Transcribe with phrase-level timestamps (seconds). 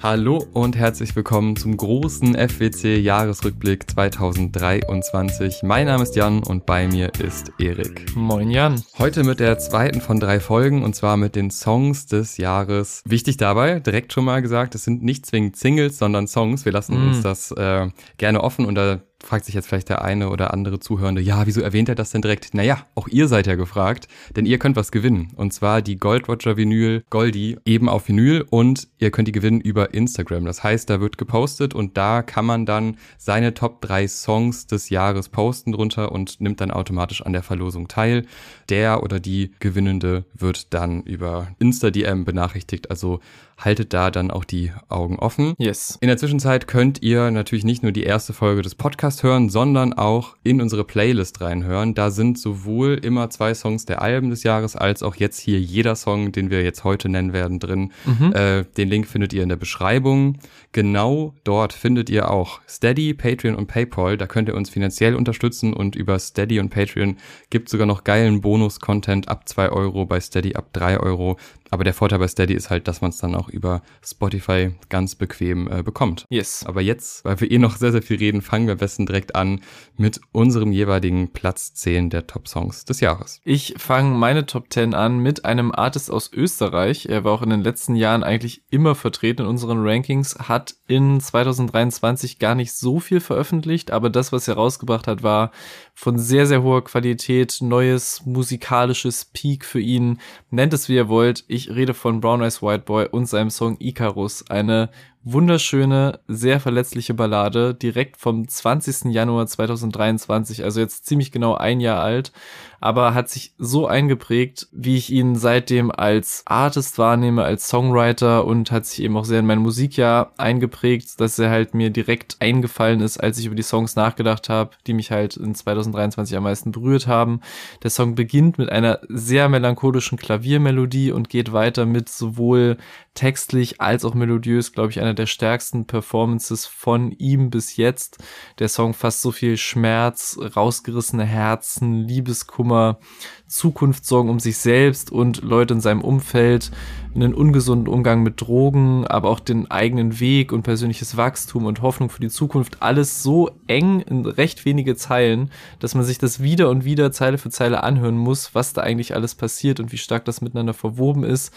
[0.00, 5.64] Hallo und herzlich willkommen zum großen FWC Jahresrückblick 2023.
[5.64, 8.14] Mein Name ist Jan und bei mir ist Erik.
[8.14, 8.80] Moin Jan.
[8.98, 13.02] Heute mit der zweiten von drei Folgen und zwar mit den Songs des Jahres.
[13.06, 16.64] Wichtig dabei, direkt schon mal gesagt, es sind nicht zwingend Singles, sondern Songs.
[16.64, 17.08] Wir lassen mm.
[17.08, 17.88] uns das äh,
[18.18, 21.60] gerne offen und da fragt sich jetzt vielleicht der eine oder andere Zuhörende, ja, wieso
[21.60, 22.54] erwähnt er das denn direkt?
[22.54, 24.06] Naja, auch ihr seid ja gefragt,
[24.36, 25.32] denn ihr könnt was gewinnen.
[25.34, 29.60] Und zwar die Gold Roger Vinyl Goldie eben auf Vinyl und ihr könnt die gewinnen
[29.60, 30.44] über Instagram.
[30.44, 34.88] Das heißt, da wird gepostet und da kann man dann seine Top 3 Songs des
[34.88, 38.24] Jahres posten drunter und nimmt dann automatisch an der Verlosung teil.
[38.68, 42.90] Der oder die Gewinnende wird dann über Insta-DM benachrichtigt.
[42.90, 43.20] Also
[43.58, 45.54] haltet da dann auch die Augen offen.
[45.58, 45.98] Yes.
[46.00, 49.92] In der Zwischenzeit könnt ihr natürlich nicht nur die erste Folge des Podcasts hören, sondern
[49.92, 51.94] auch in unsere Playlist reinhören.
[51.94, 55.96] Da sind sowohl immer zwei Songs der Alben des Jahres als auch jetzt hier jeder
[55.96, 57.92] Song, den wir jetzt heute nennen werden, drin.
[58.04, 58.32] Mhm.
[58.32, 60.38] Äh, den Link findet ihr in der Beschreibung.
[60.72, 64.16] Genau dort findet ihr auch Steady, Patreon und PayPal.
[64.16, 67.16] Da könnt ihr uns finanziell unterstützen und über Steady und Patreon
[67.50, 71.38] gibt sogar noch geilen Bonus-Content ab zwei Euro, bei Steady ab drei Euro.
[71.70, 75.14] Aber der Vorteil bei Steady ist halt, dass man es dann auch über Spotify ganz
[75.14, 76.24] bequem äh, bekommt.
[76.30, 76.64] Yes.
[76.66, 79.34] Aber jetzt, weil wir eh noch sehr, sehr viel reden, fangen wir am besten direkt
[79.34, 79.60] an
[79.96, 83.40] mit unserem jeweiligen Platz 10 der Top-Songs des Jahres.
[83.44, 87.06] Ich fange meine Top 10 an mit einem Artist aus Österreich.
[87.06, 91.20] Er war auch in den letzten Jahren eigentlich immer vertreten in unseren Rankings, hat in
[91.20, 95.52] 2023 gar nicht so viel veröffentlicht, aber das, was er rausgebracht hat, war
[95.98, 100.20] von sehr, sehr hoher Qualität, neues musikalisches Peak für ihn.
[100.48, 101.44] Nennt es wie ihr wollt.
[101.48, 104.90] Ich rede von Brown Eyes White Boy und seinem Song Icarus, eine
[105.32, 109.12] wunderschöne, sehr verletzliche Ballade, direkt vom 20.
[109.12, 112.32] Januar 2023, also jetzt ziemlich genau ein Jahr alt,
[112.80, 118.70] aber hat sich so eingeprägt, wie ich ihn seitdem als Artist wahrnehme, als Songwriter und
[118.70, 123.00] hat sich eben auch sehr in mein Musikjahr eingeprägt, dass er halt mir direkt eingefallen
[123.00, 126.72] ist, als ich über die Songs nachgedacht habe, die mich halt in 2023 am meisten
[126.72, 127.40] berührt haben.
[127.82, 132.76] Der Song beginnt mit einer sehr melancholischen Klaviermelodie und geht weiter mit sowohl
[133.18, 138.18] textlich als auch melodiös, glaube ich, einer der stärksten Performances von ihm bis jetzt.
[138.60, 143.00] Der Song fasst so viel Schmerz, rausgerissene Herzen, Liebeskummer,
[143.48, 146.70] Zukunftssorgen um sich selbst und Leute in seinem Umfeld,
[147.12, 152.10] einen ungesunden Umgang mit Drogen, aber auch den eigenen Weg und persönliches Wachstum und Hoffnung
[152.10, 152.82] für die Zukunft.
[152.82, 157.38] Alles so eng in recht wenige Zeilen, dass man sich das wieder und wieder Zeile
[157.38, 161.24] für Zeile anhören muss, was da eigentlich alles passiert und wie stark das miteinander verwoben
[161.24, 161.52] ist.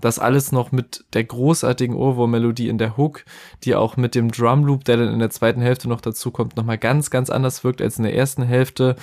[0.00, 3.24] Das alles noch mit der großartigen Ohrwurm-Melodie in der Hook,
[3.64, 6.78] die auch mit dem Drumloop, der dann in der zweiten Hälfte noch dazu kommt, nochmal
[6.78, 8.96] ganz, ganz anders wirkt als in der ersten Hälfte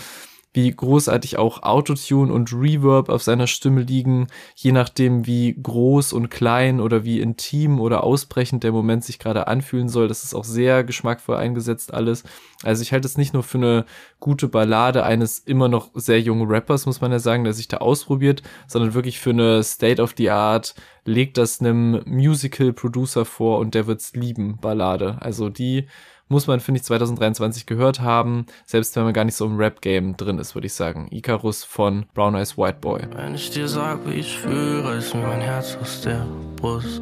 [0.57, 4.25] wie großartig auch Autotune und Reverb auf seiner Stimme liegen,
[4.55, 9.45] je nachdem wie groß und klein oder wie intim oder ausbrechend der Moment sich gerade
[9.45, 10.07] anfühlen soll.
[10.07, 12.23] Das ist auch sehr geschmackvoll eingesetzt alles.
[12.63, 13.85] Also ich halte es nicht nur für eine
[14.19, 17.77] gute Ballade eines immer noch sehr jungen Rappers, muss man ja sagen, der sich da
[17.77, 20.73] ausprobiert, sondern wirklich für eine State of the Art,
[21.05, 25.17] legt das einem Musical Producer vor und der wird's lieben, Ballade.
[25.19, 25.85] Also die
[26.29, 30.17] muss man, finde ich, 2023 gehört haben, selbst wenn man gar nicht so im Rap-Game
[30.17, 31.07] drin ist, würde ich sagen.
[31.11, 33.01] Icarus von Brown Eyes White Boy.
[33.15, 37.01] Wenn ich dir sag, wie ich fühle, ist mir mein Herz aus der Brust.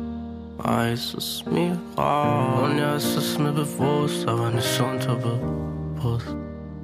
[0.58, 2.64] Weiß es mir raus.
[2.64, 6.36] Und ja, es ist mir bewusst, aber nicht unterbewusst.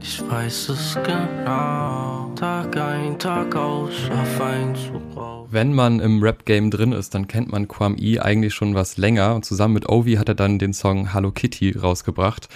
[0.02, 2.31] Ich weiß es genau.
[2.35, 5.41] Tag ein, Tag aus, schaff ein Zug raus.
[5.53, 9.35] Wenn man im Rap-Game drin ist, dann kennt man Kwam E eigentlich schon was länger.
[9.35, 12.47] Und zusammen mit Ovi hat er dann den Song Hello Kitty rausgebracht.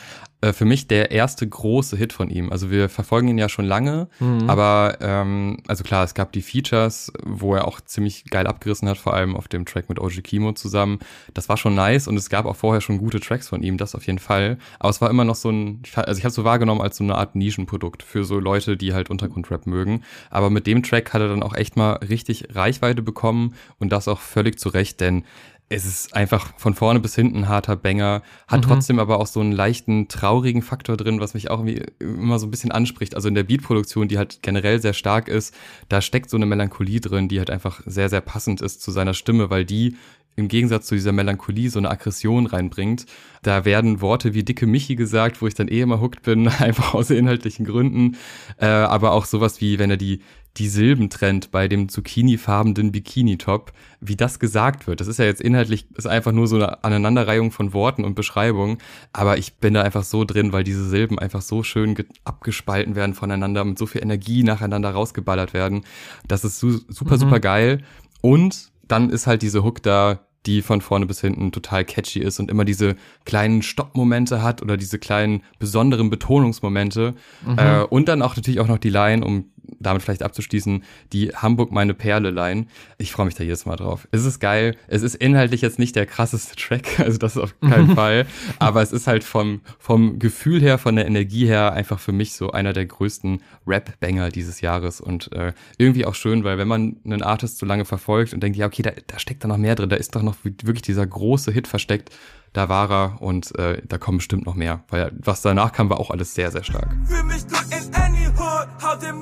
[0.46, 2.52] Äh, für mich der erste große Hit von ihm.
[2.52, 4.48] Also wir verfolgen ihn ja schon lange, mhm.
[4.50, 8.98] aber ähm, also klar, es gab die Features, wo er auch ziemlich geil abgerissen hat,
[8.98, 11.00] vor allem auf dem Track mit Oji Kimo zusammen.
[11.34, 13.96] Das war schon nice und es gab auch vorher schon gute Tracks von ihm, das
[13.96, 14.58] auf jeden Fall.
[14.80, 17.16] Aber es war immer noch so ein, also ich habe so wahrgenommen als so eine
[17.16, 20.04] Art Nischenprodukt für so Leute, die halt Untergrundrap mögen.
[20.30, 24.08] Aber mit dem Track hat er dann auch echt mal richtig Reichweite bekommen und das
[24.08, 25.24] auch völlig zu Recht, denn
[25.68, 28.68] es ist einfach von vorne bis hinten harter Banger, hat mhm.
[28.68, 32.46] trotzdem aber auch so einen leichten, traurigen Faktor drin, was mich auch irgendwie immer so
[32.46, 33.16] ein bisschen anspricht.
[33.16, 35.56] Also in der Beatproduktion, die halt generell sehr stark ist,
[35.90, 39.16] da steckt so eine Melancholie drin, die halt einfach sehr, sehr passend ist zu seiner
[39.16, 39.96] Stimme, weil die
[40.36, 43.06] im Gegensatz zu dieser Melancholie so eine Aggression reinbringt.
[43.42, 46.94] Da werden Worte wie dicke Michi gesagt, wo ich dann eh immer hooked bin, einfach
[46.94, 48.18] aus inhaltlichen Gründen.
[48.58, 50.22] Äh, aber auch sowas wie, wenn er die,
[50.58, 55.02] die Silben trennt bei dem zucchini-farbenen Bikini-Top, wie das gesagt wird.
[55.02, 58.78] Das ist ja jetzt inhaltlich, ist einfach nur so eine Aneinanderreihung von Worten und Beschreibungen,
[59.12, 63.16] aber ich bin da einfach so drin, weil diese Silben einfach so schön abgespalten werden
[63.16, 65.84] voneinander, mit so viel Energie nacheinander rausgeballert werden.
[66.28, 67.20] Das ist su super, mhm.
[67.20, 67.84] super geil.
[68.22, 72.40] Und dann ist halt diese Hook da, die von vorne bis hinten total catchy ist
[72.40, 77.16] und immer diese kleinen Stoppmomente hat oder diese kleinen besonderen Betonungsmomente.
[77.46, 77.58] Mhm.
[77.58, 80.84] Äh, und dann auch natürlich auch noch die Line, um damit vielleicht abzuschließen,
[81.14, 82.68] die Hamburg meine Perle Line.
[82.98, 84.08] Ich freue mich da jedes Mal drauf.
[84.12, 84.76] Es ist geil.
[84.88, 88.26] Es ist inhaltlich jetzt nicht der krasseste Track, also das auf keinen Fall.
[88.60, 92.34] Aber es ist halt vom, vom Gefühl her, von der Energie her einfach für mich
[92.34, 96.98] so einer der größten Rap-Banger dieses Jahres und äh, irgendwie auch schön, weil wenn man
[97.06, 99.76] einen Artist so lange verfolgt und denkt, ja, okay, da, da steckt da noch mehr
[99.76, 102.12] drin, da ist doch noch wirklich dieser große Hit versteckt,
[102.56, 106.00] da war er und äh, da kommen bestimmt noch mehr, weil was danach kam, war
[106.00, 106.88] auch alles sehr, sehr stark.
[107.06, 109.22] Für mich gut in any hood, hau den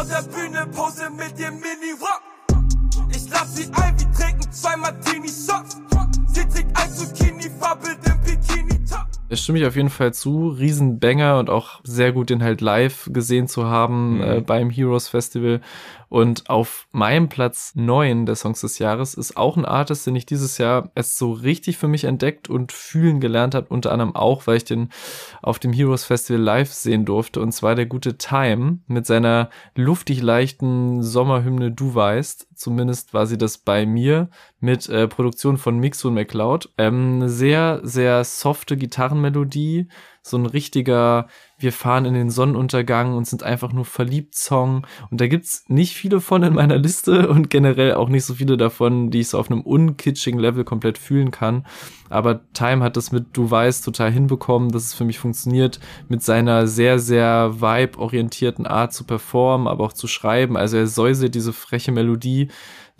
[0.00, 2.22] vor der Bühne, pose mit dem Mini Rock.
[3.10, 5.80] Ich lass sie ein, wir trinken zwei Martini Shots.
[6.28, 9.06] Sie trägt ein Zucchini-Vorbild im Bikini-Top.
[9.28, 10.48] Es stimme ich auf jeden Fall zu.
[10.48, 14.22] Riesenbanger und auch sehr gut, den halt live gesehen zu haben mhm.
[14.22, 15.60] äh, beim Heroes Festival.
[16.10, 20.26] Und auf meinem Platz neun der Songs des Jahres ist auch ein Artist, den ich
[20.26, 23.68] dieses Jahr erst so richtig für mich entdeckt und fühlen gelernt habe.
[23.68, 24.88] Unter anderem auch, weil ich den
[25.40, 27.40] auf dem Heroes Festival live sehen durfte.
[27.40, 32.48] Und zwar der gute Time mit seiner luftig leichten Sommerhymne Du weißt.
[32.56, 36.70] Zumindest war sie das bei mir mit äh, Produktion von Mix und McLeod.
[36.76, 39.86] Ähm, sehr, sehr softe Gitarrenmelodie
[40.22, 41.28] so ein richtiger,
[41.58, 44.86] wir fahren in den Sonnenuntergang und sind einfach nur verliebt Song.
[45.10, 48.56] Und da gibt's nicht viele von in meiner Liste und generell auch nicht so viele
[48.56, 51.66] davon, die ich so auf einem unkitschigen Level komplett fühlen kann.
[52.10, 56.22] Aber Time hat das mit Du weißt total hinbekommen, dass es für mich funktioniert, mit
[56.22, 60.56] seiner sehr, sehr vibe-orientierten Art zu performen, aber auch zu schreiben.
[60.56, 62.48] Also er säuselt diese freche Melodie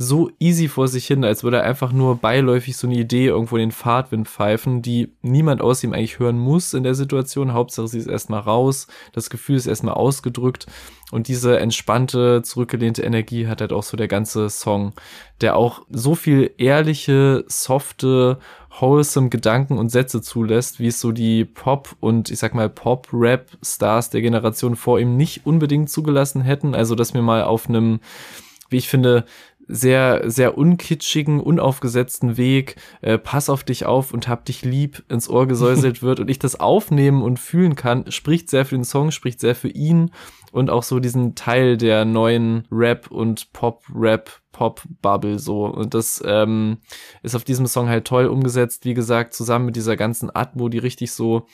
[0.02, 3.56] so easy vor sich hin, als würde er einfach nur beiläufig so eine Idee irgendwo
[3.56, 7.52] in den Fahrtwind pfeifen, die niemand aus ihm eigentlich hören muss in der Situation.
[7.52, 10.64] Hauptsache, sie ist erstmal raus, das Gefühl ist erstmal ausgedrückt
[11.11, 14.94] und diese entspannte, zurückgelehnte Energie hat halt auch so der ganze Song,
[15.43, 18.38] der auch so viel ehrliche, softe,
[18.70, 24.08] wholesome Gedanken und Sätze zulässt, wie es so die Pop- und ich sag mal Pop-Rap-Stars
[24.08, 26.75] der Generation vor ihm nicht unbedingt zugelassen hätten.
[26.75, 28.00] Also, dass mir mal auf einem
[28.70, 29.25] wie ich finde,
[29.70, 35.28] sehr, sehr unkitschigen, unaufgesetzten Weg, äh, pass auf dich auf und hab dich lieb ins
[35.28, 39.11] Ohr gesäuselt wird und ich das aufnehmen und fühlen kann, spricht sehr für den Song,
[39.11, 40.11] spricht sehr für ihn
[40.52, 45.64] und auch so diesen Teil der neuen Rap und Pop-Rap Pop-Bubble so.
[45.64, 46.78] Und das ähm,
[47.23, 50.78] ist auf diesem Song halt toll umgesetzt, wie gesagt, zusammen mit dieser ganzen Atmo, die
[50.78, 51.46] richtig so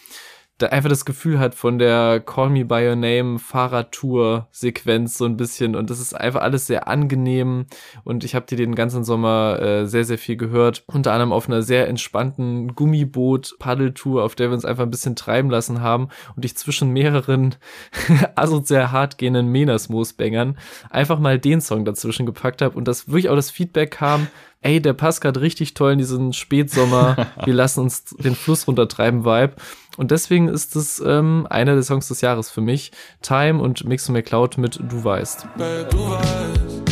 [0.59, 5.27] da einfach das Gefühl hat von der Call Me By Your Name Fahrradtour Sequenz so
[5.27, 5.77] ein bisschen.
[5.77, 7.67] Und das ist einfach alles sehr angenehm.
[8.05, 10.83] Und ich habe dir den ganzen Sommer äh, sehr sehr viel gehört.
[10.87, 15.17] Unter anderem auf einer sehr entspannten Gummiboot Paddeltour auf der wir uns einfach ein bisschen
[15.17, 16.09] treiben lassen haben.
[16.37, 17.55] Und ich zwischen mehreren
[18.35, 20.57] asozial hart gehenden Menasmoos-Bängern
[20.89, 24.29] einfach mal den Song dazwischen gepackt habe und das wirklich auch das Feedback kam
[24.67, 29.25] ey, der passt gerade richtig toll in diesen Spätsommer, wir lassen uns den Fluss runtertreiben
[29.25, 29.55] Vibe.
[29.97, 32.93] Und deswegen ist es ähm, einer der Songs des Jahres für mich.
[33.23, 35.47] Time und Mix McCloud mit Du weißt.
[35.57, 36.83] Babe, du weißt,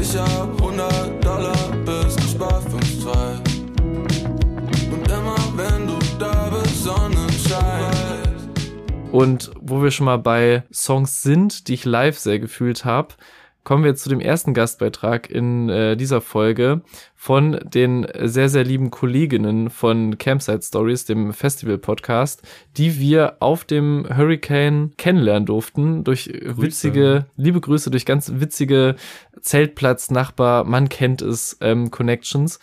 [0.00, 3.10] ich hab 100 Dollar bis gespart 5, 2.
[4.92, 7.92] Und immer wenn du da bist, Sonnenschein.
[9.12, 13.14] Und wo wir schon mal bei Songs sind, die ich live sehr gefühlt habe,
[13.64, 16.82] kommen wir zu dem ersten Gastbeitrag in äh, dieser Folge
[17.16, 22.42] von den sehr, sehr lieben Kolleginnen von Campsite Stories, dem Festival-Podcast,
[22.76, 26.60] die wir auf dem Hurricane kennenlernen durften, durch Grüße.
[26.60, 28.96] witzige, liebe Grüße, durch ganz witzige
[29.40, 32.60] Zeltplatz, Nachbar, man kennt es, ähm, Connections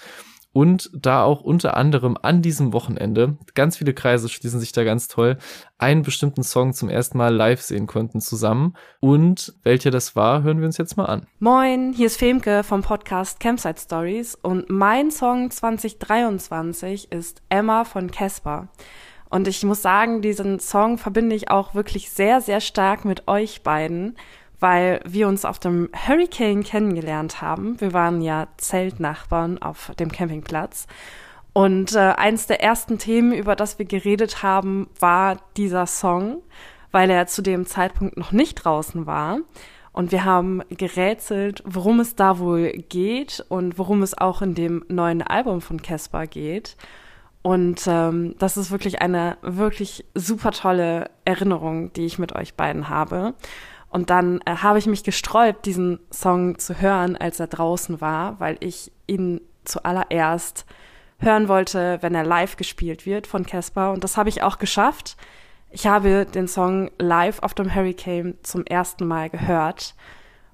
[0.54, 5.08] und da auch unter anderem an diesem Wochenende, ganz viele Kreise schließen sich da ganz
[5.08, 5.38] toll,
[5.78, 8.76] einen bestimmten Song zum ersten Mal live sehen konnten zusammen.
[9.00, 11.28] Und welcher das war, hören wir uns jetzt mal an.
[11.40, 18.12] Moin, hier ist Femke vom Podcast Campsite Stories und mein Song 2023 ist Emma von
[18.12, 18.68] Casper.
[19.30, 23.64] Und ich muss sagen, diesen Song verbinde ich auch wirklich sehr, sehr stark mit euch
[23.64, 24.18] beiden
[24.62, 27.82] weil wir uns auf dem Hurricane kennengelernt haben.
[27.82, 30.88] Wir waren ja Zeltnachbarn auf dem Campingplatz.
[31.52, 36.42] Und äh, eins der ersten Themen, über das wir geredet haben, war dieser Song,
[36.92, 39.40] weil er zu dem Zeitpunkt noch nicht draußen war.
[39.92, 44.86] Und wir haben gerätselt, worum es da wohl geht und worum es auch in dem
[44.88, 46.78] neuen Album von Casper geht.
[47.42, 52.88] Und ähm, das ist wirklich eine wirklich super tolle Erinnerung, die ich mit euch beiden
[52.88, 53.34] habe.
[53.92, 58.40] Und dann äh, habe ich mich gesträubt, diesen Song zu hören, als er draußen war,
[58.40, 60.66] weil ich ihn zuallererst
[61.20, 63.92] hören wollte, wenn er live gespielt wird von Casper.
[63.92, 65.18] Und das habe ich auch geschafft.
[65.70, 69.94] Ich habe den Song live auf dem Hurricane zum ersten Mal gehört.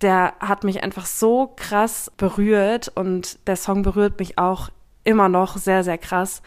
[0.02, 4.70] der hat mich einfach so krass berührt und der Song berührt mich auch
[5.04, 6.42] immer noch sehr, sehr krass,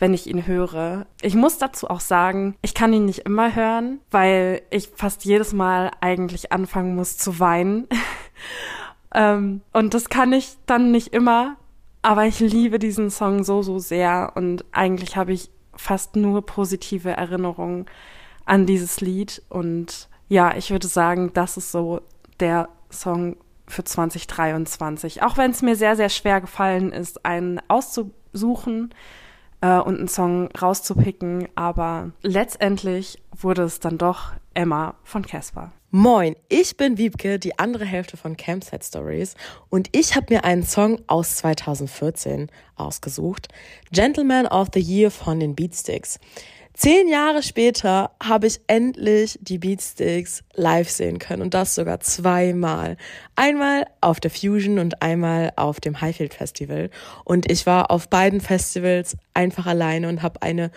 [0.00, 1.06] wenn ich ihn höre.
[1.22, 5.52] Ich muss dazu auch sagen, ich kann ihn nicht immer hören, weil ich fast jedes
[5.52, 7.86] Mal eigentlich anfangen muss zu weinen.
[9.14, 11.56] ähm, und das kann ich dann nicht immer,
[12.02, 17.10] aber ich liebe diesen Song so, so sehr und eigentlich habe ich fast nur positive
[17.10, 17.86] Erinnerungen
[18.46, 22.00] an dieses Lied und ja, ich würde sagen, das ist so
[22.38, 25.22] der Song für 2023.
[25.22, 28.94] Auch wenn es mir sehr, sehr schwer gefallen ist, einen auszusuchen
[29.60, 35.72] äh, und einen Song rauszupicken, aber letztendlich wurde es dann doch Emma von Casper.
[35.92, 39.34] Moin, ich bin Wiebke, die andere Hälfte von Campsite Stories
[39.70, 43.48] und ich habe mir einen Song aus 2014 ausgesucht.
[43.90, 46.20] Gentleman of the Year von den Beatsticks.
[46.80, 52.96] Zehn Jahre später habe ich endlich die Beatsticks live sehen können und das sogar zweimal.
[53.36, 56.88] Einmal auf der Fusion und einmal auf dem Highfield Festival.
[57.22, 60.70] Und ich war auf beiden Festivals einfach alleine und habe eine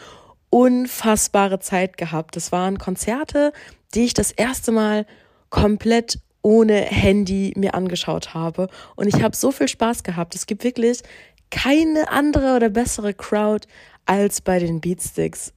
[0.50, 2.36] unfassbare Zeit gehabt.
[2.36, 3.54] Das waren Konzerte,
[3.94, 5.06] die ich das erste Mal
[5.50, 8.68] komplett ohne Handy mir angeschaut habe.
[8.98, 10.36] Und ich habe so viel Spaß gehabt.
[10.36, 11.02] Es gibt wirklich
[11.50, 13.66] keine andere oder bessere Crowd
[14.06, 15.54] als bei den Beatsticks.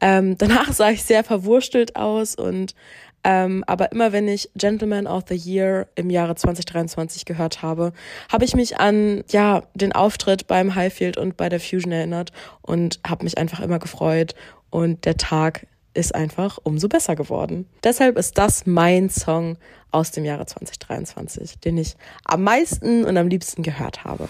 [0.00, 2.74] Ähm, danach sah ich sehr verwurstelt aus und
[3.22, 7.92] ähm, aber immer wenn ich Gentleman of the Year im Jahre 2023 gehört habe,
[8.32, 12.98] habe ich mich an ja den Auftritt beim Highfield und bei der Fusion erinnert und
[13.06, 14.34] habe mich einfach immer gefreut
[14.70, 17.68] und der Tag ist einfach umso besser geworden.
[17.82, 19.58] Deshalb ist das mein Song
[19.90, 24.28] aus dem Jahre 2023, den ich am meisten und am liebsten gehört habe.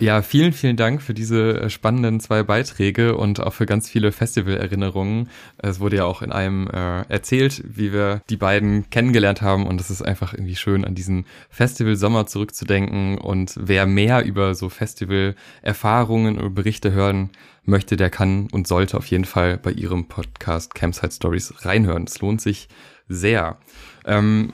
[0.00, 4.12] Ja, vielen, vielen Dank für diese äh, spannenden zwei Beiträge und auch für ganz viele
[4.12, 5.28] Festivalerinnerungen.
[5.56, 9.80] Es wurde ja auch in einem äh, erzählt, wie wir die beiden kennengelernt haben und
[9.80, 16.38] es ist einfach irgendwie schön, an diesen Festival-Sommer zurückzudenken und wer mehr über so Festival-Erfahrungen
[16.38, 17.30] und Berichte hören
[17.64, 22.04] möchte, der kann und sollte auf jeden Fall bei ihrem Podcast Campsite Stories reinhören.
[22.04, 22.68] Es lohnt sich
[23.08, 23.58] sehr.
[24.06, 24.52] Ähm,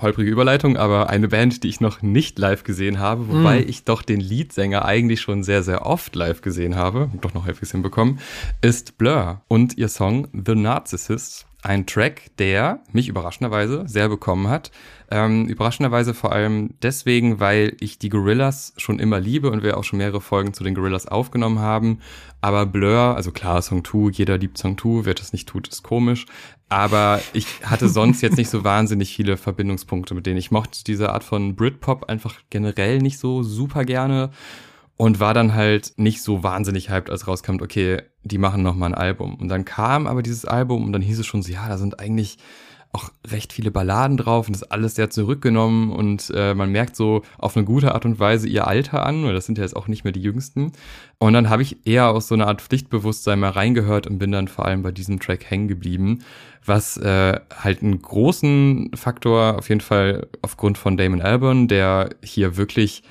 [0.00, 3.68] holprige Überleitung, aber eine Band, die ich noch nicht live gesehen habe, wobei mm.
[3.68, 7.72] ich doch den Leadsänger eigentlich schon sehr, sehr oft live gesehen habe, doch noch halbwegs
[7.72, 8.18] hinbekommen,
[8.60, 11.45] ist Blur und ihr Song The Narcissist.
[11.62, 14.70] Ein Track, der mich überraschenderweise sehr bekommen hat.
[15.10, 19.84] Ähm, überraschenderweise vor allem deswegen, weil ich die Gorillas schon immer liebe und wir auch
[19.84, 22.00] schon mehrere Folgen zu den Gorillas aufgenommen haben.
[22.40, 25.82] Aber Blur, also klar, Song 2, jeder liebt Song 2, wer das nicht tut, ist
[25.82, 26.26] komisch.
[26.68, 30.38] Aber ich hatte sonst jetzt nicht so wahnsinnig viele Verbindungspunkte mit denen.
[30.38, 34.30] Ich mochte diese Art von Britpop einfach generell nicht so super gerne
[34.96, 38.86] und war dann halt nicht so wahnsinnig hyped, als rauskommt, okay, die machen noch mal
[38.86, 39.34] ein Album.
[39.34, 42.00] Und dann kam aber dieses Album und dann hieß es schon so, ja, da sind
[42.00, 42.38] eigentlich
[42.92, 46.96] auch recht viele Balladen drauf und das ist alles sehr zurückgenommen und äh, man merkt
[46.96, 49.76] so auf eine gute Art und Weise ihr Alter an, weil das sind ja jetzt
[49.76, 50.72] auch nicht mehr die Jüngsten.
[51.18, 54.48] Und dann habe ich eher aus so einer Art Pflichtbewusstsein mal reingehört und bin dann
[54.48, 56.20] vor allem bei diesem Track hängen geblieben,
[56.64, 62.56] was äh, halt einen großen Faktor auf jeden Fall aufgrund von Damon Albarn, der hier
[62.56, 63.02] wirklich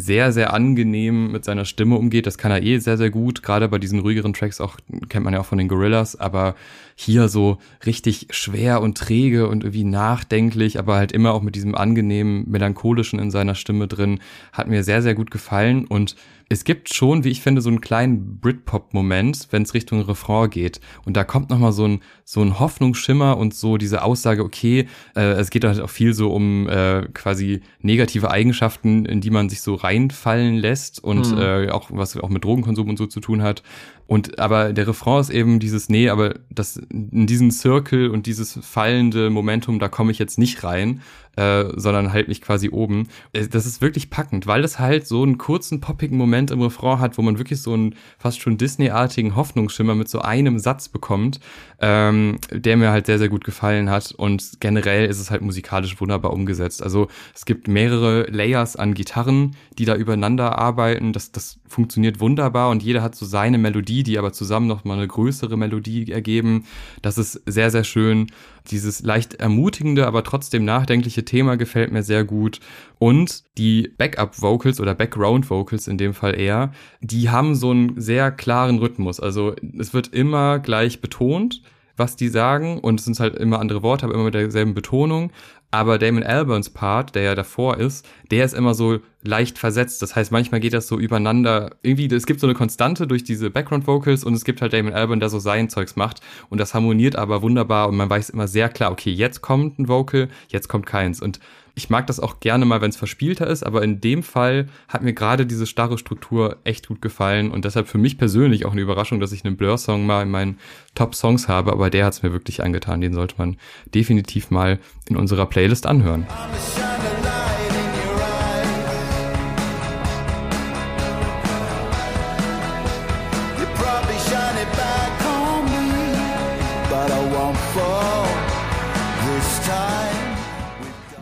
[0.00, 2.26] sehr, sehr angenehm mit seiner Stimme umgeht.
[2.26, 3.42] Das kann er eh sehr, sehr gut.
[3.42, 4.76] Gerade bei diesen ruhigeren Tracks auch,
[5.08, 6.54] kennt man ja auch von den Gorillas, aber
[6.94, 11.74] hier so richtig schwer und träge und irgendwie nachdenklich, aber halt immer auch mit diesem
[11.74, 14.20] angenehmen, melancholischen in seiner Stimme drin,
[14.52, 16.16] hat mir sehr, sehr gut gefallen und
[16.52, 20.80] es gibt schon, wie ich finde, so einen kleinen Britpop-Moment, wenn es Richtung Refrain geht.
[21.04, 25.20] Und da kommt nochmal so ein, so ein Hoffnungsschimmer und so diese Aussage, okay, äh,
[25.20, 29.60] es geht halt auch viel so um äh, quasi negative Eigenschaften, in die man sich
[29.60, 31.38] so reinfallen lässt und mhm.
[31.38, 33.62] äh, auch was auch mit Drogenkonsum und so zu tun hat.
[34.10, 38.58] Und aber der Refrain ist eben dieses, nee, aber das in diesen Circle und dieses
[38.60, 41.00] fallende Momentum, da komme ich jetzt nicht rein,
[41.36, 43.06] äh, sondern halt mich quasi oben.
[43.32, 46.98] Äh, das ist wirklich packend, weil das halt so einen kurzen, poppigen Moment im Refrain
[46.98, 51.38] hat, wo man wirklich so einen fast schon Disney-artigen Hoffnungsschimmer mit so einem Satz bekommt,
[51.80, 54.12] ähm, der mir halt sehr, sehr gut gefallen hat.
[54.12, 56.82] Und generell ist es halt musikalisch wunderbar umgesetzt.
[56.82, 61.12] Also es gibt mehrere Layers an Gitarren, die da übereinander arbeiten.
[61.12, 64.94] Das, das funktioniert wunderbar und jeder hat so seine Melodie, die aber zusammen noch mal
[64.94, 66.64] eine größere Melodie ergeben.
[67.02, 68.26] Das ist sehr, sehr schön.
[68.70, 72.60] Dieses leicht ermutigende, aber trotzdem nachdenkliche Thema gefällt mir sehr gut.
[72.98, 78.78] Und die Backup-Vocals oder Background-Vocals in dem Fall eher, die haben so einen sehr klaren
[78.78, 79.20] Rhythmus.
[79.20, 81.62] Also es wird immer gleich betont
[82.00, 85.30] was die sagen und es sind halt immer andere Worte, aber immer mit derselben Betonung
[85.72, 90.02] Aber Damon Albarns Part, der ja davor ist, der ist immer so leicht versetzt.
[90.02, 91.76] Das heißt, manchmal geht das so übereinander.
[91.82, 94.92] Irgendwie, es gibt so eine Konstante durch diese Background Vocals und es gibt halt Damon
[94.92, 96.20] Albarn, der so sein Zeugs macht.
[96.48, 99.88] Und das harmoniert aber wunderbar und man weiß immer sehr klar, okay, jetzt kommt ein
[99.88, 101.22] Vocal, jetzt kommt keins.
[101.22, 101.38] Und
[101.74, 105.02] ich mag das auch gerne mal, wenn es verspielter ist, aber in dem Fall hat
[105.02, 108.80] mir gerade diese starre Struktur echt gut gefallen und deshalb für mich persönlich auch eine
[108.80, 110.58] Überraschung, dass ich einen Blur-Song mal in meinen
[110.94, 113.00] Top-Songs habe, aber der hat es mir wirklich angetan.
[113.00, 113.56] Den sollte man
[113.94, 116.26] definitiv mal in unserer Playlist anhören.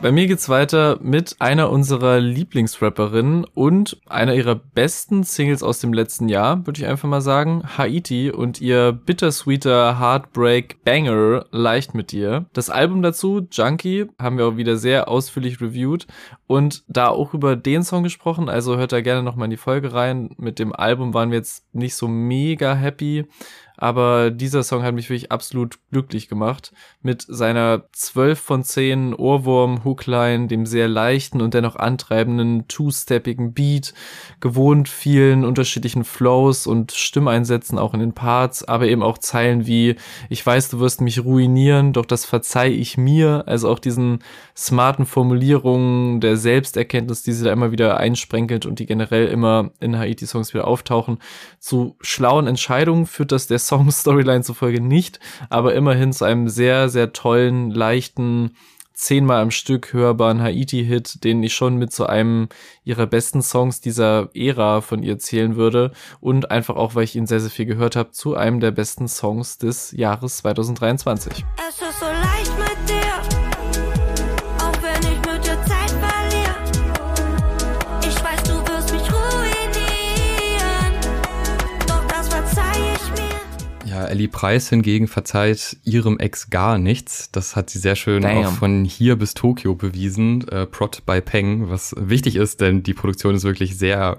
[0.09, 5.93] Bei mir geht's weiter mit einer unserer Lieblingsrapperinnen und einer ihrer besten Singles aus dem
[5.93, 12.11] letzten Jahr, würde ich einfach mal sagen, Haiti und ihr bittersweeter Heartbreak Banger Leicht mit
[12.11, 12.47] dir.
[12.55, 16.07] Das Album dazu, Junkie, haben wir auch wieder sehr ausführlich reviewed
[16.47, 19.93] und da auch über den Song gesprochen, also hört da gerne nochmal in die Folge
[19.93, 20.31] rein.
[20.39, 23.27] Mit dem Album waren wir jetzt nicht so mega happy,
[23.79, 26.73] aber dieser Song hat mich wirklich absolut glücklich gemacht.
[27.01, 33.95] Mit seiner 12 von 10 Ohrwurm-Hookline, dem sehr leichten und dennoch antreibenden two-steppigen Beat,
[34.41, 39.95] gewohnt vielen unterschiedlichen Flows und Stimmeinsätzen auch in den Parts, aber eben auch Zeilen wie
[40.29, 43.45] Ich weiß, du wirst mich ruinieren, doch das verzeih ich mir.
[43.47, 44.19] Also auch diesen
[44.57, 49.97] smarten Formulierungen der Selbsterkenntnis, die sie da immer wieder einsprenkelt und die generell immer in
[49.97, 51.19] Haiti-Songs wieder auftauchen.
[51.61, 55.21] Zu schlauen Entscheidungen führt das der Song-Storyline zufolge nicht,
[55.51, 58.53] aber immerhin zu einem sehr, sehr tollen, leichten,
[58.95, 62.49] zehnmal am Stück hörbaren Haiti-Hit, den ich schon mit zu einem
[62.85, 67.27] ihrer besten Songs dieser Ära von ihr zählen würde und einfach auch, weil ich ihn
[67.27, 71.45] sehr, sehr viel gehört habe, zu einem der besten Songs des Jahres 2023.
[84.09, 87.31] Ellie Preis hingegen verzeiht ihrem Ex gar nichts.
[87.31, 88.45] Das hat sie sehr schön Damn.
[88.45, 90.47] auch von hier bis Tokio bewiesen.
[90.49, 94.19] Äh, Prot by Peng, was wichtig ist, denn die Produktion ist wirklich sehr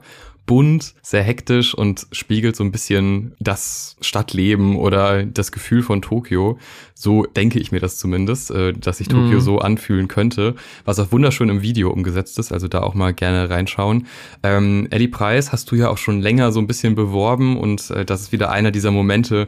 [0.50, 6.58] bunt, sehr hektisch und spiegelt so ein bisschen das Stadtleben oder das Gefühl von Tokio.
[6.96, 9.42] So denke ich mir das zumindest, äh, dass sich Tokio mhm.
[9.42, 13.48] so anfühlen könnte, was auch wunderschön im Video umgesetzt ist, also da auch mal gerne
[13.52, 14.08] reinschauen.
[14.42, 18.04] Ähm, Eddie Price hast du ja auch schon länger so ein bisschen beworben und äh,
[18.04, 19.48] das ist wieder einer dieser Momente,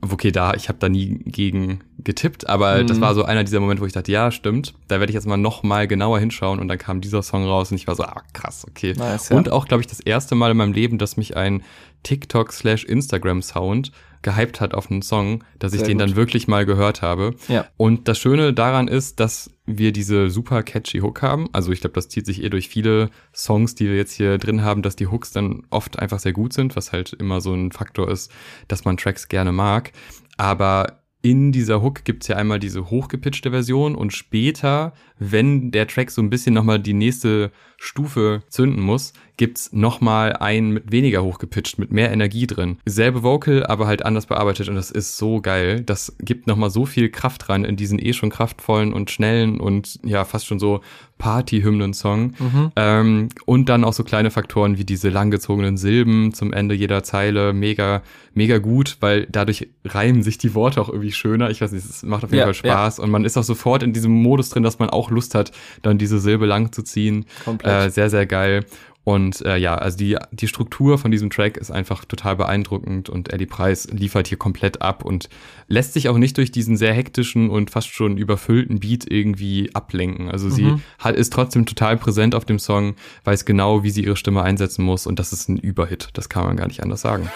[0.00, 2.86] okay, da, ich habe da nie gegen getippt, aber mhm.
[2.86, 5.26] das war so einer dieser Momente, wo ich dachte, ja, stimmt, da werde ich jetzt
[5.26, 8.04] mal noch mal genauer hinschauen und dann kam dieser Song raus und ich war so,
[8.04, 8.94] ah, krass, okay.
[8.96, 9.36] Nice, ja.
[9.36, 11.62] Und auch, glaube ich, das erste Mal in meinem Leben, dass mich ein
[12.04, 16.08] TikTok slash Instagram Sound gehypt hat auf einen Song, dass ich Sehr den gut.
[16.08, 17.34] dann wirklich mal gehört habe.
[17.48, 17.66] Ja.
[17.76, 21.48] Und das Schöne daran ist, dass wir diese super catchy Hook haben.
[21.52, 24.62] Also ich glaube, das zieht sich eher durch viele Songs, die wir jetzt hier drin
[24.62, 27.70] haben, dass die Hooks dann oft einfach sehr gut sind, was halt immer so ein
[27.70, 28.30] Faktor ist,
[28.66, 29.92] dass man Tracks gerne mag.
[30.36, 36.10] Aber in dieser Hook gibt's ja einmal diese hochgepitchte Version und später, wenn der Track
[36.10, 37.50] so ein bisschen nochmal die nächste
[37.80, 42.78] Stufe zünden muss, gibt's nochmal einen mit weniger hochgepitcht, mit mehr Energie drin.
[42.84, 45.80] Selbe Vocal, aber halt anders bearbeitet und das ist so geil.
[45.80, 50.00] Das gibt nochmal so viel Kraft rein in diesen eh schon kraftvollen und schnellen und
[50.04, 50.80] ja, fast schon so
[51.18, 52.34] Party-Hymnen-Song.
[52.38, 52.72] Mhm.
[52.76, 57.52] Ähm, und dann auch so kleine Faktoren wie diese langgezogenen Silben zum Ende jeder Zeile.
[57.52, 58.02] Mega,
[58.34, 61.50] mega gut, weil dadurch reimen sich die Worte auch irgendwie schöner.
[61.50, 62.98] Ich weiß nicht, es macht auf jeden ja, Fall Spaß.
[62.98, 63.04] Ja.
[63.04, 65.98] Und man ist auch sofort in diesem Modus drin, dass man auch Lust hat, dann
[65.98, 67.26] diese Silbe lang zu ziehen.
[67.44, 67.67] Komplett.
[67.68, 68.64] Äh, sehr, sehr geil.
[69.08, 73.32] Und äh, ja, also die, die Struktur von diesem Track ist einfach total beeindruckend und
[73.32, 75.30] Eddie Price liefert hier komplett ab und
[75.66, 80.30] lässt sich auch nicht durch diesen sehr hektischen und fast schon überfüllten Beat irgendwie ablenken.
[80.30, 80.52] Also mhm.
[80.52, 84.42] sie hat, ist trotzdem total präsent auf dem Song, weiß genau, wie sie ihre Stimme
[84.42, 86.10] einsetzen muss und das ist ein Überhit.
[86.12, 87.30] Das kann man gar nicht anders sagen.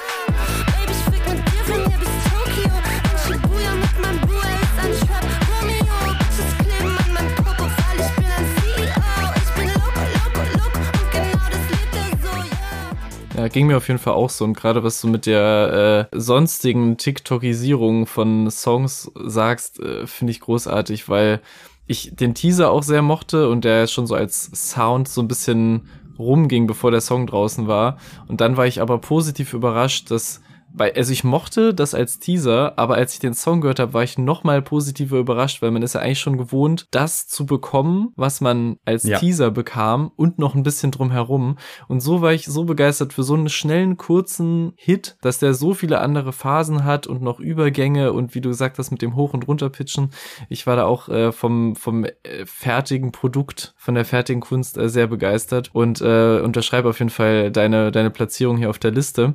[13.43, 14.45] Ja, ging mir auf jeden Fall auch so.
[14.45, 20.39] Und gerade was du mit der äh, sonstigen TikTokisierung von Songs sagst, äh, finde ich
[20.39, 21.41] großartig, weil
[21.89, 25.89] ich den Teaser auch sehr mochte und der schon so als Sound so ein bisschen
[26.21, 27.99] rumging, bevor der Song draußen war.
[28.29, 30.41] Und dann war ich aber positiv überrascht, dass
[30.75, 34.03] weil, also ich mochte das als Teaser, aber als ich den Song gehört habe, war
[34.03, 38.13] ich noch mal positiver überrascht, weil man ist ja eigentlich schon gewohnt, das zu bekommen,
[38.17, 39.19] was man als Ja.
[39.19, 41.59] Teaser bekam und noch ein bisschen drumherum.
[41.89, 45.75] Und so war ich so begeistert für so einen schnellen, kurzen Hit, dass der so
[45.75, 49.35] viele andere Phasen hat und noch Übergänge und wie du gesagt hast, mit dem Hoch-
[49.35, 50.11] und Runterpitchen.
[50.49, 52.11] Ich war da auch äh, vom, vom äh,
[52.45, 57.51] fertigen Produkt, von der fertigen Kunst äh, sehr begeistert und äh, unterschreibe auf jeden Fall
[57.51, 59.35] deine, deine Platzierung hier auf der Liste.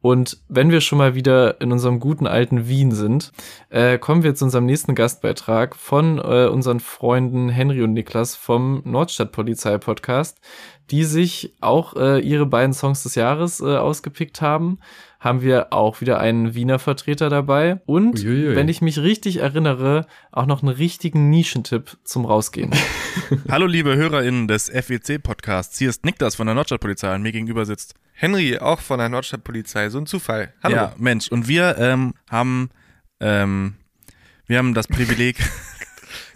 [0.00, 3.32] Und wenn wir schon mal wieder in unserem guten alten Wien sind,
[3.70, 8.82] äh, kommen wir zu unserem nächsten Gastbeitrag von äh, unseren Freunden Henry und Niklas vom
[8.84, 10.40] Nordstadt Polizei Podcast,
[10.90, 14.78] die sich auch äh, ihre beiden Songs des Jahres äh, ausgepickt haben.
[15.26, 18.54] Haben wir auch wieder einen Wiener Vertreter dabei und, Uiuiui.
[18.54, 22.70] wenn ich mich richtig erinnere, auch noch einen richtigen Nischentipp zum Rausgehen.
[23.50, 25.78] Hallo liebe HörerInnen des FEC-Podcasts.
[25.78, 27.96] Hier ist Niklas von der Nordstadtpolizei und mir gegenüber sitzt.
[28.12, 29.90] Henry, auch von der Nordstadtpolizei.
[29.90, 30.54] So ein Zufall.
[30.62, 30.76] Hallo.
[30.76, 31.26] Ja, Mensch.
[31.26, 32.70] Und wir ähm, haben,
[33.18, 33.74] ähm,
[34.46, 35.38] wir haben das Privileg,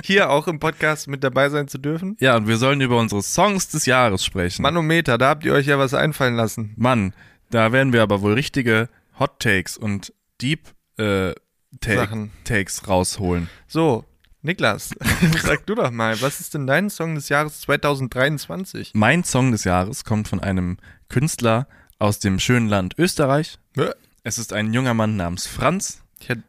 [0.04, 2.16] Hier auch im Podcast mit dabei sein zu dürfen.
[2.20, 4.62] ja, und wir sollen über unsere Songs des Jahres sprechen.
[4.62, 6.74] Manometer, da habt ihr euch ja was einfallen lassen.
[6.76, 7.12] Mann,
[7.50, 11.32] da werden wir aber wohl richtige Hot Takes und Deep äh,
[11.80, 12.30] Ta Sachen.
[12.44, 13.48] Takes rausholen.
[13.68, 14.04] So,
[14.42, 14.90] Niklas,
[15.42, 18.92] sag du doch mal, was ist denn dein Song des Jahres 2023?
[18.94, 21.66] Mein Song des Jahres kommt von einem Künstler
[21.98, 23.58] aus dem schönen Land Österreich.
[23.76, 23.90] Äh,
[24.22, 26.02] Es ist ein junger Mann namens Franz.
[26.20, 26.42] Ich hätte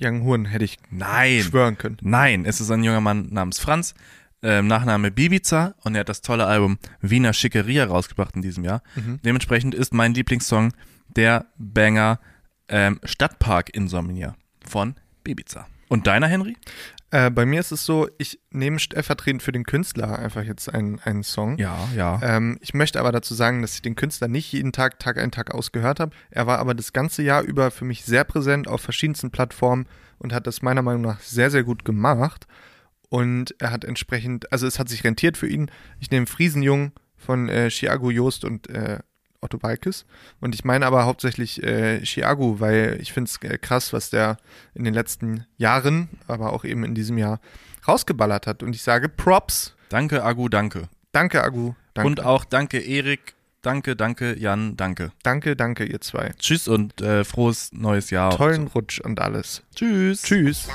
[0.00, 1.42] Young Horn hätte ich Nein.
[1.42, 1.96] schwören können.
[2.00, 3.94] Nein, es ist ein junger Mann namens Franz,
[4.42, 8.82] ähm, Nachname Bibiza und er hat das tolle Album Wiener Schickeria rausgebracht in diesem Jahr.
[9.24, 10.72] Dementsprechend ist mein Lieblingssong
[11.16, 12.18] der Banger
[12.68, 14.34] ähm, Stadtpark Insomnia
[14.66, 15.66] von Bibiza.
[15.88, 16.56] Und deiner, Henry?
[17.10, 20.98] Äh, bei mir ist es so, ich nehme stellvertretend für den Künstler einfach jetzt einen,
[21.00, 21.58] einen Song.
[21.58, 22.18] Ja, ja.
[22.22, 25.30] Ähm, ich möchte aber dazu sagen, dass ich den Künstler nicht jeden Tag, Tag ein,
[25.30, 26.16] Tag aus gehört habe.
[26.30, 29.86] Er war aber das ganze Jahr über für mich sehr präsent auf verschiedensten Plattformen
[30.18, 32.46] und hat das meiner Meinung nach sehr, sehr gut gemacht.
[33.12, 35.70] Und er hat entsprechend, also es hat sich rentiert für ihn.
[36.00, 39.00] Ich nehme Friesenjung von äh, Chiago Joost und äh,
[39.42, 40.06] Otto Walkes.
[40.40, 44.38] Und ich meine aber hauptsächlich äh, Chiago, weil ich finde es äh, krass, was der
[44.72, 47.42] in den letzten Jahren, aber auch eben in diesem Jahr
[47.86, 48.62] rausgeballert hat.
[48.62, 49.76] Und ich sage Props.
[49.90, 50.88] Danke, Agu, danke.
[51.12, 51.74] Danke, Agu.
[51.92, 52.06] Danke.
[52.06, 53.34] Und auch danke, Erik.
[53.62, 55.12] Danke, danke, Jan, danke.
[55.22, 56.32] Danke, danke, ihr zwei.
[56.36, 58.36] Tschüss und äh, frohes neues Jahr.
[58.36, 59.62] Tollen Rutsch und alles.
[59.76, 60.22] Tschüss.
[60.22, 60.66] Tschüss.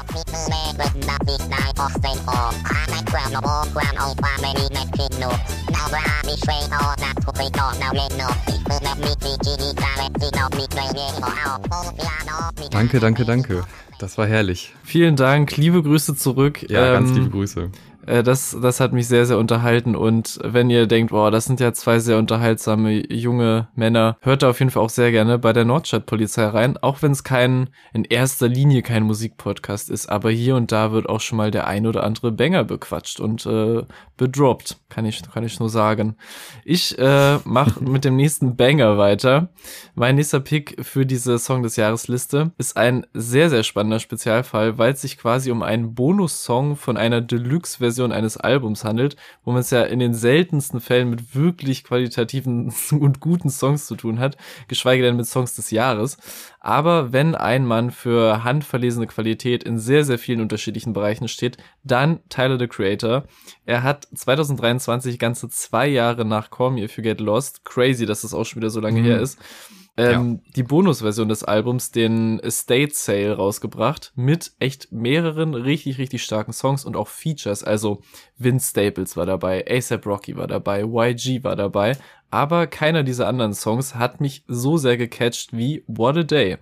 [12.71, 13.63] Danke, danke, danke.
[13.99, 14.73] Das war herrlich.
[14.85, 16.63] Vielen Dank, liebe Grüße zurück.
[16.69, 17.69] Ja, ganz Ähm, liebe Grüße.
[18.07, 19.95] Äh, das, das hat mich sehr, sehr unterhalten.
[19.95, 24.49] Und wenn ihr denkt, boah, das sind ja zwei sehr unterhaltsame junge Männer, hört da
[24.49, 26.77] auf jeden Fall auch sehr gerne bei der Nordstadtpolizei rein.
[26.77, 30.07] Auch wenn es kein, in erster Linie kein Musikpodcast ist.
[30.07, 33.45] Aber hier und da wird auch schon mal der ein oder andere Banger bequatscht und
[33.45, 33.83] äh,
[34.15, 34.77] bedroppt.
[34.89, 36.15] Kann ich, kann ich nur sagen.
[36.63, 39.49] Ich äh, mache mit dem nächsten Banger weiter.
[39.95, 44.93] Mein nächster Pick für diese Song des Jahresliste ist ein sehr, sehr spannender Spezialfall, weil
[44.93, 49.71] es sich quasi um einen Bonussong von einer Deluxe-Version eines Albums handelt, wo man es
[49.71, 55.03] ja in den seltensten Fällen mit wirklich qualitativen und guten Songs zu tun hat, geschweige
[55.03, 56.17] denn mit Songs des Jahres.
[56.59, 62.19] Aber wenn ein Mann für handverlesene Qualität in sehr, sehr vielen unterschiedlichen Bereichen steht, dann
[62.29, 63.23] Tyler, the Creator.
[63.65, 68.21] Er hat 2023 ganze zwei Jahre nach Call Me If You Get Lost, crazy, dass
[68.21, 69.39] das auch schon wieder so lange her ist,
[69.97, 76.53] ähm, die Bonusversion des Albums, den Estate Sale, rausgebracht mit echt mehreren richtig, richtig starken
[76.53, 77.63] Songs und auch Features.
[77.63, 78.01] Also
[78.37, 81.97] Vince Staples war dabei, ASAP Rocky war dabei, YG war dabei.
[82.29, 86.57] Aber keiner dieser anderen Songs hat mich so sehr gecatcht wie What a Day.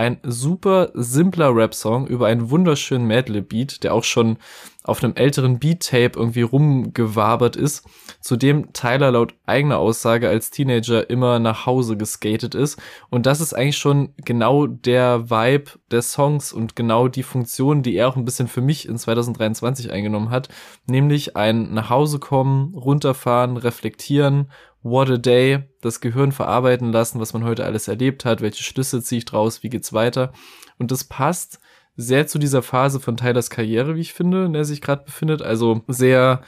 [0.00, 4.38] Ein super simpler Rap-Song über einen wunderschönen Madlib-Beat, der auch schon
[4.82, 7.86] auf einem älteren Beat-Tape irgendwie rumgewabert ist,
[8.22, 12.80] zu dem Tyler laut eigener Aussage als Teenager immer nach Hause geskatet ist.
[13.10, 17.94] Und das ist eigentlich schon genau der Vibe der Songs und genau die Funktion, die
[17.94, 20.48] er auch ein bisschen für mich in 2023 eingenommen hat,
[20.86, 24.50] nämlich ein nach Hause kommen, runterfahren, reflektieren,
[24.82, 29.02] what a day, das Gehirn verarbeiten lassen, was man heute alles erlebt hat, welche Schlüsse
[29.02, 30.32] ziehe ich draus, wie geht's weiter.
[30.78, 31.60] Und das passt
[31.96, 35.04] sehr zu dieser Phase von Tylers Karriere, wie ich finde, in der er sich gerade
[35.04, 35.42] befindet.
[35.42, 36.42] Also sehr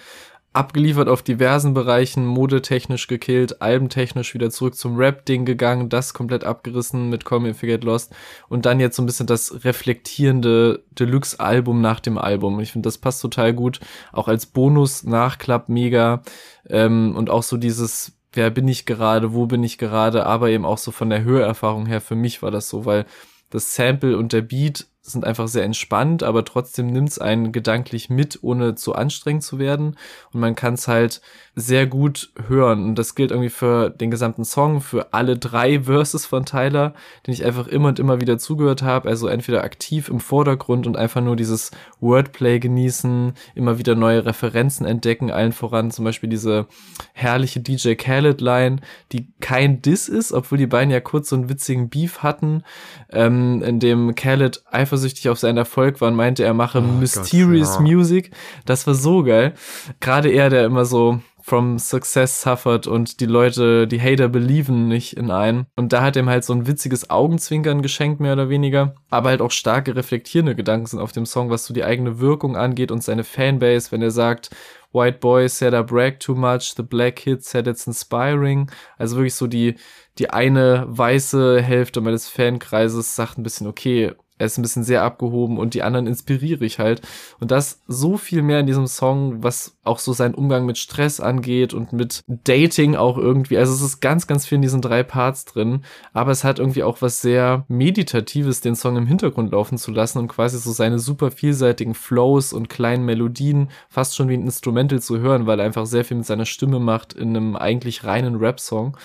[0.53, 7.09] abgeliefert auf diversen Bereichen, modetechnisch gekillt, albentechnisch wieder zurück zum Rap-Ding gegangen, das komplett abgerissen
[7.09, 8.14] mit Call Me If You Get Lost
[8.49, 12.61] und dann jetzt so ein bisschen das reflektierende Deluxe-Album nach dem Album.
[12.61, 13.81] Ich finde, das passt total gut,
[14.12, 16.23] auch als Bonus-Nachklapp mega
[16.68, 20.64] ähm, und auch so dieses wer bin ich gerade, wo bin ich gerade, aber eben
[20.64, 23.07] auch so von der Hörerfahrung her, für mich war das so, weil
[23.51, 28.38] das Sample und der Beat sind einfach sehr entspannt, aber trotzdem nimmt's einen gedanklich mit,
[28.42, 29.97] ohne zu anstrengend zu werden.
[30.33, 31.21] Und man kann es halt
[31.55, 32.85] sehr gut hören.
[32.85, 36.95] Und das gilt irgendwie für den gesamten Song, für alle drei Verses von Tyler,
[37.27, 39.09] den ich einfach immer und immer wieder zugehört habe.
[39.09, 44.87] Also entweder aktiv im Vordergrund und einfach nur dieses Wordplay genießen, immer wieder neue Referenzen
[44.87, 46.67] entdecken, allen voran zum Beispiel diese
[47.12, 48.77] herrliche DJ Khaled-Line,
[49.12, 52.65] die kein Diss ist, obwohl die beiden ja kurz so einen witzigen Beef hatten,
[53.11, 57.77] ähm, in dem Khaled eifersüchtig auf seinen Erfolg war und meinte, er mache oh Mysterious
[57.77, 57.95] Gott, ja.
[57.95, 58.31] Music.
[58.65, 59.53] Das war so geil.
[60.01, 65.17] Gerade er, der immer so from success suffered und die Leute, die Hater belieben nicht
[65.17, 65.67] in einen.
[65.77, 68.95] Und da hat ihm halt so ein witziges Augenzwinkern geschenkt, mehr oder weniger.
[69.11, 72.57] Aber halt auch starke reflektierende Gedanken sind auf dem Song, was so die eigene Wirkung
[72.57, 74.51] angeht und seine Fanbase, wenn er sagt,
[74.93, 78.71] White Boy said I brag too much, the black kid said it's inspiring.
[78.99, 79.77] Also wirklich so die,
[80.19, 85.05] die eine weiße Hälfte meines Fankreises sagt ein bisschen, okay, er ist ein bisschen sehr
[85.05, 87.01] abgehoben und die anderen inspiriere ich halt.
[87.39, 91.21] Und das so viel mehr in diesem Song, was auch so seinen Umgang mit Stress
[91.21, 93.57] angeht und mit Dating auch irgendwie.
[93.57, 95.85] Also es ist ganz, ganz viel in diesen drei Parts drin.
[96.13, 100.19] Aber es hat irgendwie auch was sehr Meditatives, den Song im Hintergrund laufen zu lassen
[100.19, 105.01] und quasi so seine super vielseitigen Flows und kleinen Melodien fast schon wie ein Instrumental
[105.01, 108.35] zu hören, weil er einfach sehr viel mit seiner Stimme macht in einem eigentlich reinen
[108.35, 108.97] Rap-Song.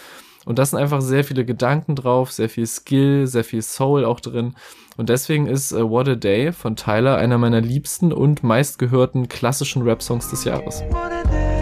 [0.47, 4.21] Und da sind einfach sehr viele Gedanken drauf, sehr viel Skill, sehr viel Soul auch
[4.21, 4.56] drin.
[4.97, 9.83] Und deswegen ist uh, What a Day von Tyler einer meiner liebsten und meistgehörten klassischen
[9.83, 10.83] Rap-Songs des Jahres.
[10.91, 11.56] fuck with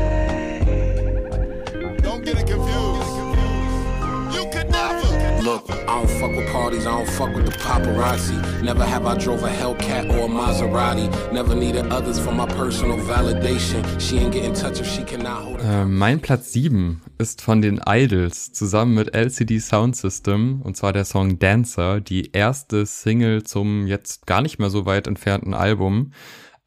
[6.55, 8.37] parties, I don't fuck with the paparazzi.
[8.63, 11.07] Never have I drove a Hellcat or a Maserati.
[11.33, 13.83] Never needed others for my personal validation.
[13.99, 17.61] She ain't get in touch if she cannot hold äh, Mein Platz 7 ist von
[17.61, 23.43] den Idols zusammen mit LCD Sound System und zwar der Song Dancer, die erste Single
[23.43, 26.11] zum jetzt gar nicht mehr so weit entfernten Album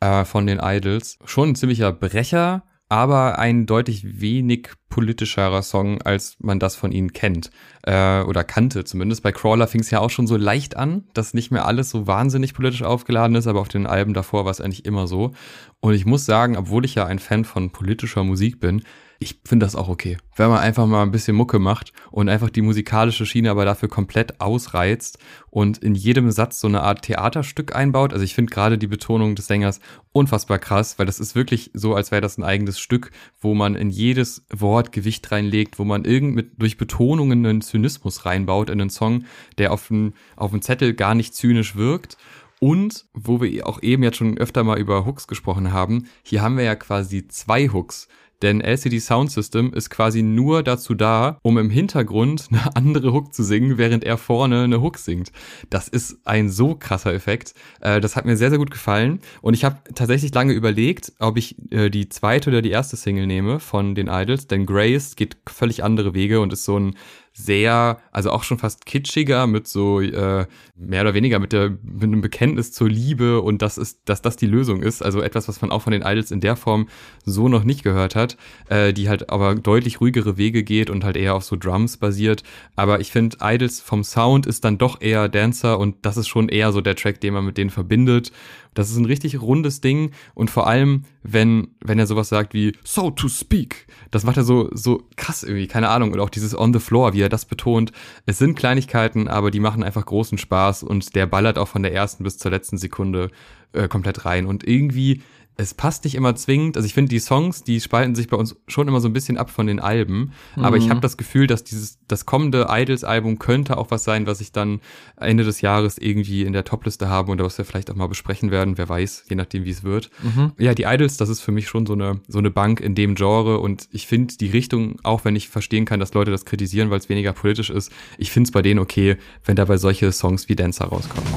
[0.01, 1.19] äh, von den Idols.
[1.25, 7.13] Schon ein ziemlicher Brecher, aber ein deutlich wenig politischerer Song, als man das von ihnen
[7.13, 7.51] kennt
[7.83, 9.23] äh, oder kannte zumindest.
[9.23, 12.07] Bei Crawler fing es ja auch schon so leicht an, dass nicht mehr alles so
[12.07, 15.33] wahnsinnig politisch aufgeladen ist, aber auf den Alben davor war es eigentlich immer so.
[15.81, 18.83] Und ich muss sagen, obwohl ich ja ein Fan von politischer Musik bin,
[19.21, 20.17] ich finde das auch okay.
[20.37, 23.89] Wenn man einfach mal ein bisschen Mucke macht und einfach die musikalische Schiene aber dafür
[23.89, 25.19] komplett ausreizt
[25.51, 28.13] und in jedem Satz so eine Art Theaterstück einbaut.
[28.13, 29.81] Also ich finde gerade die Betonung des Sängers
[30.13, 33.75] unfassbar krass, weil das ist wirklich so, als wäre das ein eigenes Stück, wo man
[33.75, 38.81] in jedes Wort Gewicht reinlegt, wo man irgend mit, durch Betonungen einen Zynismus reinbaut in
[38.81, 39.25] einen Song,
[39.59, 42.17] der auf dem, auf dem Zettel gar nicht zynisch wirkt.
[42.61, 46.57] Und wo wir auch eben jetzt schon öfter mal über Hooks gesprochen haben, hier haben
[46.57, 48.09] wir ja quasi zwei Hooks.
[48.43, 53.35] Denn LCD Sound System ist quasi nur dazu da, um im Hintergrund eine andere Hook
[53.35, 55.33] zu singen, während er vorne eine Hook singt.
[55.71, 57.55] Das ist ein so krasser Effekt.
[57.81, 59.21] Äh, das hat mir sehr, sehr gut gefallen.
[59.41, 63.27] Und ich habe tatsächlich lange überlegt, ob ich äh, die zweite oder die erste Single
[63.27, 64.47] nehme von den Idols.
[64.47, 66.95] Denn Grace geht völlig andere Wege und ist so ein
[67.39, 72.03] sehr, also auch schon fast kitschiger mit so äh, mehr oder weniger mit der mit
[72.03, 75.03] einem Bekenntnis zur Liebe und das ist, dass das die Lösung ist.
[75.03, 76.89] Also etwas, was man auch von den Idols in der Form
[77.25, 78.37] so noch nicht gehört hat,
[78.69, 82.43] äh, die halt aber deutlich ruhigere Wege geht und halt eher auf so Drums basiert.
[82.75, 86.49] Aber ich finde, Idols vom Sound ist dann doch eher Dancer und das ist schon
[86.49, 88.33] eher so der Track, den man mit denen verbindet.
[88.75, 92.77] Das ist ein richtig rundes Ding und vor allem, wenn, wenn er sowas sagt wie
[92.85, 96.13] so to speak, das macht er so, so krass irgendwie, keine Ahnung.
[96.13, 97.93] Und auch dieses on the floor, wie er das betont.
[98.27, 101.93] Es sind Kleinigkeiten, aber die machen einfach großen Spaß und der ballert auch von der
[101.93, 103.31] ersten bis zur letzten Sekunde
[103.73, 104.47] äh, komplett rein.
[104.47, 105.23] Und irgendwie
[105.61, 106.77] es passt nicht immer zwingend.
[106.77, 109.37] Also ich finde, die Songs, die spalten sich bei uns schon immer so ein bisschen
[109.37, 110.33] ab von den Alben.
[110.55, 110.65] Mhm.
[110.65, 110.91] Aber ich mhm.
[110.91, 114.81] habe das Gefühl, dass dieses das kommende Idols-Album könnte auch was sein, was ich dann
[115.17, 118.53] Ende des Jahres irgendwie in der Topliste habe oder was wir vielleicht auch mal besprechen
[118.53, 118.79] werden.
[118.79, 120.11] Wer weiß, je nachdem, wie es wird.
[120.23, 120.53] Mhm.
[120.59, 123.17] Ja, die Idols, das ist für mich schon so eine so eine Bank in dem
[123.17, 123.59] Genre.
[123.59, 127.01] Und ich finde die Richtung, auch wenn ich verstehen kann, dass Leute das kritisieren, weil
[127.01, 130.55] es weniger politisch ist, ich finde es bei denen okay, wenn dabei solche Songs wie
[130.55, 131.29] Dancer rauskommen.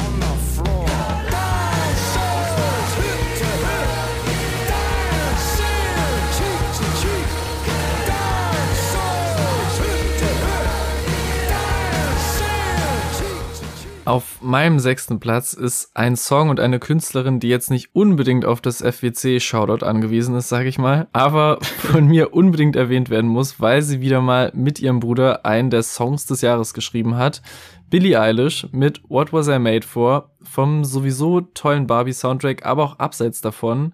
[14.03, 18.59] Auf meinem sechsten Platz ist ein Song und eine Künstlerin, die jetzt nicht unbedingt auf
[18.59, 23.83] das FWC-Shoutout angewiesen ist, sage ich mal, aber von mir unbedingt erwähnt werden muss, weil
[23.83, 27.43] sie wieder mal mit ihrem Bruder einen der Songs des Jahres geschrieben hat.
[27.91, 33.39] Billie Eilish mit What Was I Made For vom sowieso tollen Barbie-Soundtrack, aber auch abseits
[33.39, 33.93] davon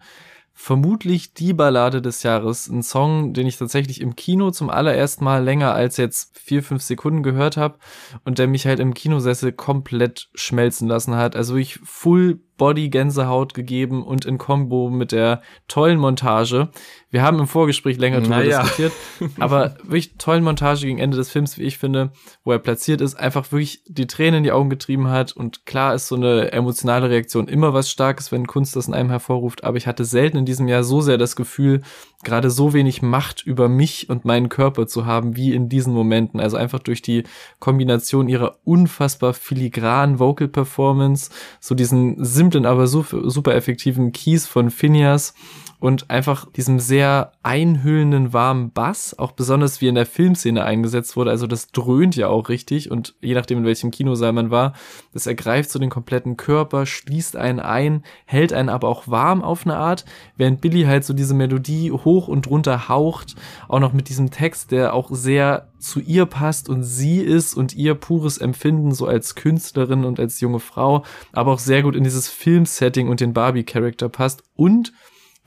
[0.60, 2.68] vermutlich die Ballade des Jahres.
[2.68, 6.82] Ein Song, den ich tatsächlich im Kino zum allerersten Mal länger als jetzt vier, fünf
[6.82, 7.78] Sekunden gehört habe
[8.26, 11.36] und der mich halt im Kinosessel komplett schmelzen lassen hat.
[11.36, 16.70] Also ich full Body Gänsehaut gegeben und in Kombo mit der tollen Montage.
[17.10, 18.62] Wir haben im Vorgespräch länger drüber naja.
[18.62, 18.94] diskutiert,
[19.40, 22.12] aber wirklich tollen Montage gegen Ende des Films, wie ich finde,
[22.44, 25.96] wo er platziert ist, einfach wirklich die Tränen in die Augen getrieben hat und klar
[25.96, 29.78] ist so eine emotionale Reaktion immer was Starkes, wenn Kunst das in einem hervorruft, aber
[29.78, 31.82] ich hatte selten in diesem Jahr so sehr das Gefühl,
[32.24, 36.40] gerade so wenig Macht über mich und meinen Körper zu haben, wie in diesen Momenten.
[36.40, 37.24] Also einfach durch die
[37.60, 45.34] Kombination ihrer unfassbar filigranen Vocal Performance, so diesen simplen, aber super, effektiven Keys von Phineas
[45.80, 51.30] und einfach diesem sehr einhüllenden warmen Bass, auch besonders wie in der Filmszene eingesetzt wurde.
[51.30, 54.74] Also das dröhnt ja auch richtig und je nachdem in welchem Kinosaal man war,
[55.14, 59.66] das ergreift so den kompletten Körper, schließt einen ein, hält einen aber auch warm auf
[59.66, 63.36] eine Art, während Billy halt so diese Melodie hoch und runter haucht,
[63.68, 67.76] auch noch mit diesem Text, der auch sehr zu ihr passt und sie ist und
[67.76, 72.04] ihr pures Empfinden so als Künstlerin und als junge Frau, aber auch sehr gut in
[72.04, 74.92] dieses Filmsetting und den Barbie-Charakter passt und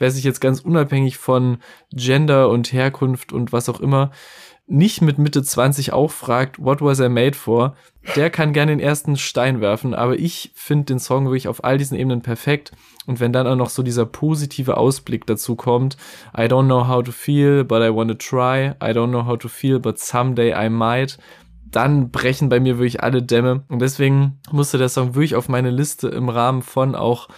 [0.01, 1.59] wer sich jetzt ganz unabhängig von
[1.93, 4.11] Gender und Herkunft und was auch immer
[4.71, 7.75] nicht mit Mitte 20 auch fragt, what was I made for,
[8.15, 11.77] der kann gerne den ersten Stein werfen, aber ich finde den Song wirklich auf all
[11.77, 12.71] diesen Ebenen perfekt.
[13.07, 15.97] Und wenn dann auch noch so dieser positive Ausblick dazu kommt,
[16.37, 19.37] I don't know how to feel, but I want to try, I don't know how
[19.37, 21.19] to feel, but someday I might,
[21.71, 23.65] dann brechen bei mir wirklich alle Dämme.
[23.69, 27.29] Und deswegen musste der Song wirklich auf meine Liste im Rahmen von auch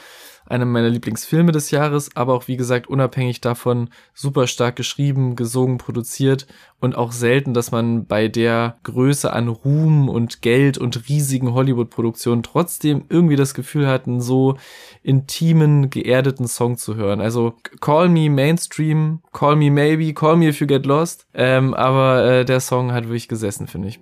[0.47, 5.79] einer meiner Lieblingsfilme des Jahres, aber auch wie gesagt unabhängig davon super stark geschrieben, gesungen,
[5.79, 6.47] produziert
[6.81, 12.43] und auch selten, dass man bei der Größe an Ruhm und Geld und riesigen Hollywood-Produktionen
[12.43, 14.57] trotzdem irgendwie das Gefühl hat, einen so
[15.03, 17.21] intimen, geerdeten Song zu hören.
[17.21, 22.25] Also Call Me Mainstream, Call Me Maybe, Call Me If You Get Lost, ähm, aber
[22.25, 24.01] äh, der Song hat wirklich gesessen, finde ich.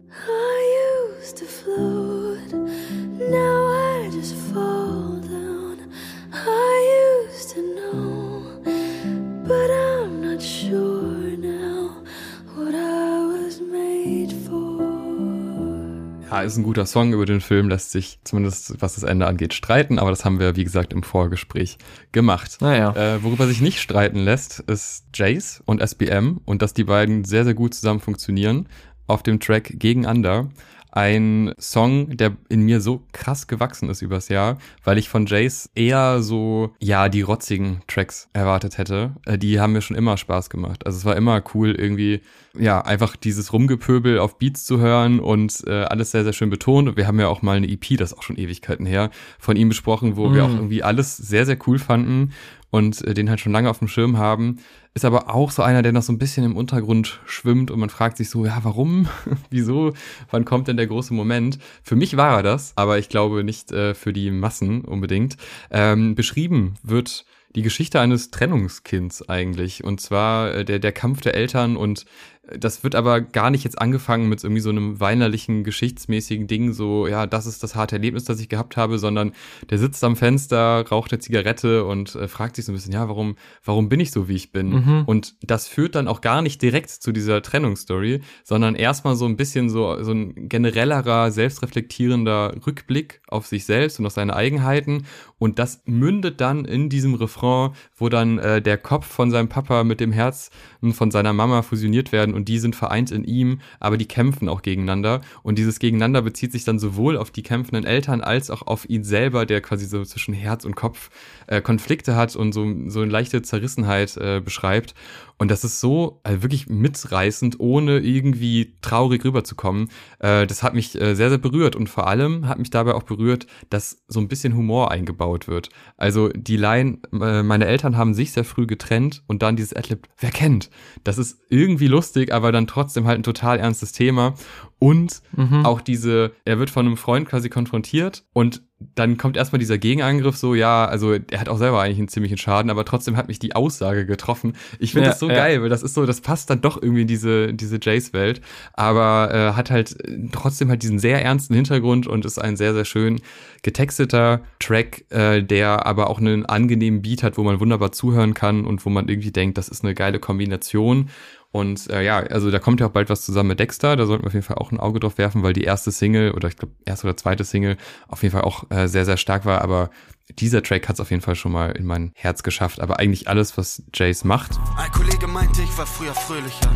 [16.30, 19.52] Ja, ist ein guter Song über den Film, lässt sich zumindest was das Ende angeht
[19.52, 21.78] streiten, aber das haben wir, wie gesagt, im Vorgespräch
[22.12, 22.58] gemacht.
[22.60, 22.94] Naja.
[22.94, 27.44] Äh, worüber sich nicht streiten lässt, ist Jace und SBM und dass die beiden sehr,
[27.44, 28.68] sehr gut zusammen funktionieren
[29.08, 30.48] auf dem Track Gegeneinander
[30.92, 35.70] ein Song, der in mir so krass gewachsen ist übers Jahr, weil ich von Jace
[35.74, 39.12] eher so, ja, die rotzigen Tracks erwartet hätte.
[39.26, 40.86] Äh, die haben mir schon immer Spaß gemacht.
[40.86, 42.20] Also es war immer cool, irgendwie,
[42.58, 46.88] ja, einfach dieses Rumgepöbel auf Beats zu hören und äh, alles sehr, sehr schön betont.
[46.88, 49.56] Und wir haben ja auch mal eine EP, das ist auch schon Ewigkeiten her, von
[49.56, 50.34] ihm besprochen, wo mm.
[50.34, 52.32] wir auch irgendwie alles sehr, sehr cool fanden
[52.70, 54.58] und äh, den halt schon lange auf dem Schirm haben.
[54.92, 57.90] Ist aber auch so einer, der noch so ein bisschen im Untergrund schwimmt und man
[57.90, 59.08] fragt sich so, ja, warum?
[59.50, 59.92] Wieso?
[60.30, 61.58] Wann kommt denn der große Moment?
[61.84, 65.36] Für mich war er das, aber ich glaube nicht äh, für die Massen unbedingt.
[65.70, 67.24] Ähm, beschrieben wird
[67.54, 69.84] die Geschichte eines Trennungskinds eigentlich.
[69.84, 72.04] Und zwar äh, der, der Kampf der Eltern und
[72.42, 77.06] das wird aber gar nicht jetzt angefangen mit irgendwie so einem weinerlichen, geschichtsmäßigen Ding, so,
[77.06, 79.32] ja, das ist das harte Erlebnis, das ich gehabt habe, sondern
[79.68, 83.08] der sitzt am Fenster, raucht eine Zigarette und äh, fragt sich so ein bisschen, ja,
[83.08, 84.70] warum, warum bin ich so, wie ich bin?
[84.70, 85.02] Mhm.
[85.06, 89.36] Und das führt dann auch gar nicht direkt zu dieser Trennungsstory, sondern erstmal so ein
[89.36, 95.06] bisschen so, so ein generellerer, selbstreflektierender Rückblick auf sich selbst und auf seine Eigenheiten.
[95.38, 99.84] Und das mündet dann in diesem Refrain, wo dann äh, der Kopf von seinem Papa
[99.84, 100.50] mit dem Herz
[100.92, 104.62] von seiner Mama fusioniert werden und die sind vereint in ihm, aber die kämpfen auch
[104.62, 105.20] gegeneinander.
[105.42, 109.04] Und dieses Gegeneinander bezieht sich dann sowohl auf die kämpfenden Eltern als auch auf ihn
[109.04, 111.10] selber, der quasi so zwischen Herz und Kopf
[111.46, 114.94] äh, Konflikte hat und so, so eine leichte Zerrissenheit äh, beschreibt.
[115.40, 119.88] Und das ist so also wirklich mitreißend, ohne irgendwie traurig rüberzukommen.
[120.18, 121.76] Äh, das hat mich äh, sehr, sehr berührt.
[121.76, 125.70] Und vor allem hat mich dabei auch berührt, dass so ein bisschen Humor eingebaut wird.
[125.96, 130.08] Also die Line, äh, meine Eltern haben sich sehr früh getrennt und dann dieses Adlib,
[130.18, 130.68] wer kennt?
[131.04, 134.34] Das ist irgendwie lustig, aber dann trotzdem halt ein total ernstes Thema.
[134.78, 135.66] Und mhm.
[135.66, 138.62] auch diese, er wird von einem Freund quasi konfrontiert und
[138.94, 142.38] dann kommt erstmal dieser Gegenangriff so, ja, also er hat auch selber eigentlich einen ziemlichen
[142.38, 144.54] Schaden, aber trotzdem hat mich die Aussage getroffen.
[144.78, 145.34] Ich finde ja, das so ja.
[145.34, 148.40] geil, weil das ist so, das passt dann doch irgendwie in diese, diese Jace-Welt,
[148.72, 149.98] aber äh, hat halt
[150.32, 153.20] trotzdem halt diesen sehr ernsten Hintergrund und ist ein sehr, sehr schön
[153.62, 158.64] getexteter Track, äh, der aber auch einen angenehmen Beat hat, wo man wunderbar zuhören kann
[158.64, 161.10] und wo man irgendwie denkt, das ist eine geile Kombination.
[161.52, 164.22] Und äh, ja, also da kommt ja auch bald was zusammen mit Dexter, da sollten
[164.22, 166.56] wir auf jeden Fall auch ein Auge drauf werfen, weil die erste Single oder ich
[166.56, 167.76] glaube erste oder zweite Single
[168.06, 169.90] auf jeden Fall auch äh, sehr, sehr stark war, aber
[170.38, 172.80] dieser Track hat es auf jeden Fall schon mal in mein Herz geschafft.
[172.80, 174.52] Aber eigentlich alles, was Jace macht.
[174.76, 176.70] Ein Kollege meinte, ich war früher fröhlicher.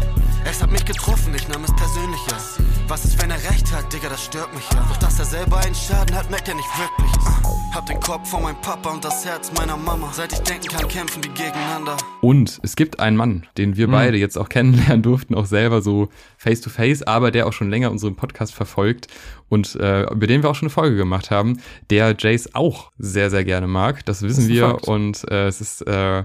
[0.44, 2.36] Es hat mich getroffen, ich nahm es persönlicher.
[2.86, 4.84] Was ist, wenn er recht hat, Digga, das stört mich ja.
[4.88, 7.12] Doch dass er selber einen Schaden hat, merkt er nicht wirklich.
[7.44, 10.10] Uh, hab den Kopf von meinem Papa und das Herz meiner Mama.
[10.12, 11.96] Seit ich denken kann, kämpfen die gegeneinander.
[12.20, 13.92] Und es gibt einen Mann, den wir Mhm.
[13.92, 17.70] beide jetzt auch kennenlernen durften, auch selber so face to face, aber der auch schon
[17.70, 19.06] länger unseren Podcast verfolgt
[19.48, 23.30] und äh, über den wir auch schon eine Folge gemacht haben, der Jace auch sehr,
[23.30, 24.04] sehr gerne mag.
[24.04, 24.88] Das wissen ein wir Fakt.
[24.88, 26.22] und äh, es ist äh,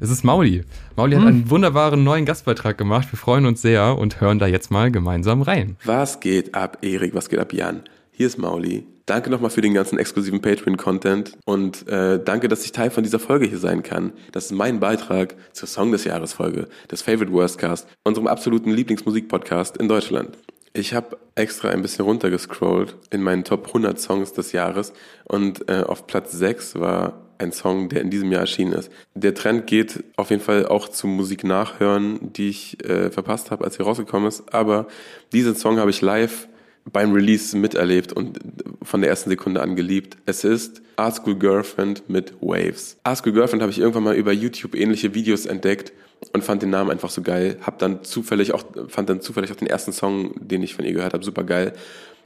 [0.00, 0.62] es ist Mauli.
[0.96, 1.28] Mauli hat Hm.
[1.28, 3.08] einen wunderbaren neuen Gastbeitrag gemacht.
[3.12, 5.76] Wir freuen uns sehr und hören da jetzt mal gemeinsam rein.
[5.84, 7.14] Was geht ab, Erik?
[7.14, 7.82] Was geht ab, Jan?
[8.12, 8.86] Hier ist Mauli.
[9.06, 13.18] Danke nochmal für den ganzen exklusiven Patreon-Content und äh, danke, dass ich Teil von dieser
[13.18, 14.12] Folge hier sein kann.
[14.32, 19.76] Das ist mein Beitrag zur Song des Jahres Folge, des Favorite Worstcast, unserem absoluten Lieblingsmusikpodcast
[19.76, 20.38] in Deutschland.
[20.72, 24.94] Ich habe extra ein bisschen runtergescrollt in meinen Top 100 Songs des Jahres
[25.28, 28.90] und äh, auf Platz 6 war ein Song, der in diesem Jahr erschienen ist.
[29.14, 33.64] Der Trend geht auf jeden Fall auch zu Musik nachhören, die ich äh, verpasst habe,
[33.64, 34.52] als sie rausgekommen ist.
[34.52, 34.86] Aber
[35.32, 36.48] diesen Song habe ich live
[36.92, 38.38] beim Release miterlebt und
[38.82, 40.18] von der ersten Sekunde an geliebt.
[40.26, 42.98] Es ist Art School Girlfriend mit Waves.
[43.04, 45.92] Art School Girlfriend habe ich irgendwann mal über YouTube ähnliche Videos entdeckt
[46.32, 47.56] und fand den Namen einfach so geil.
[47.62, 50.92] Hab dann zufällig auch, fand dann zufällig auch den ersten Song, den ich von ihr
[50.92, 51.72] gehört habe, super geil.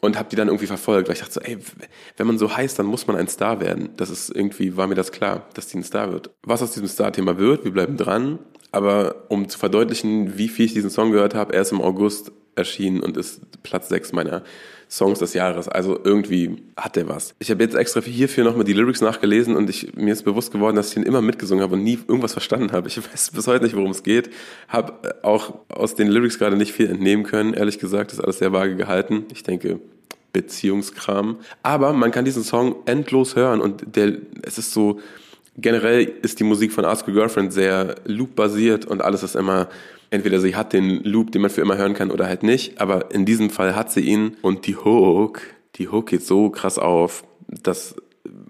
[0.00, 1.58] Und hab die dann irgendwie verfolgt, weil ich dachte so, ey,
[2.16, 3.90] wenn man so heißt, dann muss man ein Star werden.
[3.96, 6.30] Das ist irgendwie, war mir das klar, dass die ein Star wird.
[6.42, 8.38] Was aus diesem Star-Thema wird, wir bleiben dran.
[8.70, 12.32] Aber um zu verdeutlichen, wie viel ich diesen Song gehört habe, er ist im August
[12.54, 14.42] erschienen und ist Platz 6 meiner
[14.90, 15.68] Songs des Jahres.
[15.68, 17.34] Also irgendwie hat der was.
[17.38, 20.76] Ich habe jetzt extra hierfür nochmal die Lyrics nachgelesen und ich, mir ist bewusst geworden,
[20.76, 22.88] dass ich den immer mitgesungen habe und nie irgendwas verstanden habe.
[22.88, 24.30] Ich weiß bis heute nicht, worum es geht.
[24.68, 27.54] Habe auch aus den Lyrics gerade nicht viel entnehmen können.
[27.54, 29.26] Ehrlich gesagt, ist alles sehr vage gehalten.
[29.32, 29.80] Ich denke,
[30.32, 31.36] Beziehungskram.
[31.62, 35.00] Aber man kann diesen Song endlos hören und der, es ist so,
[35.56, 39.68] generell ist die Musik von Ask Your Girlfriend sehr loop-basiert und alles ist immer,
[40.10, 43.10] entweder sie hat den Loop, den man für immer hören kann oder halt nicht, aber
[43.12, 45.40] in diesem Fall hat sie ihn und die Hook,
[45.76, 47.96] die Hook geht so krass auf, das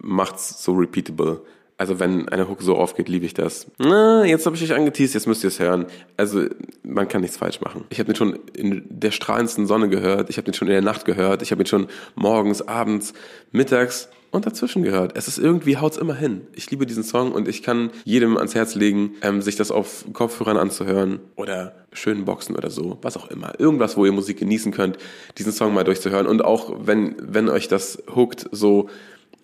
[0.01, 1.43] macht's so repeatable.
[1.77, 3.69] Also wenn eine Hook so aufgeht, liebe ich das.
[3.79, 5.87] Na, jetzt habe ich euch angeteased, jetzt müsst ihr es hören.
[6.17, 6.47] Also
[6.83, 7.85] man kann nichts falsch machen.
[7.91, 10.83] Ich habe den schon in der strahlendsten Sonne gehört, ich habe den schon in der
[10.83, 11.87] Nacht gehört, ich habe ihn schon
[12.17, 13.15] morgens, abends,
[13.53, 15.17] mittags und dazwischen gehört.
[15.17, 16.43] Es ist irgendwie haut's immer hin.
[16.55, 20.05] Ich liebe diesen Song und ich kann jedem ans Herz legen, ähm, sich das auf
[20.13, 23.59] Kopfhörern anzuhören oder schönen Boxen oder so, was auch immer.
[23.59, 24.99] Irgendwas, wo ihr Musik genießen könnt,
[25.39, 28.89] diesen Song mal durchzuhören und auch wenn wenn euch das hookt, so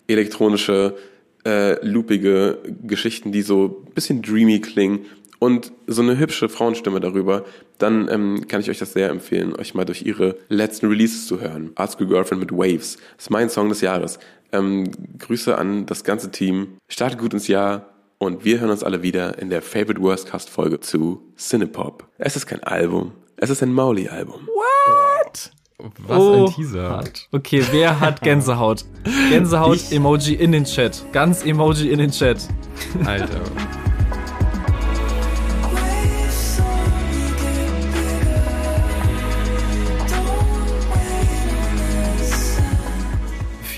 [0.07, 0.95] elektronische
[1.45, 5.05] äh, loopige Geschichten, die so ein bisschen dreamy klingen
[5.39, 7.45] und so eine hübsche Frauenstimme darüber,
[7.77, 11.41] dann ähm, kann ich euch das sehr empfehlen, euch mal durch ihre letzten Releases zu
[11.41, 11.71] hören.
[11.75, 12.97] Art School Girlfriend mit Waves.
[13.17, 14.17] Ist mein Song des Jahres.
[14.51, 14.89] Ähm,
[15.19, 16.77] Grüße an das ganze Team.
[16.87, 17.87] Startet gut ins Jahr
[18.17, 22.07] und wir hören uns alle wieder in der Favorite Worst Cast Folge zu Cinepop.
[22.17, 23.11] Es ist kein Album.
[23.37, 24.47] Es ist ein Mauli-Album.
[26.07, 26.89] Was Oh, ein Teaser.
[26.89, 27.27] hart.
[27.33, 28.85] Okay, wer hat Gänsehaut?
[29.29, 31.03] Gänsehaut-Emoji in den Chat.
[31.11, 32.47] Ganz Emoji in den Chat.
[33.05, 33.41] Alter.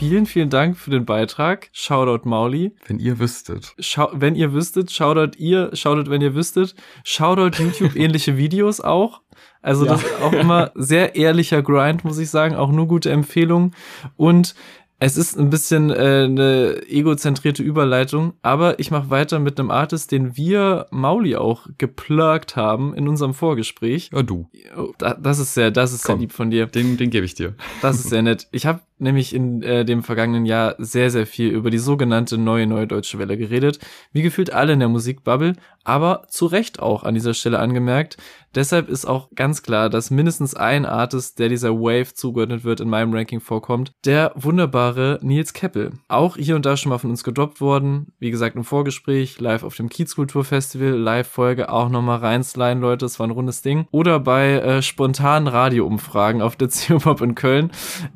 [0.08, 1.68] Vielen, vielen Dank für den Beitrag.
[1.74, 2.72] Shoutout Mauli.
[2.86, 3.76] Wenn ihr wüsstet.
[3.78, 6.76] Schau wenn ihr wüsstet, shoutout ihr, shoutout wenn ihr wüsstet.
[7.04, 9.20] Shoutout YouTube ähnliche Videos auch.
[9.62, 12.56] Also das ist auch immer sehr ehrlicher Grind, muss ich sagen.
[12.56, 13.76] Auch nur gute Empfehlungen.
[14.16, 14.56] Und
[15.00, 20.12] es ist ein bisschen äh, eine egozentrierte Überleitung, aber ich mache weiter mit einem Artist,
[20.12, 24.10] den wir Mauli auch geplagt haben in unserem Vorgespräch.
[24.12, 24.50] Ja, du.
[24.98, 26.22] Da, das ist sehr, das ist sehr Komm.
[26.22, 26.66] lieb von dir.
[26.66, 27.54] Den, den gebe ich dir.
[27.82, 28.48] Das ist sehr nett.
[28.52, 32.68] Ich habe nämlich in äh, dem vergangenen Jahr sehr, sehr viel über die sogenannte neue
[32.68, 33.80] neue deutsche Welle geredet.
[34.12, 38.18] Wie gefühlt alle in der Musikbubble, aber zu Recht auch an dieser Stelle angemerkt.
[38.56, 42.90] Deshalb ist auch ganz klar, dass mindestens ein Artist, der dieser Wave zugeordnet wird, in
[42.90, 43.92] meinem Ranking vorkommt.
[44.04, 45.92] Der wunderbare Nils Keppel.
[46.08, 48.14] Auch hier und da schon mal von uns gedroppt worden.
[48.20, 53.06] Wie gesagt, im Vorgespräch, live auf dem Kiezkulturfestival, Live-Folge auch nochmal reinsliden, Leute.
[53.06, 53.86] Das war ein rundes Ding.
[53.92, 57.72] Oder bei äh, spontanen Radioumfragen auf der CO-Pop in Köln.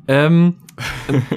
[0.08, 0.56] Ähm,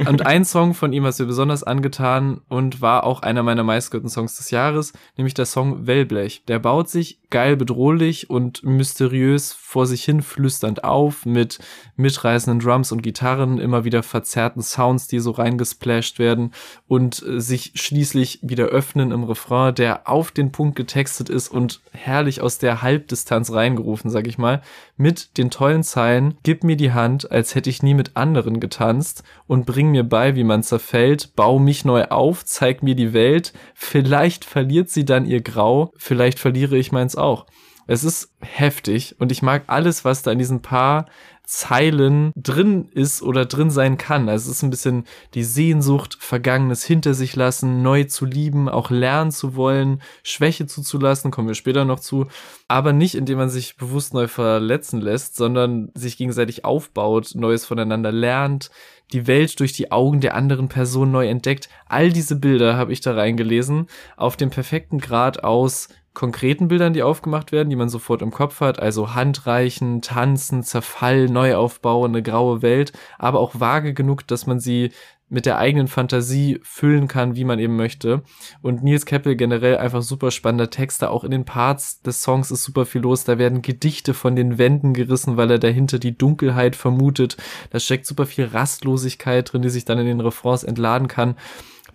[0.07, 4.09] und ein Song von ihm hat mir besonders angetan und war auch einer meiner meistgehörten
[4.09, 6.43] Songs des Jahres, nämlich der Song Wellblech.
[6.47, 11.59] Der baut sich geil bedrohlich und mysteriös vor sich hin flüsternd auf mit
[11.97, 16.53] mitreißenden Drums und Gitarren, immer wieder verzerrten Sounds, die so reingesplasht werden
[16.87, 22.41] und sich schließlich wieder öffnen im Refrain, der auf den Punkt getextet ist und herrlich
[22.41, 24.61] aus der Halbdistanz reingerufen, sag ich mal,
[24.95, 29.24] mit den tollen Zeilen, gib mir die Hand, als hätte ich nie mit anderen getanzt
[29.47, 33.53] und bring mir bei, wie man zerfällt, bau mich neu auf, zeig mir die Welt,
[33.73, 37.45] vielleicht verliert sie dann ihr Grau, vielleicht verliere ich meins auch.
[37.87, 41.05] Es ist heftig und ich mag alles, was da in diesen paar
[41.43, 44.27] Zeilen drin ist oder drin sein kann.
[44.29, 45.05] Also es ist ein bisschen
[45.35, 51.29] die Sehnsucht, Vergangenes hinter sich lassen, neu zu lieben, auch lernen zu wollen, Schwäche zuzulassen,
[51.29, 52.25] kommen wir später noch zu,
[52.67, 58.11] aber nicht indem man sich bewusst neu verletzen lässt, sondern sich gegenseitig aufbaut, Neues voneinander
[58.11, 58.71] lernt,
[59.13, 61.69] die Welt durch die Augen der anderen Person neu entdeckt.
[61.87, 63.87] All diese Bilder habe ich da reingelesen,
[64.17, 68.61] auf dem perfekten Grad aus konkreten Bildern, die aufgemacht werden, die man sofort im Kopf
[68.61, 74.59] hat, also Handreichen, Tanzen, Zerfall, Neuaufbau, eine graue Welt, aber auch vage genug, dass man
[74.59, 74.91] sie
[75.27, 78.21] mit der eigenen Fantasie füllen kann, wie man eben möchte.
[78.61, 81.09] Und Nils Keppel generell einfach super spannender Texte.
[81.09, 83.23] Auch in den Parts des Songs ist super viel los.
[83.23, 87.37] Da werden Gedichte von den Wänden gerissen, weil er dahinter die Dunkelheit vermutet.
[87.71, 91.35] Da steckt super viel Rastlosigkeit drin, die sich dann in den Refrains entladen kann.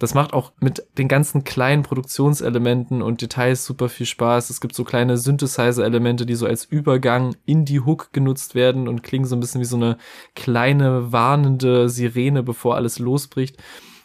[0.00, 4.48] Das macht auch mit den ganzen kleinen Produktionselementen und Details super viel Spaß.
[4.48, 9.02] Es gibt so kleine Synthesizer-Elemente, die so als Übergang in die Hook genutzt werden und
[9.02, 9.98] klingen so ein bisschen wie so eine
[10.34, 13.58] kleine warnende Sirene, bevor alles losbricht.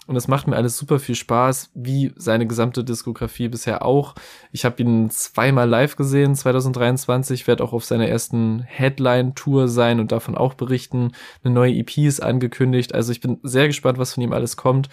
[0.08, 4.16] Und es macht mir alles super viel Spaß, wie seine gesamte Diskografie bisher auch.
[4.52, 10.12] Ich habe ihn zweimal live gesehen, 2023, werde auch auf seiner ersten Headline-Tour sein und
[10.12, 11.12] davon auch berichten.
[11.44, 14.90] Eine neue EP ist angekündigt, also ich bin sehr gespannt, was von ihm alles kommt.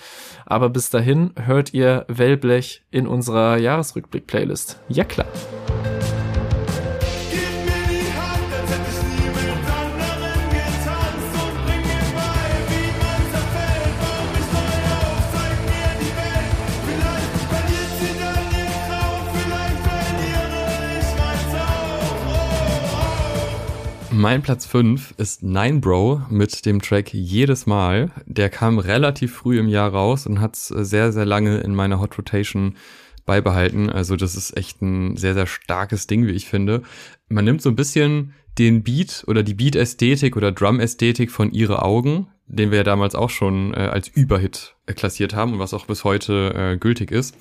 [0.47, 4.81] Aber bis dahin hört ihr Wellblech in unserer Jahresrückblick-Playlist.
[4.89, 5.27] Ja klar.
[24.15, 28.11] Mein Platz 5 ist Nine Bro mit dem Track Jedes Mal.
[28.27, 32.19] Der kam relativ früh im Jahr raus und hat sehr, sehr lange in meiner Hot
[32.19, 32.77] Rotation
[33.25, 33.89] beibehalten.
[33.89, 36.83] Also das ist echt ein sehr, sehr starkes Ding, wie ich finde.
[37.31, 42.27] Man nimmt so ein bisschen den Beat oder die Beat-Ästhetik oder Drum-Ästhetik von Ihre Augen,
[42.47, 45.87] den wir ja damals auch schon äh, als Überhit äh, klassiert haben und was auch
[45.87, 47.35] bis heute äh, gültig ist.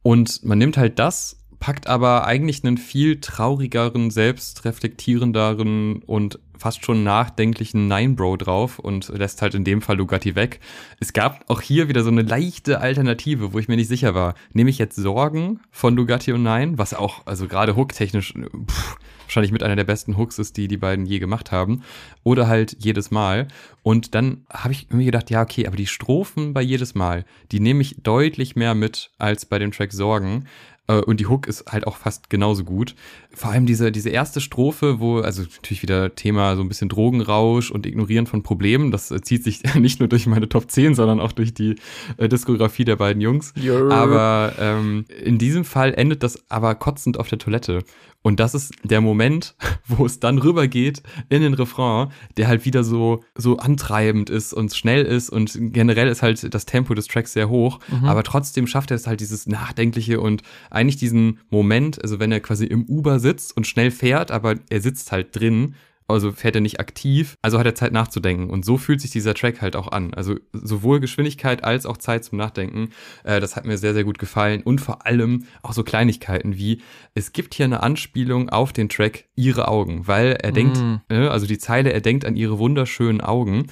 [0.00, 7.04] Und man nimmt halt das packt aber eigentlich einen viel traurigeren, selbstreflektierenderen und fast schon
[7.04, 10.60] nachdenklichen Nine Bro drauf und lässt halt in dem Fall Lugatti weg.
[11.00, 14.34] Es gab auch hier wieder so eine leichte Alternative, wo ich mir nicht sicher war.
[14.52, 19.52] Nehme ich jetzt Sorgen von Lugatti und Nine, was auch, also gerade hooktechnisch, pff, wahrscheinlich
[19.52, 21.82] mit einer der besten Hooks ist, die die beiden je gemacht haben.
[22.22, 23.48] Oder halt jedes Mal.
[23.82, 27.60] Und dann habe ich mir gedacht, ja, okay, aber die Strophen bei jedes Mal, die
[27.60, 30.46] nehme ich deutlich mehr mit als bei dem Track Sorgen.
[30.88, 32.94] Äh, und die Hook ist halt auch fast genauso gut.
[33.32, 37.70] Vor allem diese, diese erste Strophe, wo, also natürlich wieder Thema so ein bisschen Drogenrausch
[37.70, 38.90] und Ignorieren von Problemen.
[38.90, 41.76] Das äh, zieht sich nicht nur durch meine Top 10, sondern auch durch die
[42.16, 43.52] äh, Diskografie der beiden Jungs.
[43.56, 43.90] Yeah.
[43.90, 47.82] Aber ähm, in diesem Fall endet das aber kotzend auf der Toilette.
[48.26, 49.54] Und das ist der Moment,
[49.86, 54.74] wo es dann rübergeht in den Refrain, der halt wieder so, so antreibend ist und
[54.74, 58.04] schnell ist und generell ist halt das Tempo des Tracks sehr hoch, mhm.
[58.04, 62.40] aber trotzdem schafft er es halt dieses Nachdenkliche und eigentlich diesen Moment, also wenn er
[62.40, 65.76] quasi im Uber sitzt und schnell fährt, aber er sitzt halt drin,
[66.08, 68.50] also fährt er nicht aktiv, also hat er Zeit nachzudenken.
[68.50, 70.14] Und so fühlt sich dieser Track halt auch an.
[70.14, 72.90] Also sowohl Geschwindigkeit als auch Zeit zum Nachdenken.
[73.24, 74.62] Äh, das hat mir sehr, sehr gut gefallen.
[74.62, 76.82] Und vor allem auch so Kleinigkeiten wie,
[77.14, 80.54] es gibt hier eine Anspielung auf den Track Ihre Augen, weil er mm.
[80.54, 83.66] denkt, äh, also die Zeile, er denkt an ihre wunderschönen Augen.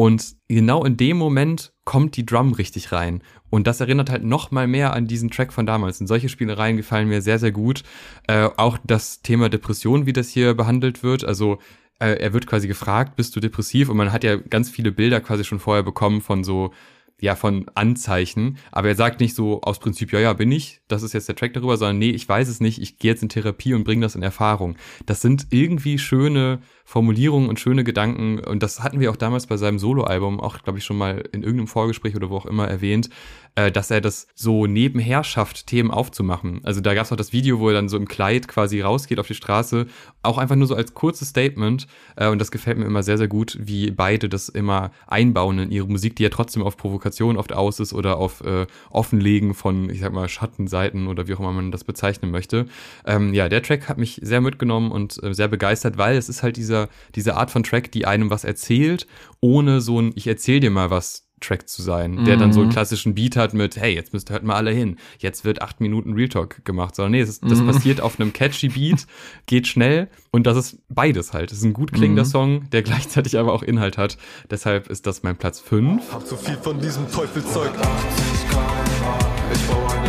[0.00, 3.22] Und genau in dem Moment kommt die Drum richtig rein.
[3.50, 6.00] Und das erinnert halt noch mal mehr an diesen Track von damals.
[6.00, 7.82] Und solche Spielereien gefallen mir sehr, sehr gut.
[8.28, 11.24] Äh, auch das Thema Depression, wie das hier behandelt wird.
[11.24, 11.58] Also
[12.00, 13.88] äh, er wird quasi gefragt, bist du depressiv?
[13.88, 16.72] Und man hat ja ganz viele Bilder quasi schon vorher bekommen von so
[17.20, 18.58] ja, von Anzeichen.
[18.72, 21.36] Aber er sagt nicht so aus Prinzip, ja, ja, bin ich, das ist jetzt der
[21.36, 24.02] Track darüber, sondern nee, ich weiß es nicht, ich gehe jetzt in Therapie und bringe
[24.02, 24.76] das in Erfahrung.
[25.06, 26.60] Das sind irgendwie schöne
[26.90, 28.40] Formulierungen und schöne Gedanken.
[28.40, 31.44] Und das hatten wir auch damals bei seinem Soloalbum, auch, glaube ich, schon mal in
[31.44, 33.10] irgendeinem Vorgespräch oder wo auch immer erwähnt,
[33.54, 36.60] äh, dass er das so nebenher schafft, Themen aufzumachen.
[36.64, 39.20] Also da gab es auch das Video, wo er dann so im Kleid quasi rausgeht
[39.20, 39.86] auf die Straße,
[40.24, 41.86] auch einfach nur so als kurzes Statement.
[42.16, 45.70] Äh, und das gefällt mir immer sehr, sehr gut, wie beide das immer einbauen in
[45.70, 49.90] ihre Musik, die ja trotzdem auf Provokation oft aus ist oder auf äh, Offenlegen von,
[49.90, 52.66] ich sag mal, Schattenseiten oder wie auch immer man das bezeichnen möchte.
[53.04, 56.42] Ähm, ja, der Track hat mich sehr mitgenommen und äh, sehr begeistert, weil es ist
[56.42, 56.79] halt dieser
[57.14, 59.06] diese, Art von Track, die einem was erzählt,
[59.40, 62.68] ohne so ein, ich erzähl dir mal was Track zu sein, der dann so einen
[62.68, 62.72] Mhm.
[62.74, 66.12] klassischen Beat hat mit, hey, jetzt müsst hört mal alle hin, jetzt wird acht Minuten
[66.12, 67.66] Real Talk gemacht, sondern nee, das, ist, das Mhm.
[67.66, 69.06] passiert auf einem catchy Beat,
[69.46, 71.50] geht schnell und das ist beides halt.
[71.50, 72.28] Es ist ein gut klingender Mhm.
[72.28, 72.82] Song, der
[73.22, 74.18] gleichzeitig aber auch Inhalt hat.
[74.50, 76.12] Deshalb ist das mein Platz fünf.
[76.12, 77.70] Hab zu viel von diesem Teufelzeug.
[77.70, 79.18] 80 km/h,
[79.54, 79.99] ich baue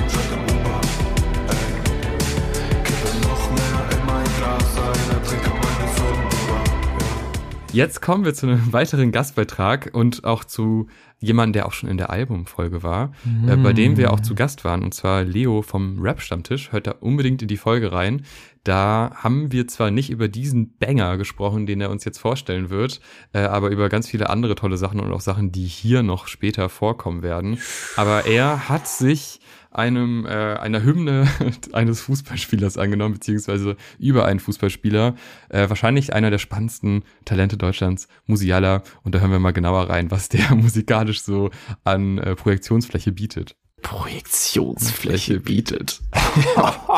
[7.73, 10.87] Jetzt kommen wir zu einem weiteren Gastbeitrag und auch zu
[11.19, 13.13] jemandem, der auch schon in der Albumfolge war,
[13.47, 16.71] äh, bei dem wir auch zu Gast waren, und zwar Leo vom Rap-Stammtisch.
[16.71, 18.23] Hört da unbedingt in die Folge rein.
[18.63, 23.01] Da haben wir zwar nicht über diesen Banger gesprochen, den er uns jetzt vorstellen wird,
[23.33, 26.69] äh, aber über ganz viele andere tolle Sachen und auch Sachen, die hier noch später
[26.69, 27.59] vorkommen werden.
[27.95, 29.40] Aber er hat sich
[29.71, 31.27] einem äh, einer Hymne
[31.73, 35.15] eines Fußballspielers angenommen, beziehungsweise über einen Fußballspieler.
[35.49, 38.83] Äh, wahrscheinlich einer der spannendsten Talente Deutschlands, Musiala.
[39.03, 41.51] Und da hören wir mal genauer rein, was der musikalisch so
[41.83, 43.55] an äh, Projektionsfläche bietet.
[43.81, 45.99] Projektionsfläche bietet.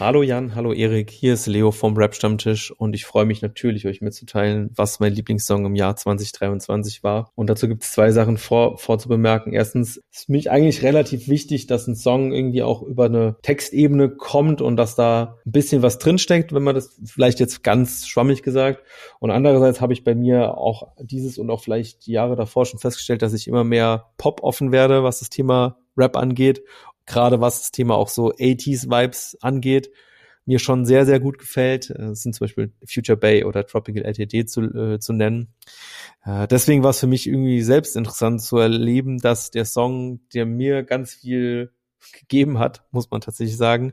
[0.00, 3.86] Hallo Jan, hallo Erik, hier ist Leo vom Rap Stammtisch und ich freue mich natürlich,
[3.86, 7.32] euch mitzuteilen, was mein Lieblingssong im Jahr 2023 war.
[7.34, 9.52] Und dazu gibt es zwei Sachen vor, vorzubemerken.
[9.52, 14.08] Erstens ist für mich eigentlich relativ wichtig, dass ein Song irgendwie auch über eine Textebene
[14.08, 18.42] kommt und dass da ein bisschen was drinsteckt, wenn man das vielleicht jetzt ganz schwammig
[18.42, 18.82] gesagt.
[19.18, 22.78] Und andererseits habe ich bei mir auch dieses und auch vielleicht die Jahre davor schon
[22.78, 25.57] festgestellt, dass ich immer mehr Pop offen werde, was das Thema
[25.98, 26.62] Rap angeht
[27.08, 29.90] gerade was das Thema auch so 80s-Vibes angeht,
[30.44, 31.90] mir schon sehr, sehr gut gefällt.
[31.90, 35.54] Äh, Das sind zum Beispiel Future Bay oder Tropical LTD zu, äh, zu nennen.
[36.24, 40.46] Äh, deswegen war es für mich irgendwie selbst interessant zu erleben, dass der Song, der
[40.46, 41.72] mir ganz viel
[42.12, 43.92] gegeben hat, muss man tatsächlich sagen,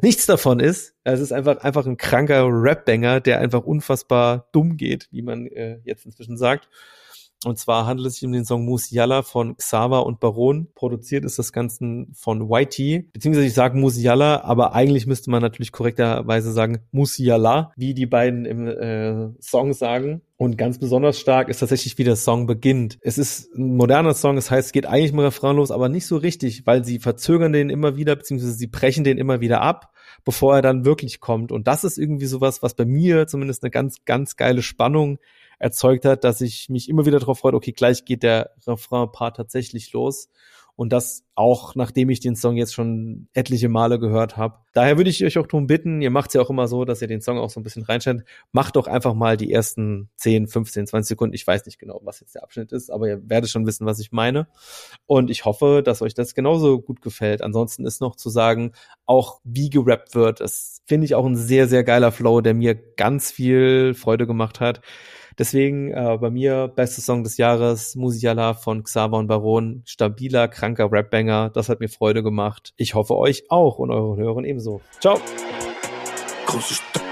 [0.00, 0.94] nichts davon ist.
[1.04, 5.78] Es ist einfach, einfach ein kranker Rap-Banger, der einfach unfassbar dumm geht, wie man äh,
[5.84, 6.68] jetzt inzwischen sagt.
[7.44, 10.68] Und zwar handelt es sich um den Song Musiala von Xaver und Baron.
[10.74, 13.12] Produziert ist das Ganze von YT.
[13.12, 18.46] Beziehungsweise ich sage Musiala, aber eigentlich müsste man natürlich korrekterweise sagen Musiala, wie die beiden
[18.46, 20.22] im äh, Song sagen.
[20.38, 22.98] Und ganz besonders stark ist tatsächlich, wie der Song beginnt.
[23.00, 26.06] Es ist ein moderner Song, das heißt, es geht eigentlich im Refrain los, aber nicht
[26.06, 29.92] so richtig, weil sie verzögern den immer wieder, beziehungsweise sie brechen den immer wieder ab,
[30.24, 31.52] bevor er dann wirklich kommt.
[31.52, 35.18] Und das ist irgendwie sowas, was bei mir zumindest eine ganz, ganz geile Spannung
[35.58, 39.92] erzeugt hat, dass ich mich immer wieder darauf freue, okay, gleich geht der Refrain-Part tatsächlich
[39.92, 40.28] los.
[40.76, 44.58] Und das auch, nachdem ich den Song jetzt schon etliche Male gehört habe.
[44.74, 47.00] Daher würde ich euch auch darum bitten, ihr macht es ja auch immer so, dass
[47.00, 48.24] ihr den Song auch so ein bisschen reinstellt.
[48.52, 51.34] Macht doch einfach mal die ersten 10, 15, 20 Sekunden.
[51.34, 53.98] Ich weiß nicht genau, was jetzt der Abschnitt ist, aber ihr werdet schon wissen, was
[54.00, 54.48] ich meine.
[55.06, 57.40] Und ich hoffe, dass euch das genauso gut gefällt.
[57.40, 58.72] Ansonsten ist noch zu sagen,
[59.06, 60.40] auch wie gerappt wird.
[60.40, 64.60] Das finde ich auch ein sehr, sehr geiler Flow, der mir ganz viel Freude gemacht
[64.60, 64.82] hat.
[65.38, 69.82] Deswegen äh, bei mir bester Song des Jahres, Musiala von Xaver und Baron.
[69.84, 71.50] Stabiler, kranker Rapbanger.
[71.50, 72.72] Das hat mir Freude gemacht.
[72.76, 74.80] Ich hoffe euch auch und euren Hörern ebenso.
[75.00, 75.20] Ciao.
[76.46, 77.02] Große Stadt,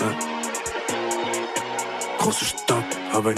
[0.00, 0.38] äh.
[2.18, 3.36] Große Stadt, hab ein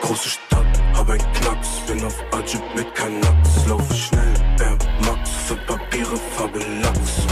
[0.00, 5.54] Große Stadt, hab ein Knacks Bin auf Budget mit Kanaks Laufe schnell, Air Max Für
[5.54, 7.29] Papiere, Farbe Lachs mm.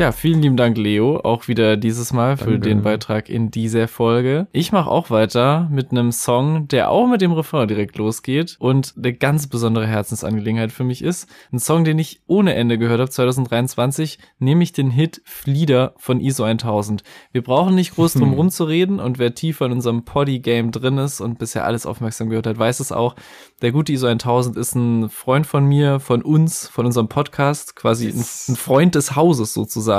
[0.00, 2.60] Ja, vielen lieben Dank, Leo, auch wieder dieses Mal für Danke.
[2.60, 4.46] den Beitrag in dieser Folge.
[4.50, 8.94] Ich mache auch weiter mit einem Song, der auch mit dem Refrain direkt losgeht und
[8.96, 11.28] eine ganz besondere Herzensangelegenheit für mich ist.
[11.52, 16.44] Ein Song, den ich ohne Ende gehört habe 2023, nämlich den Hit Flieder von ISO
[16.44, 17.02] 1000.
[17.32, 21.38] Wir brauchen nicht groß drum rumzureden und wer tiefer in unserem Poddy-Game drin ist und
[21.38, 23.16] bisher alles aufmerksam gehört hat, weiß es auch.
[23.60, 28.08] Der gute ISO 1000 ist ein Freund von mir, von uns, von unserem Podcast, quasi
[28.08, 29.89] ein, ein Freund des Hauses sozusagen.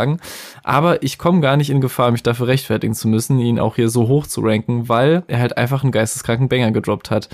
[0.64, 3.90] Aber ich komme gar nicht in Gefahr, mich dafür rechtfertigen zu müssen, ihn auch hier
[3.90, 7.30] so hoch zu ranken, weil er halt einfach einen geisteskranken Banger gedroppt hat,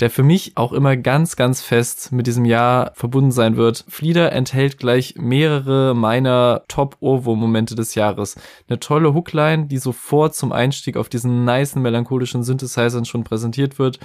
[0.00, 3.84] der für mich auch immer ganz, ganz fest mit diesem Jahr verbunden sein wird.
[3.88, 8.36] Flieder enthält gleich mehrere meiner Top-Ohrwurm-Momente des Jahres.
[8.68, 13.98] Eine tolle Hookline, die sofort zum Einstieg auf diesen nicen, melancholischen Synthesizern schon präsentiert wird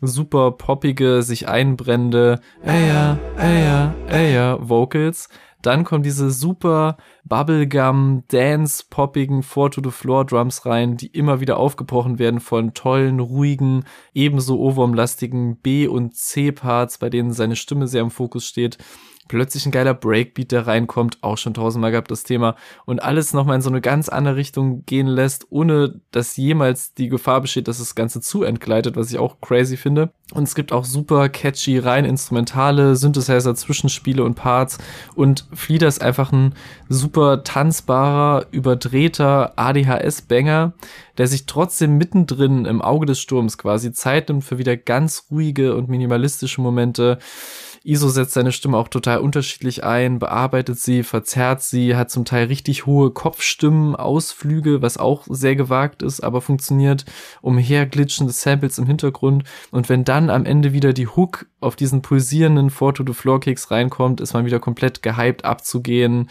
[0.00, 5.28] super poppige, sich einbrennende, ey ja, ey ja, ey ja, Vocals.
[5.62, 13.18] Dann kommen diese super Bubblegum, Dance-poppigen Four-to-the-Floor-Drums rein, die immer wieder aufgebrochen werden von tollen,
[13.18, 13.84] ruhigen,
[14.14, 18.78] ebenso Ohrwurmlastigen B- und C-Parts, bei denen seine Stimme sehr im Fokus steht
[19.28, 22.56] plötzlich ein geiler Breakbeat, der reinkommt, auch schon tausendmal gehabt das Thema,
[22.86, 27.08] und alles nochmal in so eine ganz andere Richtung gehen lässt, ohne dass jemals die
[27.08, 30.10] Gefahr besteht, dass das Ganze zu entgleitet, was ich auch crazy finde.
[30.34, 34.78] Und es gibt auch super catchy, rein instrumentale Synthesizer, Zwischenspiele und Parts.
[35.14, 36.54] Und Flieder ist einfach ein
[36.88, 40.74] super tanzbarer, überdrehter ADHS-Banger,
[41.16, 45.74] der sich trotzdem mittendrin im Auge des Sturms quasi Zeit nimmt für wieder ganz ruhige
[45.74, 47.18] und minimalistische Momente.
[47.88, 52.48] ISO setzt seine Stimme auch total unterschiedlich ein, bearbeitet sie, verzerrt sie, hat zum Teil
[52.48, 57.06] richtig hohe Kopfstimmen, Ausflüge, was auch sehr gewagt ist, aber funktioniert,
[57.40, 59.44] umherglitschende Samples im Hintergrund.
[59.70, 64.44] Und wenn dann am Ende wieder die Hook auf diesen pulsierenden Four-to-the-Floor-Kicks reinkommt, ist man
[64.44, 66.28] wieder komplett gehypt abzugehen,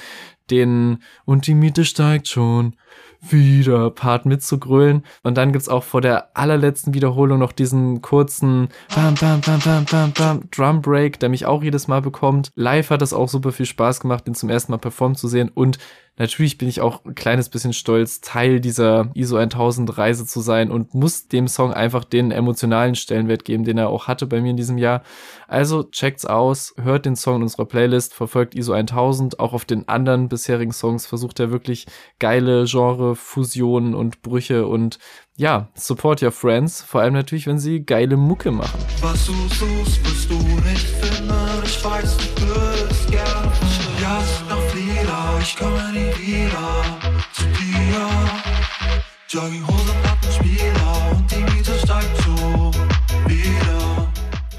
[0.52, 2.76] den und die Miete steigt schon
[3.22, 5.04] wieder Part mitzugrölen.
[5.24, 9.86] Und dann gibt's auch vor der allerletzten Wiederholung noch diesen kurzen Bam, Bam, Bam, Bam,
[9.86, 12.52] Bam, Bam Drum Break, der mich auch jedes Mal bekommt.
[12.56, 15.50] Live hat es auch super viel Spaß gemacht, den zum ersten Mal performen zu sehen.
[15.54, 15.78] Und
[16.18, 20.72] natürlich bin ich auch ein kleines bisschen stolz, Teil dieser ISO 1000 Reise zu sein
[20.72, 24.52] und muss dem Song einfach den emotionalen Stellenwert geben, den er auch hatte bei mir
[24.52, 25.04] in diesem Jahr.
[25.48, 29.88] Also checkt's aus, hört den Song in unserer Playlist, verfolgt ISO 1000, auch auf den
[29.88, 31.86] anderen bisherigen Songs versucht er wirklich
[32.20, 35.00] geile Genre-Fusionen und Brüche und
[35.40, 38.80] ja, support your friends, vor allem natürlich, wenn sie geile Mucke machen.
[39.02, 40.36] Was du suchst, wirst du
[40.68, 41.32] nicht finden.
[41.64, 43.47] Ich weiß, du würdest gerne
[45.42, 46.84] ich komme nie wieder
[47.32, 48.08] zu dir.
[49.30, 52.72] Jogginghose, Plattenspieler und die Miete steigt so
[53.28, 54.08] wieder.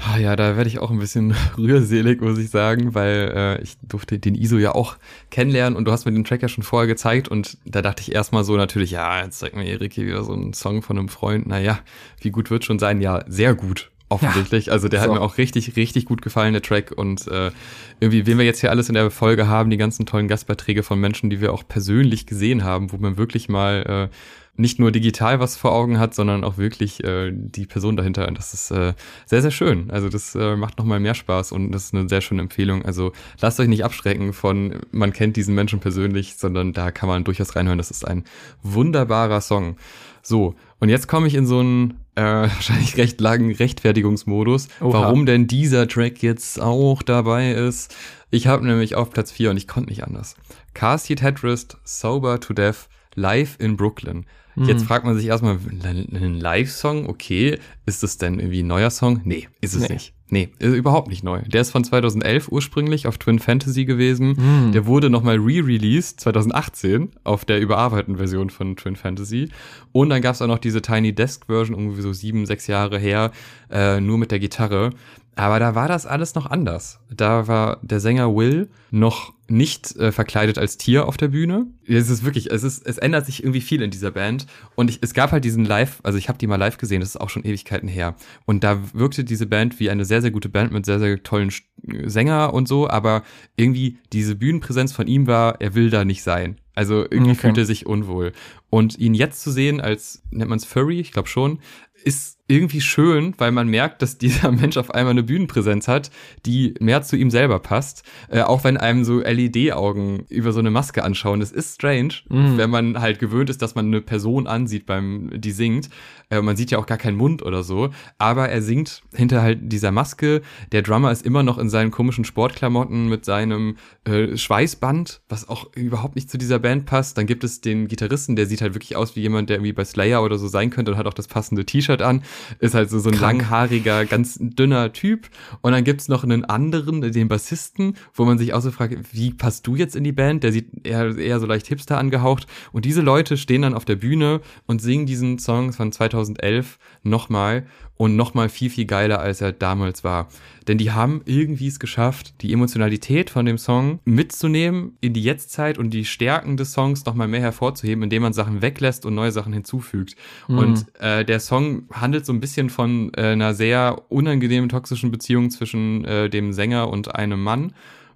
[0.05, 3.77] Ah ja, da werde ich auch ein bisschen rührselig, muss ich sagen, weil äh, ich
[3.81, 4.97] durfte den ISO ja auch
[5.31, 8.13] kennenlernen und du hast mir den Track ja schon vorher gezeigt und da dachte ich
[8.13, 11.09] erstmal so natürlich, ja, jetzt zeigt mir Erik hier wieder so einen Song von einem
[11.09, 11.47] Freund.
[11.47, 11.79] Naja,
[12.21, 13.01] wie gut wird schon sein?
[13.01, 13.91] Ja, sehr gut.
[14.09, 14.71] Offensichtlich.
[14.71, 15.05] also der so.
[15.05, 16.91] hat mir auch richtig, richtig gut gefallen, der Track.
[16.95, 17.51] Und äh,
[17.99, 20.99] irgendwie, wen wir jetzt hier alles in der Folge haben, die ganzen tollen Gastbeiträge von
[20.99, 24.15] Menschen, die wir auch persönlich gesehen haben, wo man wirklich mal äh,
[24.59, 28.27] nicht nur digital was vor Augen hat, sondern auch wirklich äh, die Person dahinter.
[28.27, 28.93] Und das ist äh,
[29.25, 29.89] sehr, sehr schön.
[29.89, 32.83] Also das äh, macht nochmal mehr Spaß und das ist eine sehr schöne Empfehlung.
[32.83, 37.23] Also lasst euch nicht abschrecken von, man kennt diesen Menschen persönlich, sondern da kann man
[37.23, 37.77] durchaus reinhören.
[37.77, 38.25] Das ist ein
[38.61, 39.77] wunderbarer Song.
[40.21, 44.93] So, und jetzt komme ich in so einen äh, wahrscheinlich recht langen Rechtfertigungsmodus, Oha.
[44.93, 47.95] warum denn dieser Track jetzt auch dabei ist.
[48.29, 50.35] Ich habe nämlich auf Platz 4 und ich konnte nicht anders.
[50.73, 54.25] Car Seat Headrest, Sober to Death, Live in Brooklyn.
[54.55, 59.21] Jetzt fragt man sich erstmal, ein Live-Song, okay, ist das denn irgendwie ein neuer Song?
[59.23, 59.93] Nee, ist es Nee.
[59.93, 60.13] nicht.
[60.31, 61.41] Nee, ist überhaupt nicht neu.
[61.47, 64.71] Der ist von 2011 ursprünglich auf Twin Fantasy gewesen.
[64.73, 69.49] Der wurde nochmal re-released 2018 auf der überarbeiteten Version von Twin Fantasy.
[69.91, 72.99] Und dann gab es auch noch diese Tiny Desk Version, irgendwie so sieben, sechs Jahre
[72.99, 73.31] her,
[73.71, 74.91] äh, nur mit der Gitarre.
[75.35, 76.99] Aber da war das alles noch anders.
[77.09, 81.65] Da war der Sänger Will noch nicht äh, verkleidet als Tier auf der Bühne.
[81.87, 84.45] Es ist wirklich, es ist, es ändert sich irgendwie viel in dieser Band.
[84.75, 87.09] Und ich, es gab halt diesen Live, also ich habe die mal live gesehen, das
[87.09, 88.15] ist auch schon Ewigkeiten her.
[88.45, 91.49] Und da wirkte diese Band wie eine sehr, sehr gute Band mit sehr, sehr tollen
[91.49, 91.63] Sch-
[92.05, 93.23] Sänger und so, aber
[93.55, 96.57] irgendwie diese Bühnenpräsenz von ihm war, er will da nicht sein.
[96.75, 97.39] Also irgendwie Okay.
[97.39, 98.33] fühlt er sich unwohl.
[98.69, 101.59] Und ihn jetzt zu sehen als, nennt man es Furry, ich glaube schon,
[102.03, 106.09] ist irgendwie schön, weil man merkt, dass dieser Mensch auf einmal eine Bühnenpräsenz hat,
[106.45, 108.03] die mehr zu ihm selber passt.
[108.29, 111.39] Äh, auch wenn einem so LED-Augen über so eine Maske anschauen.
[111.39, 115.51] Das ist strange, wenn man halt gewöhnt ist, dass man eine Person ansieht, beim die
[115.51, 115.89] singt.
[116.29, 117.89] Äh, man sieht ja auch gar keinen Mund oder so.
[118.17, 120.41] Aber er singt hinter halt dieser Maske.
[120.71, 125.73] Der Drummer ist immer noch in seinen komischen Sportklamotten mit seinem äh, Schweißband, was auch
[125.75, 127.17] überhaupt nicht zu dieser Band passt.
[127.17, 129.85] Dann gibt es den Gitarristen, der sieht halt wirklich aus wie jemand, der irgendwie bei
[129.85, 132.23] Slayer oder so sein könnte und hat auch das passende T-Shirt an.
[132.59, 133.41] Ist halt so, so ein Krank.
[133.41, 135.29] langhaariger, ganz dünner Typ.
[135.61, 139.31] Und dann gibt's noch einen anderen, den Bassisten, wo man sich auch so fragt, wie
[139.31, 140.43] passt du jetzt in die Band?
[140.43, 142.45] Der sieht eher, eher so leicht hipster angehaucht.
[142.71, 145.91] Und diese Leute stehen dann auf der Bühne und singen diesen Song von
[146.25, 147.65] 2011 nochmal
[147.95, 150.29] und nochmal viel, viel geiler, als er damals war.
[150.67, 155.77] Denn die haben irgendwie es geschafft, die Emotionalität von dem Song mitzunehmen in die Jetztzeit
[155.77, 159.51] und die Stärken des Songs nochmal mehr hervorzuheben, indem man Sachen weglässt und neue Sachen
[159.51, 160.15] hinzufügt.
[160.47, 165.49] Und äh, der Song handelt so ein bisschen von äh, einer sehr unangenehmen toxischen Beziehung
[165.49, 167.73] zwischen äh, dem Sänger und einem Mann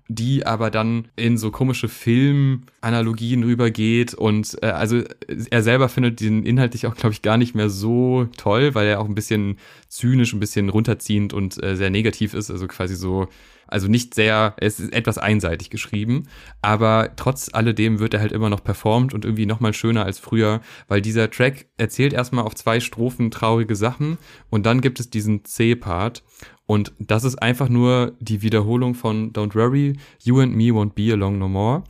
[0.07, 5.01] die aber dann in so komische Filmanalogien rübergeht und äh, also
[5.49, 8.99] er selber findet den inhaltlich auch, glaube ich, gar nicht mehr so toll, weil er
[8.99, 13.27] auch ein bisschen zynisch, ein bisschen runterziehend und äh, sehr negativ ist, also quasi so
[13.73, 16.27] also nicht sehr, es ist etwas einseitig geschrieben,
[16.61, 20.61] aber trotz alledem wird er halt immer noch performt und irgendwie nochmal schöner als früher,
[20.87, 24.19] weil dieser Track erzählt erstmal auf zwei Strophen traurige Sachen
[24.51, 26.23] und dann gibt es diesen C-Part
[26.65, 31.13] und das ist einfach nur die Wiederholung von Don't Worry, You and Me Won't Be
[31.13, 31.83] Along No More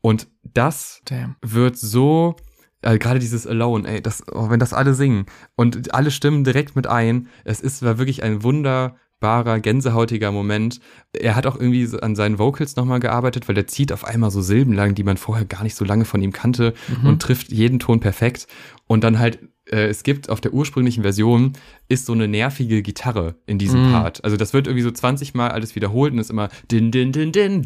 [0.00, 1.36] und das Damn.
[1.42, 2.36] wird so,
[2.82, 5.26] äh, gerade dieses Alone, ey, das, oh, wenn das alle singen
[5.56, 10.80] und alle stimmen direkt mit ein, es ist war wirklich ein wunderbarer, gänsehautiger Moment.
[11.12, 14.40] Er hat auch irgendwie an seinen Vocals nochmal gearbeitet, weil der zieht auf einmal so
[14.40, 16.72] Silben lang, die man vorher gar nicht so lange von ihm kannte
[17.04, 18.46] und trifft jeden Ton perfekt.
[18.86, 19.40] Und dann halt
[19.70, 21.52] äh, es gibt auf der ursprünglichen Version
[21.88, 23.92] ist so eine nervige Gitarre in diesem Mm.
[23.92, 24.24] Part.
[24.24, 27.32] Also das wird irgendwie so 20 Mal alles wiederholt und ist immer din din din
[27.32, 27.62] din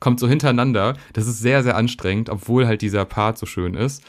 [0.00, 0.96] kommt so hintereinander.
[1.12, 4.02] Das ist sehr sehr anstrengend, obwohl halt dieser Part so schön ist.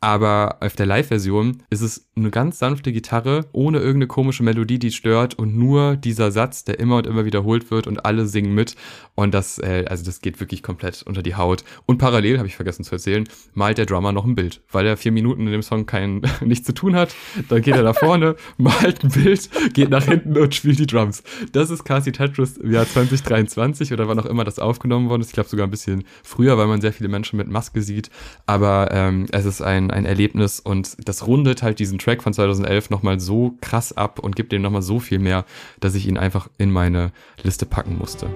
[0.00, 4.90] Aber auf der Live-Version ist es eine ganz sanfte Gitarre, ohne irgendeine komische Melodie, die
[4.90, 8.74] stört und nur dieser Satz, der immer und immer wiederholt wird und alle singen mit.
[9.14, 11.64] Und das, äh, also das geht wirklich komplett unter die Haut.
[11.84, 14.96] Und parallel, habe ich vergessen zu erzählen, malt der Drummer noch ein Bild, weil er
[14.96, 17.14] vier Minuten in dem Song kein nichts zu tun hat.
[17.48, 21.22] Dann geht er nach vorne, malt ein Bild, geht nach hinten und spielt die Drums.
[21.52, 25.28] Das ist Cassie Tetris im Jahr 2023 oder wann auch immer das aufgenommen worden ist.
[25.28, 28.10] Ich glaube sogar ein bisschen früher, weil man sehr viele Menschen mit Maske sieht.
[28.46, 32.90] Aber ähm, es ist ein, ein Erlebnis und das rundet halt diesen Track von 2011
[32.90, 35.46] nochmal so krass ab und gibt dem nochmal so viel mehr,
[35.80, 38.28] dass ich ihn einfach in meine Liste packen musste.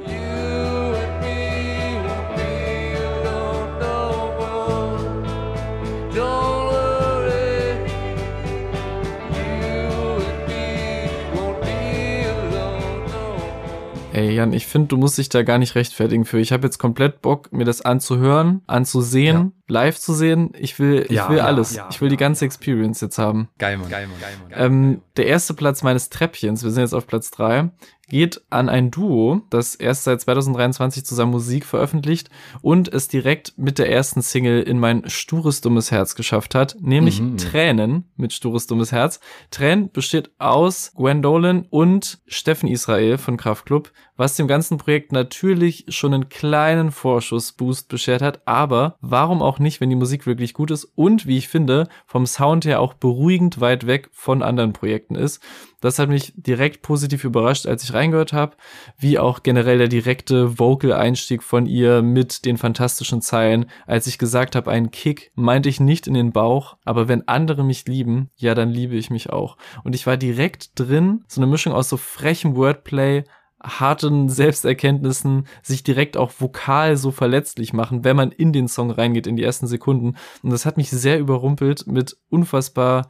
[14.12, 16.40] Ey, Jan, ich finde, du musst dich da gar nicht rechtfertigen für.
[16.40, 20.50] Ich habe jetzt komplett Bock, mir das anzuhören, anzusehen, live zu sehen.
[20.58, 21.74] Ich will, ich Ja, will ja, alles.
[21.74, 23.48] ja, ich will die ganze Experience jetzt haben.
[23.58, 23.88] Geil, Mann.
[23.88, 24.20] Geil, Mann.
[24.20, 24.52] Geil, Mann.
[24.54, 27.70] Ähm, der erste Platz meines Treppchens, wir sind jetzt auf Platz drei,
[28.08, 32.28] geht an ein Duo, das erst seit 2023 zusammen Musik veröffentlicht
[32.60, 37.20] und es direkt mit der ersten Single in mein stures dummes Herz geschafft hat, nämlich
[37.20, 37.36] Mhm.
[37.36, 39.20] Tränen mit stures dummes Herz.
[39.52, 45.86] Tränen besteht aus Gwen Dolan und Steffen Israel von Kraftklub, was dem ganzen Projekt natürlich
[45.88, 50.70] schon einen kleinen Vorschussboost beschert hat, aber warum auch nicht, wenn die Musik wirklich gut
[50.70, 55.14] ist und wie ich finde, vom Sound her auch beruhigend weit weg von anderen Projekten
[55.14, 55.42] ist.
[55.80, 58.56] Das hat mich direkt positiv überrascht, als ich reingehört habe,
[58.98, 63.70] wie auch generell der direkte Vocal-Einstieg von ihr mit den fantastischen Zeilen.
[63.86, 67.64] Als ich gesagt habe, einen Kick, meinte ich nicht in den Bauch, aber wenn andere
[67.64, 69.56] mich lieben, ja, dann liebe ich mich auch.
[69.82, 73.24] Und ich war direkt drin, so eine Mischung aus so frechem Wordplay,
[73.62, 79.26] harten Selbsterkenntnissen sich direkt auch vokal so verletzlich machen, wenn man in den Song reingeht,
[79.26, 80.16] in die ersten Sekunden.
[80.42, 83.08] Und das hat mich sehr überrumpelt mit unfassbar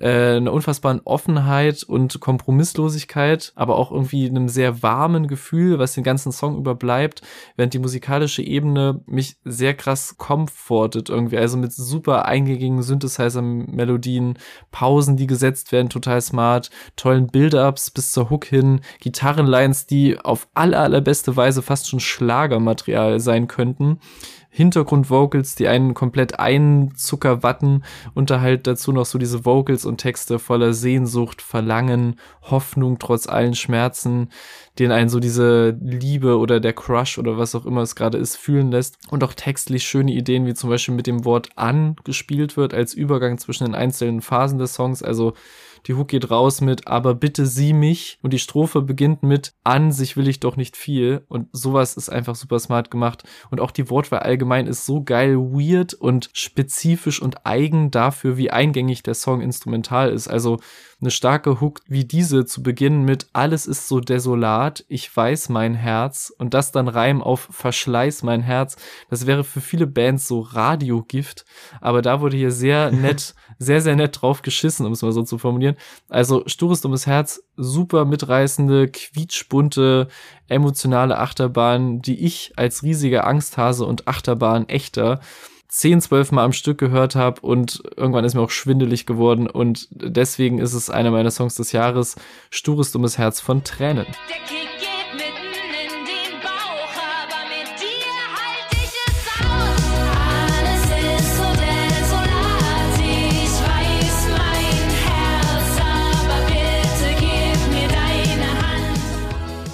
[0.00, 6.04] äh, einer unfassbaren Offenheit und Kompromisslosigkeit, aber auch irgendwie einem sehr warmen Gefühl, was den
[6.04, 7.22] ganzen Song überbleibt,
[7.56, 14.38] während die musikalische Ebene mich sehr krass comfortet irgendwie, also mit super eingängigen Synthesizer-Melodien,
[14.70, 20.48] Pausen, die gesetzt werden, total smart, tollen Build-Ups bis zur Hook hin, Gitarrenlines, die auf
[20.54, 24.00] aller, allerbeste Weise fast schon Schlagermaterial sein könnten.
[24.52, 27.84] Hintergrundvocals, die einen komplett einzuckerwatten
[28.14, 33.28] und da halt dazu noch so diese Vocals und Texte voller Sehnsucht, Verlangen, Hoffnung trotz
[33.28, 34.28] allen Schmerzen,
[34.80, 38.36] den einen so diese Liebe oder der Crush oder was auch immer es gerade ist,
[38.36, 38.98] fühlen lässt.
[39.10, 42.92] Und auch textlich schöne Ideen, wie zum Beispiel mit dem Wort an gespielt wird als
[42.92, 45.02] Übergang zwischen den einzelnen Phasen des Songs.
[45.02, 45.34] Also
[45.86, 48.18] die Hook geht raus mit Aber bitte sieh mich.
[48.22, 51.24] Und die Strophe beginnt mit An sich will ich doch nicht viel.
[51.28, 53.24] Und sowas ist einfach super smart gemacht.
[53.50, 58.50] Und auch die Wortwahl allgemein ist so geil weird und spezifisch und eigen dafür, wie
[58.50, 60.28] eingängig der Song instrumental ist.
[60.28, 60.58] Also
[61.00, 65.74] eine starke Hook wie diese zu beginnen mit Alles ist so desolat, ich weiß mein
[65.74, 68.76] Herz und das dann Reim auf Verschleiß mein Herz.
[69.08, 71.44] Das wäre für viele Bands so Radiogift,
[71.80, 75.22] aber da wurde hier sehr nett, sehr, sehr nett drauf geschissen, um es mal so
[75.22, 75.76] zu formulieren.
[76.08, 80.08] Also stures dummes Herz, super mitreißende, quietschbunte,
[80.48, 85.20] emotionale Achterbahn, die ich als riesiger Angsthase und Achterbahn echter
[85.70, 89.88] 10, 12 Mal am Stück gehört habe und irgendwann ist mir auch schwindelig geworden und
[89.90, 92.16] deswegen ist es einer meiner Songs des Jahres,
[92.50, 94.06] Stures dummes Herz von Tränen.
[94.28, 94.89] Der Kick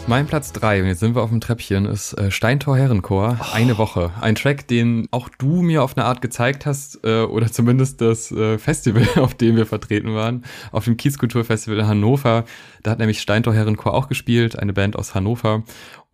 [0.08, 3.76] Mein Platz drei und jetzt sind wir auf dem Treppchen, ist äh, Steintor Herrenchor, eine
[3.76, 4.12] Woche.
[4.20, 8.30] Ein Track, den auch du mir auf eine Art gezeigt hast, äh, oder zumindest das
[8.30, 12.44] äh, Festival, auf dem wir vertreten waren, auf dem Kiezkulturfestival in Hannover.
[12.84, 15.64] Da hat nämlich Steintor Herrenchor auch gespielt, eine Band aus Hannover.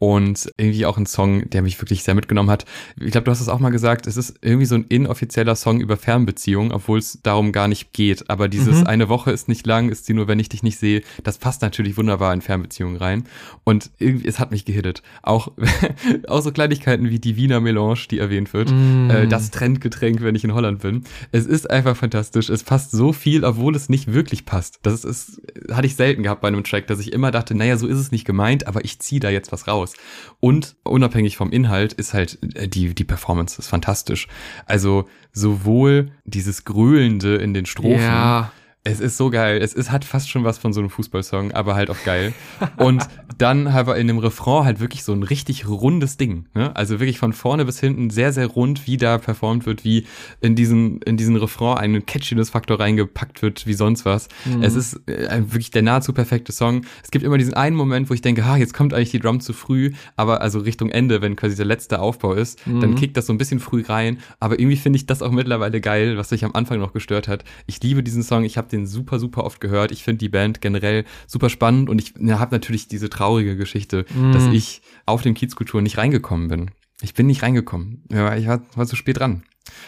[0.03, 2.65] Und irgendwie auch ein Song, der mich wirklich sehr mitgenommen hat.
[3.01, 5.81] Ich glaube, du hast es auch mal gesagt, es ist irgendwie so ein inoffizieller Song
[5.81, 8.29] über Fernbeziehungen, obwohl es darum gar nicht geht.
[8.29, 8.87] Aber dieses Mhm.
[8.89, 11.63] eine Woche ist nicht lang, ist sie nur, wenn ich dich nicht sehe, das passt
[11.63, 13.29] natürlich wunderbar in Fernbeziehungen rein.
[13.63, 15.05] Und irgendwie, es hat mich gehittet.
[15.23, 15.53] Auch,
[16.27, 18.73] auch so Kleinigkeiten wie die Wiener Melange, die erwähnt wird.
[18.73, 19.09] Mm.
[19.09, 21.05] Äh, das Trendgetränk, wenn ich in Holland bin.
[21.31, 22.51] Es ist einfach fantastisch.
[22.51, 24.81] Es passt so viel, obwohl es nicht wirklich passt.
[24.83, 25.41] Das ist,
[25.71, 28.11] hatte ich selten gehabt bei einem Track, dass ich immer dachte, naja, so ist es
[28.11, 29.92] nicht gemeint, aber ich ziehe da jetzt was raus.
[29.93, 30.03] Raus.
[30.41, 34.29] Und unabhängig vom Inhalt ist halt äh, die, die Performance ist fantastisch.
[34.67, 38.53] Also sowohl dieses Gröhlende in den Strophen, Ja.
[38.85, 39.61] Es ist so geil.
[39.63, 42.33] Es ist, hat fast schon was von so einem Fußballsong, aber halt auch geil.
[42.79, 43.07] Und
[43.39, 46.47] dann aber in dem Refrain halt wirklich so ein richtig rundes Ding.
[46.55, 46.75] Ne?
[46.75, 50.07] Also wirklich von vorne bis hinten sehr, sehr rund, wie da performt wird, wie
[50.41, 54.27] in diesen, in diesen Refrain ein Catchiness-Faktor reingepackt wird, wie sonst was.
[54.45, 54.63] Mhm.
[54.65, 56.83] Es ist äh, wirklich der nahezu perfekte Song.
[57.05, 59.39] Es gibt immer diesen einen Moment, wo ich denke, ha, jetzt kommt eigentlich die Drum
[59.41, 62.95] zu früh, aber also Richtung Ende, wenn quasi der letzte Aufbau ist, dann Mhm.
[62.97, 64.19] kickt das so ein bisschen früh rein.
[64.41, 67.45] Aber irgendwie finde ich das auch mittlerweile geil, was mich am Anfang noch gestört hat.
[67.67, 69.93] Ich liebe diesen Song, ich habe den super, super oft gehört.
[69.93, 74.05] Ich finde die Band generell super spannend und ich ja, habe natürlich diese traurige Geschichte,
[74.15, 74.33] Mhm.
[74.33, 76.71] dass ich auf dem Kiezkultur nicht reingekommen bin.
[77.01, 78.05] Ich bin nicht reingekommen.
[78.11, 79.43] Ja, ich war, war zu spät dran.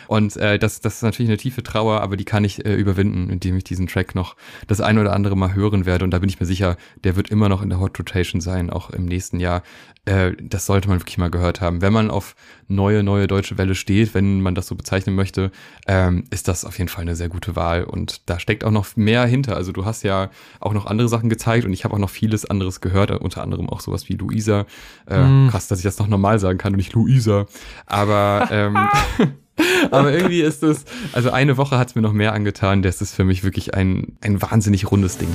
[0.06, 3.30] Und äh, das, das ist natürlich eine tiefe Trauer, aber die kann ich äh, überwinden,
[3.30, 6.04] indem ich diesen Track noch das ein oder andere Mal hören werde.
[6.04, 8.70] Und da bin ich mir sicher, der wird immer noch in der Hot Rotation sein,
[8.70, 9.62] auch im nächsten Jahr.
[10.04, 11.80] Äh, das sollte man wirklich mal gehört haben.
[11.80, 12.36] Wenn man auf
[12.68, 15.50] neue, neue deutsche Welle steht, wenn man das so bezeichnen möchte,
[15.86, 17.84] ähm, ist das auf jeden Fall eine sehr gute Wahl.
[17.84, 19.56] Und da steckt auch noch mehr hinter.
[19.56, 22.44] Also du hast ja auch noch andere Sachen gezeigt und ich habe auch noch vieles
[22.44, 24.66] anderes gehört, unter anderem auch sowas wie Luisa.
[25.06, 25.48] Äh, Mm.
[25.48, 27.46] Krass, dass ich das noch normal sagen kann und nicht Luisa.
[27.86, 28.76] Aber ähm,
[29.90, 32.82] aber irgendwie ist es, also eine Woche hat es mir noch mehr angetan.
[32.82, 35.34] Das ist für mich wirklich ein, ein wahnsinnig rundes Ding.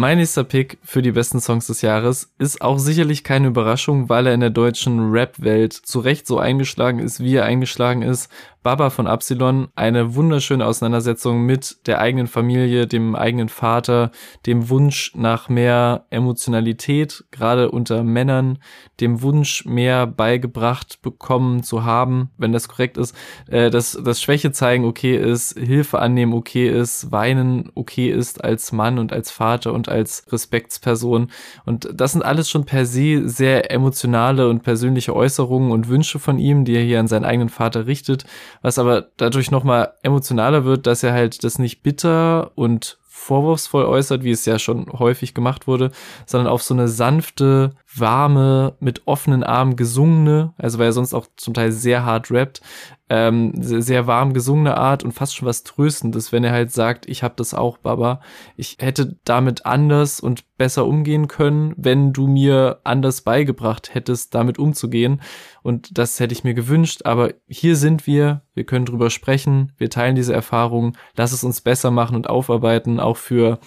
[0.00, 4.26] Mein nächster Pick für die besten Songs des Jahres ist auch sicherlich keine Überraschung, weil
[4.26, 8.30] er in der deutschen Rap-Welt zu Recht so eingeschlagen ist, wie er eingeschlagen ist.
[8.62, 14.10] Baba von Absilon, eine wunderschöne Auseinandersetzung mit der eigenen Familie, dem eigenen Vater,
[14.44, 18.58] dem Wunsch nach mehr Emotionalität, gerade unter Männern,
[19.00, 23.16] dem Wunsch mehr beigebracht bekommen zu haben, wenn das korrekt ist,
[23.48, 28.72] äh, dass das Schwäche zeigen okay ist, Hilfe annehmen okay ist, weinen okay ist als
[28.72, 31.30] Mann und als Vater und als Respektsperson.
[31.64, 36.38] Und das sind alles schon per se sehr emotionale und persönliche Äußerungen und Wünsche von
[36.38, 38.26] ihm, die er hier an seinen eigenen Vater richtet,
[38.62, 44.24] was aber dadurch nochmal emotionaler wird, dass er halt das nicht bitter und vorwurfsvoll äußert,
[44.24, 45.90] wie es ja schon häufig gemacht wurde,
[46.26, 51.26] sondern auf so eine sanfte, warme, mit offenen Armen gesungene, also weil er sonst auch
[51.36, 52.60] zum Teil sehr hart rappt,
[53.08, 57.08] ähm, sehr, sehr warm gesungene Art und fast schon was Tröstendes, wenn er halt sagt,
[57.08, 58.20] ich hab das auch, Baba.
[58.56, 64.58] Ich hätte damit anders und besser umgehen können, wenn du mir anders beigebracht hättest, damit
[64.58, 65.20] umzugehen.
[65.62, 69.90] Und das hätte ich mir gewünscht, aber hier sind wir, wir können drüber sprechen, wir
[69.90, 73.58] teilen diese Erfahrung, lass es uns besser machen und aufarbeiten, auch für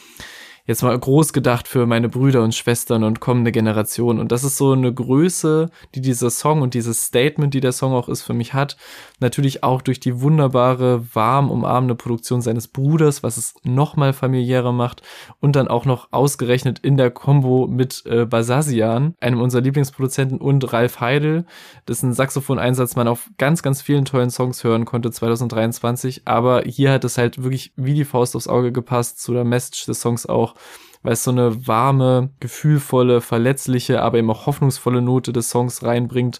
[0.66, 4.20] jetzt mal groß gedacht für meine Brüder und Schwestern und kommende Generationen.
[4.20, 7.94] Und das ist so eine Größe, die dieser Song und dieses Statement, die der Song
[7.94, 8.78] auch ist, für mich hat.
[9.20, 15.02] Natürlich auch durch die wunderbare, warm umarmende Produktion seines Bruders, was es nochmal familiärer macht.
[15.42, 20.72] Und dann auch noch ausgerechnet in der Combo mit äh, Basasian, einem unserer Lieblingsproduzenten, und
[20.72, 21.46] Ralf Heidel,
[21.88, 26.22] dessen Saxophoneinsatz man auf ganz, ganz vielen tollen Songs hören konnte 2023.
[26.26, 29.86] Aber hier hat es halt wirklich wie die Faust aufs Auge gepasst, zu der Message
[29.86, 30.53] des Songs auch
[31.02, 36.40] weil es so eine warme, gefühlvolle, verletzliche, aber eben auch hoffnungsvolle Note des Songs reinbringt,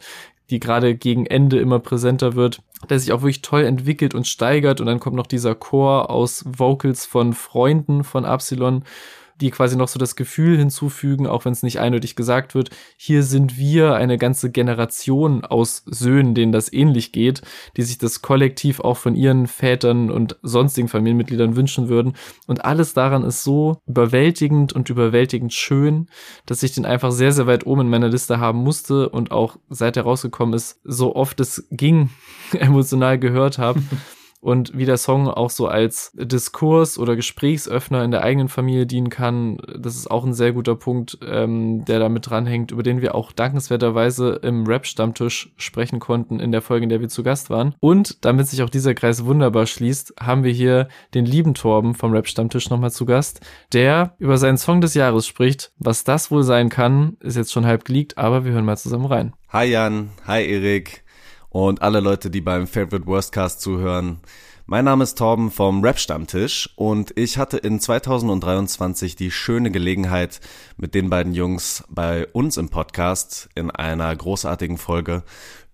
[0.50, 4.80] die gerade gegen Ende immer präsenter wird, der sich auch wirklich toll entwickelt und steigert.
[4.82, 8.84] Und dann kommt noch dieser Chor aus Vocals von Freunden von Absilon,
[9.42, 13.24] die quasi noch so das Gefühl hinzufügen, auch wenn es nicht eindeutig gesagt wird, hier
[13.24, 17.42] sind wir eine ganze Generation aus Söhnen, denen das ähnlich geht,
[17.78, 22.14] die sich das kollektiv auch von ihren Vätern und sonstigen Familienmitgliedern wünschen würden.
[22.48, 26.08] Und alles daran ist so überwältigend und überwältigend schön,
[26.46, 29.58] dass ich den einfach sehr, sehr weit oben in meiner Liste haben musste und auch
[29.70, 32.10] seit er rausgekommen ist, so oft es ging,
[32.54, 33.82] emotional gehört habe.
[34.44, 39.10] und wie der Song auch so als Diskurs oder Gesprächsöffner in der eigenen Familie dienen
[39.10, 43.02] kann, das ist auch ein sehr guter Punkt, ähm, der da mit dranhängt, über den
[43.02, 47.50] wir auch dankenswerterweise im Rap-Stammtisch sprechen konnten in der Folge, in der wir zu Gast
[47.50, 47.76] waren.
[47.80, 52.12] Und damit sich auch dieser Kreis wunderbar schließt, haben wir hier den lieben Torben vom
[52.12, 53.40] Rap-Stammtisch nochmal zu Gast,
[53.72, 55.72] der über seinen Song des Jahres spricht.
[55.80, 59.06] Was das wohl sein kann, ist jetzt schon halb geleakt, aber wir hören mal zusammen
[59.06, 59.34] rein.
[59.54, 61.03] Hi Jan, hi Erik
[61.54, 64.20] und alle Leute, die beim Favorite Worstcast zuhören.
[64.66, 70.42] Mein Name ist Torben vom Rap Stammtisch und ich hatte in 2023 die schöne Gelegenheit,
[70.78, 75.24] mit den beiden Jungs bei uns im Podcast in einer großartigen Folge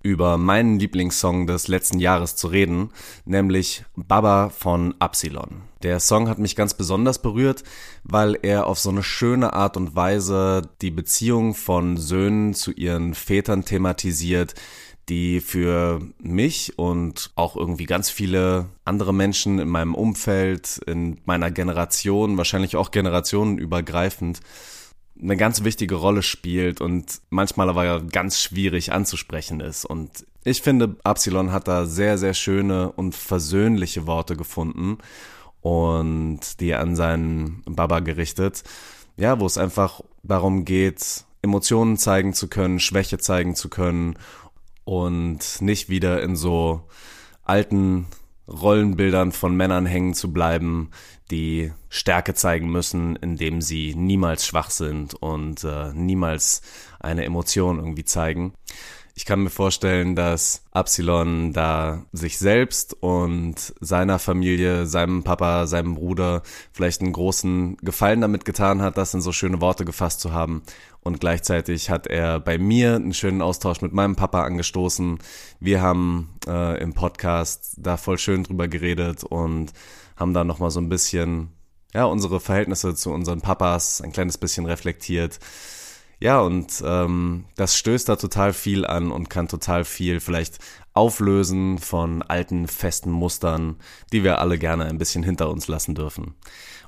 [0.01, 2.89] über meinen Lieblingssong des letzten Jahres zu reden,
[3.25, 5.61] nämlich Baba von Absilon.
[5.83, 7.63] Der Song hat mich ganz besonders berührt,
[8.03, 13.13] weil er auf so eine schöne Art und Weise die Beziehung von Söhnen zu ihren
[13.13, 14.55] Vätern thematisiert,
[15.09, 21.51] die für mich und auch irgendwie ganz viele andere Menschen in meinem Umfeld, in meiner
[21.51, 24.39] Generation, wahrscheinlich auch generationenübergreifend,
[25.21, 29.83] eine ganz wichtige Rolle spielt und manchmal aber ganz schwierig anzusprechen ist.
[29.83, 34.99] Und ich finde, Absilon hat da sehr, sehr schöne und versöhnliche Worte gefunden
[35.61, 38.63] und die an seinen Baba gerichtet.
[39.17, 44.15] Ja, wo es einfach darum geht, Emotionen zeigen zu können, Schwäche zeigen zu können
[44.89, 46.81] und nicht wieder in so
[47.43, 48.07] alten
[48.47, 50.89] Rollenbildern von Männern hängen zu bleiben,
[51.29, 56.63] die Stärke zeigen müssen, indem sie niemals schwach sind und äh, niemals
[56.99, 58.55] eine Emotion irgendwie zeigen.
[59.19, 65.95] Ich kann mir vorstellen, dass Absilon da sich selbst und seiner Familie, seinem Papa, seinem
[65.95, 70.31] Bruder vielleicht einen großen Gefallen damit getan hat, das in so schöne Worte gefasst zu
[70.31, 70.63] haben.
[71.01, 75.19] Und gleichzeitig hat er bei mir einen schönen Austausch mit meinem Papa angestoßen.
[75.59, 79.71] Wir haben äh, im Podcast da voll schön drüber geredet und
[80.17, 81.49] haben da nochmal so ein bisschen,
[81.93, 85.39] ja, unsere Verhältnisse zu unseren Papas ein kleines bisschen reflektiert.
[86.21, 90.59] Ja, und ähm, das stößt da total viel an und kann total viel vielleicht
[90.93, 93.77] auflösen von alten, festen Mustern,
[94.11, 96.35] die wir alle gerne ein bisschen hinter uns lassen dürfen.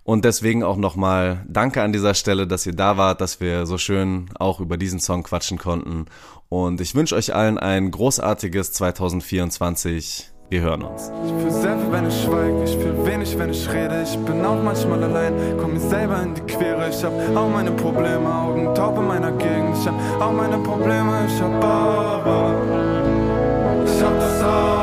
[0.04, 3.78] Und deswegen auch nochmal Danke an dieser Stelle, dass ihr da wart, dass wir so
[3.78, 6.06] schön auch über diesen Song quatschen konnten.
[6.50, 10.32] Und ich wünsche euch allen ein großartiges 2024.
[10.50, 11.10] Wir hören uns.
[11.26, 14.04] Ich fühl sehr viel, wenn ich schweig, ich fühl wenig, wenn ich rede.
[14.04, 16.90] Ich bin auch manchmal allein, komm mir selber in die Quere.
[16.90, 19.78] Ich hab auch meine Probleme, Augen taub in meiner Gegend.
[19.80, 22.54] Ich hab auch meine Probleme, ich hab aber.
[23.86, 24.81] Ich hab das auch,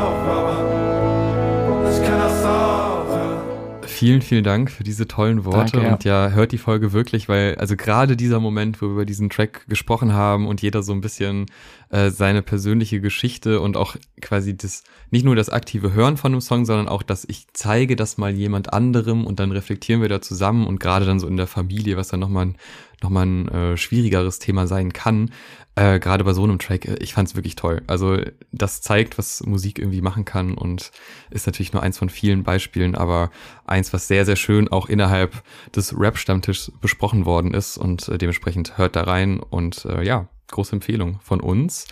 [3.98, 5.92] Vielen, vielen Dank für diese tollen Worte Danke, ja.
[5.92, 9.28] und ja, hört die Folge wirklich, weil also gerade dieser Moment, wo wir über diesen
[9.28, 11.46] Track gesprochen haben und jeder so ein bisschen
[11.90, 16.40] äh, seine persönliche Geschichte und auch quasi das nicht nur das aktive Hören von einem
[16.40, 20.20] Song, sondern auch, dass ich zeige das mal jemand anderem und dann reflektieren wir da
[20.20, 22.56] zusammen und gerade dann so in der Familie, was dann nochmal ein,
[23.02, 25.32] noch mal ein äh, schwierigeres Thema sein kann,
[25.78, 27.82] äh, gerade bei so einem Track, äh, ich fand es wirklich toll.
[27.86, 28.18] Also
[28.50, 30.90] das zeigt, was Musik irgendwie machen kann und
[31.30, 33.30] ist natürlich nur eins von vielen Beispielen, aber
[33.64, 35.42] eins, was sehr, sehr schön auch innerhalb
[35.74, 40.72] des Rap-Stammtischs besprochen worden ist und äh, dementsprechend hört da rein und äh, ja, große
[40.72, 41.86] Empfehlung von uns.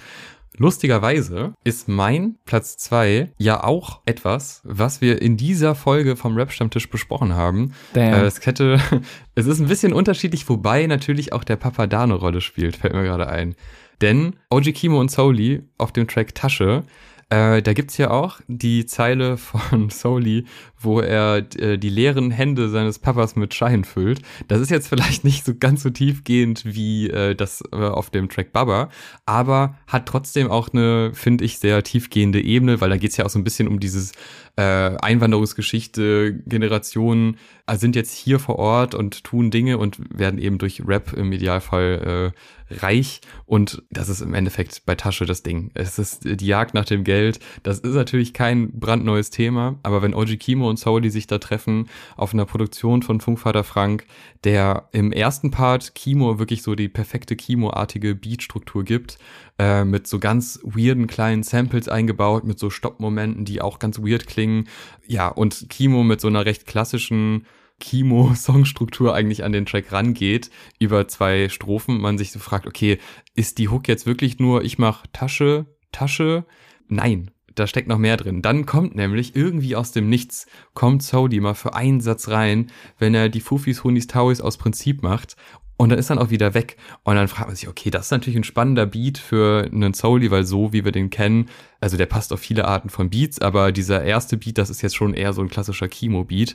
[0.58, 6.88] Lustigerweise ist mein Platz zwei ja auch etwas, was wir in dieser Folge vom Rap-Stammtisch
[6.88, 7.72] besprochen haben.
[7.92, 8.14] Damn.
[8.14, 8.80] Äh, es hätte,
[9.34, 12.94] es ist ein bisschen unterschiedlich, wobei natürlich auch der Papa da eine Rolle spielt, fällt
[12.94, 13.54] mir gerade ein.
[14.00, 16.84] Denn OG Kimo und Soli auf dem Track Tasche,
[17.28, 20.44] äh, da gibt's ja auch die Zeile von Soli,
[20.86, 24.22] wo er äh, die leeren Hände seines Papas mit Schein füllt.
[24.48, 28.30] Das ist jetzt vielleicht nicht so ganz so tiefgehend wie äh, das äh, auf dem
[28.30, 28.88] Track Baba,
[29.26, 33.30] aber hat trotzdem auch eine, finde ich, sehr tiefgehende Ebene, weil da geht's ja auch
[33.30, 34.12] so ein bisschen um dieses
[34.56, 40.56] äh, Einwanderungsgeschichte, Generationen äh, sind jetzt hier vor Ort und tun Dinge und werden eben
[40.58, 42.32] durch Rap im Idealfall
[42.70, 45.70] äh, reich und das ist im Endeffekt bei Tasche das Ding.
[45.74, 47.38] Es ist die Jagd nach dem Geld.
[47.62, 51.88] Das ist natürlich kein brandneues Thema, aber wenn OG Kimo und Soli sich da treffen
[52.16, 54.06] auf einer Produktion von Funkvater Frank,
[54.44, 59.18] der im ersten Part Kimo wirklich so die perfekte Kimo-artige Beatstruktur gibt,
[59.58, 64.26] äh, mit so ganz weirden kleinen Samples eingebaut, mit so Stoppmomenten, die auch ganz weird
[64.26, 64.68] klingen.
[65.06, 67.46] Ja, und Kimo mit so einer recht klassischen
[67.80, 72.98] Kimo-Songstruktur eigentlich an den Track rangeht, über zwei Strophen, man sich so fragt, okay,
[73.34, 76.46] ist die Hook jetzt wirklich nur, ich mach Tasche, Tasche?
[76.88, 78.42] Nein, da steckt noch mehr drin.
[78.42, 83.14] Dann kommt nämlich irgendwie aus dem Nichts, kommt Sodi mal für einen Satz rein, wenn
[83.14, 85.36] er die Fufis, Hunis, Tauis aus Prinzip macht
[85.76, 86.76] und dann ist dann auch wieder weg.
[87.04, 90.30] Und dann fragt man sich, okay, das ist natürlich ein spannender Beat für einen Soli,
[90.30, 91.48] weil so, wie wir den kennen,
[91.80, 94.96] also der passt auf viele Arten von Beats, aber dieser erste Beat, das ist jetzt
[94.96, 96.54] schon eher so ein klassischer Kimo-Beat.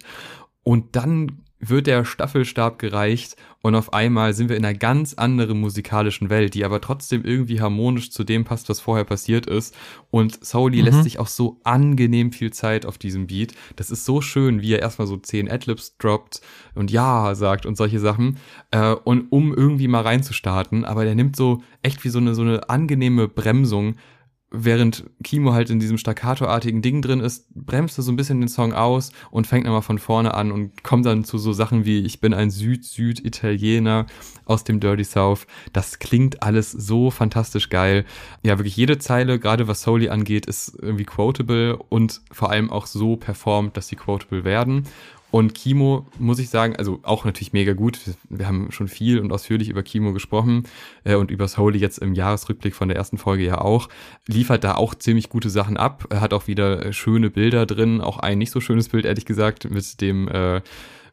[0.63, 5.59] Und dann wird der Staffelstab gereicht und auf einmal sind wir in einer ganz anderen
[5.59, 9.75] musikalischen Welt, die aber trotzdem irgendwie harmonisch zu dem passt, was vorher passiert ist.
[10.09, 10.85] Und Soli Mhm.
[10.85, 13.53] lässt sich auch so angenehm viel Zeit auf diesem Beat.
[13.75, 16.41] Das ist so schön, wie er erstmal so zehn Adlibs droppt
[16.73, 18.37] und Ja sagt und solche Sachen.
[18.71, 22.41] Äh, und um irgendwie mal reinzustarten, aber der nimmt so echt wie so eine, so
[22.41, 23.95] eine angenehme Bremsung
[24.51, 28.49] während Kimo halt in diesem staccato-artigen Ding drin ist, bremst er so ein bisschen den
[28.49, 31.99] Song aus und fängt nochmal von vorne an und kommt dann zu so Sachen wie
[31.99, 34.05] Ich bin ein Süd-Süd-Italiener
[34.45, 35.47] aus dem Dirty South.
[35.71, 38.05] Das klingt alles so fantastisch geil.
[38.43, 42.85] Ja, wirklich jede Zeile, gerade was Soli angeht, ist irgendwie quotable und vor allem auch
[42.85, 44.85] so performt, dass sie quotable werden.
[45.31, 47.99] Und Kimo, muss ich sagen, also auch natürlich mega gut.
[48.29, 50.63] Wir haben schon viel und ausführlich über Kimo gesprochen
[51.05, 53.87] äh, und über Soli jetzt im Jahresrückblick von der ersten Folge ja auch.
[54.27, 56.05] Liefert da auch ziemlich gute Sachen ab.
[56.13, 58.01] Hat auch wieder äh, schöne Bilder drin.
[58.01, 60.61] Auch ein nicht so schönes Bild, ehrlich gesagt, mit dem äh,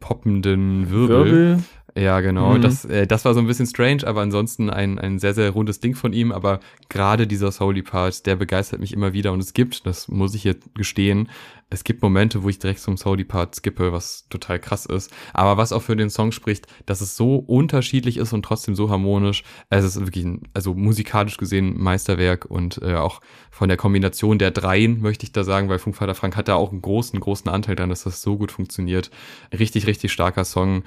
[0.01, 1.25] poppenden Wirbel.
[1.25, 1.63] Wirbel.
[1.95, 2.55] Ja, genau.
[2.55, 2.61] Mhm.
[2.61, 5.79] Das, äh, das war so ein bisschen strange, aber ansonsten ein, ein sehr, sehr rundes
[5.79, 6.31] Ding von ihm.
[6.31, 6.59] Aber
[6.89, 9.31] gerade dieser Soli-Part, der begeistert mich immer wieder.
[9.31, 11.29] Und es gibt, das muss ich jetzt gestehen,
[11.71, 15.11] es gibt Momente, wo ich direkt zum Soli-Part skippe, was total krass ist.
[15.33, 18.89] Aber was auch für den Song spricht, dass es so unterschiedlich ist und trotzdem so
[18.89, 19.43] harmonisch.
[19.69, 23.21] Es ist wirklich, ein, also musikalisch gesehen Meisterwerk und äh, auch
[23.51, 26.71] von der Kombination der dreien, möchte ich da sagen, weil Funkvater Frank hat da auch
[26.71, 29.11] einen großen, großen Anteil dran, dass das so gut funktioniert.
[29.57, 30.83] Richtig, richtig starker Song.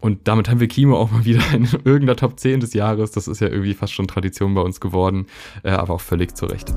[0.00, 3.10] Und damit haben wir Kimo auch mal wieder in irgendeiner Top 10 des Jahres.
[3.10, 5.26] Das ist ja irgendwie fast schon Tradition bei uns geworden,
[5.62, 6.72] äh, aber auch völlig zu Recht.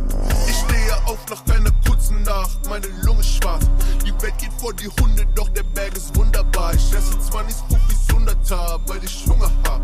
[0.47, 3.69] Ich stehe auf nach einer kurzen Nacht, meine Lunge schwarz.
[4.05, 6.73] Die Welt geht vor die Hunde, doch der Berg ist wunderbar.
[6.73, 9.81] Ich esse zwar nicht so wie Sundertar, weil ich Hunger hab.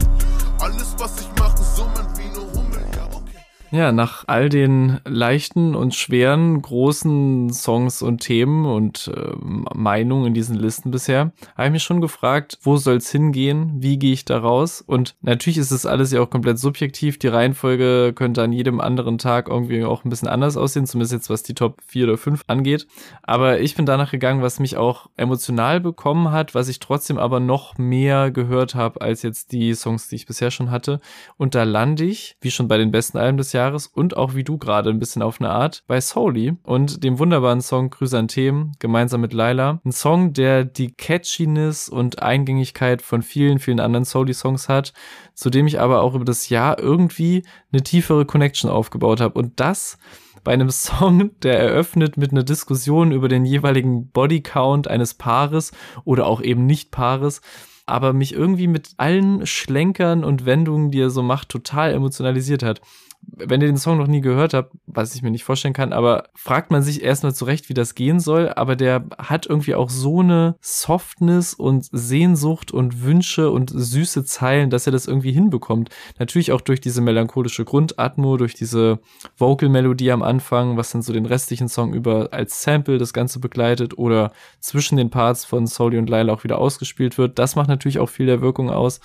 [0.60, 2.27] Alles, was ich mache, summen wie
[3.70, 10.34] Ja, nach all den leichten und schweren, großen Songs und Themen und äh, Meinungen in
[10.34, 13.74] diesen Listen bisher, habe ich mich schon gefragt, wo soll's hingehen?
[13.80, 14.82] Wie gehe ich da raus?
[14.86, 17.20] Und natürlich ist es alles ja auch komplett subjektiv.
[17.20, 21.30] Die Reihenfolge könnte an jedem anderen Tag irgendwie auch ein bisschen anders aussehen, zumindest jetzt
[21.30, 22.88] was die Top 4 oder 5 angeht.
[23.24, 27.42] Aber ich bin danach gegangen, was mich auch emotional bekommen hat, was ich trotzdem aber
[27.42, 31.02] noch mehr gehört habe als jetzt die Songs, die ich bisher schon hatte.
[31.36, 33.57] Und da lande ich, wie schon bei den besten Alben des Jahres
[33.94, 37.62] und auch wie du gerade ein bisschen auf eine Art, bei Soli und dem wunderbaren
[37.62, 39.82] Song Chrysanthemum gemeinsam mit Laila.
[39.84, 44.94] Ein Song, der die Catchiness und Eingängigkeit von vielen, vielen anderen Soli-Songs hat,
[45.34, 49.40] zu dem ich aber auch über das Jahr irgendwie eine tiefere Connection aufgebaut habe.
[49.40, 49.98] Und das
[50.44, 55.72] bei einem Song, der eröffnet mit einer Diskussion über den jeweiligen Bodycount eines Paares
[56.06, 57.42] oder auch eben nicht Paares,
[57.86, 62.82] aber mich irgendwie mit allen Schlenkern und Wendungen, die er so macht, total emotionalisiert hat.
[63.22, 66.30] Wenn ihr den Song noch nie gehört habt, was ich mir nicht vorstellen kann, aber
[66.34, 70.22] fragt man sich erstmal zurecht, wie das gehen soll, aber der hat irgendwie auch so
[70.22, 75.90] eine Softness und Sehnsucht und Wünsche und süße Zeilen, dass er das irgendwie hinbekommt.
[76.18, 79.00] Natürlich auch durch diese melancholische Grundatmo, durch diese
[79.38, 83.98] Vocal-Melodie am Anfang, was dann so den restlichen Song über als Sample das Ganze begleitet
[83.98, 87.38] oder zwischen den Parts von Soli und Laila auch wieder ausgespielt wird.
[87.38, 89.00] Das macht natürlich auch viel der Wirkung aus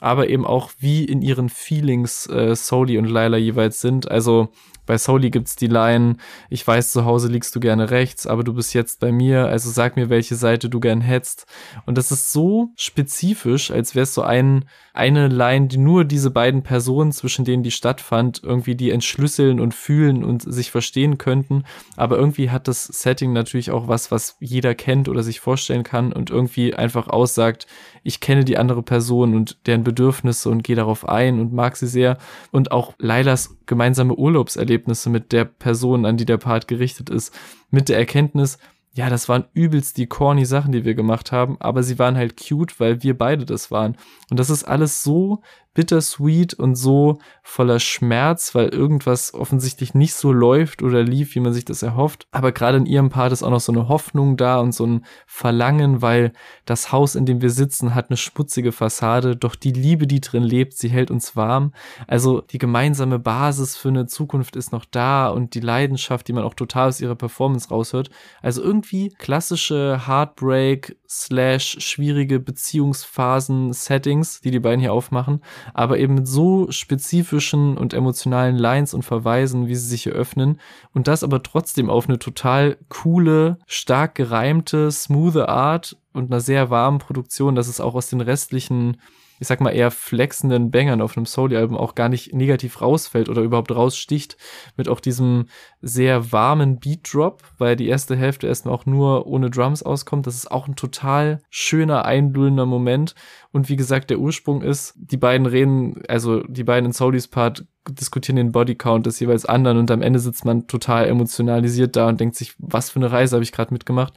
[0.00, 4.10] aber eben auch wie in ihren Feelings äh, Soli und Laila jeweils sind.
[4.10, 4.48] Also
[4.90, 6.16] bei Soli gibt's die Line,
[6.48, 9.70] ich weiß, zu Hause liegst du gerne rechts, aber du bist jetzt bei mir, also
[9.70, 11.46] sag mir, welche Seite du gern hättest.
[11.86, 16.32] Und das ist so spezifisch, als wäre es so ein, eine Line, die nur diese
[16.32, 21.62] beiden Personen, zwischen denen die stattfand, irgendwie die entschlüsseln und fühlen und sich verstehen könnten.
[21.96, 26.12] Aber irgendwie hat das Setting natürlich auch was, was jeder kennt oder sich vorstellen kann
[26.12, 27.68] und irgendwie einfach aussagt,
[28.02, 31.86] ich kenne die andere Person und deren Bedürfnisse und gehe darauf ein und mag sie
[31.86, 32.18] sehr.
[32.50, 37.34] Und auch Lailas gemeinsame Urlaubserlebnisse mit der Person, an die der Part gerichtet ist,
[37.70, 38.58] mit der Erkenntnis,
[38.92, 42.36] ja, das waren übelst die corny Sachen, die wir gemacht haben, aber sie waren halt
[42.36, 43.96] cute, weil wir beide das waren.
[44.30, 45.42] Und das ist alles so
[45.74, 51.52] bittersweet und so voller Schmerz, weil irgendwas offensichtlich nicht so läuft oder lief, wie man
[51.52, 52.26] sich das erhofft.
[52.32, 55.04] Aber gerade in ihrem Part ist auch noch so eine Hoffnung da und so ein
[55.26, 56.32] Verlangen, weil
[56.64, 60.42] das Haus, in dem wir sitzen, hat eine schmutzige Fassade, doch die Liebe, die drin
[60.42, 61.72] lebt, sie hält uns warm.
[62.08, 66.44] Also die gemeinsame Basis für eine Zukunft ist noch da und die Leidenschaft, die man
[66.44, 68.10] auch total aus ihrer Performance raushört.
[68.42, 75.40] Also irgendwie klassische Heartbreak slash schwierige Beziehungsphasen, Settings, die die beiden hier aufmachen
[75.74, 80.60] aber eben mit so spezifischen und emotionalen Lines und Verweisen, wie sie sich eröffnen
[80.92, 86.70] und das aber trotzdem auf eine total coole, stark gereimte, smoothe Art und einer sehr
[86.70, 88.96] warmen Produktion, dass es auch aus den restlichen
[89.40, 93.40] ich sag mal, eher flexenden Bangern auf einem Soli-Album auch gar nicht negativ rausfällt oder
[93.40, 94.36] überhaupt raussticht,
[94.76, 95.46] mit auch diesem
[95.80, 100.26] sehr warmen Beat-Drop, weil die erste Hälfte erstmal auch nur ohne Drums auskommt.
[100.26, 103.14] Das ist auch ein total schöner, einlullender Moment.
[103.50, 107.64] Und wie gesagt, der Ursprung ist, die beiden reden, also die beiden in Solis Part
[107.88, 112.20] diskutieren den Bodycount des jeweils anderen und am Ende sitzt man total emotionalisiert da und
[112.20, 114.12] denkt sich, was für eine Reise habe ich gerade mitgemacht.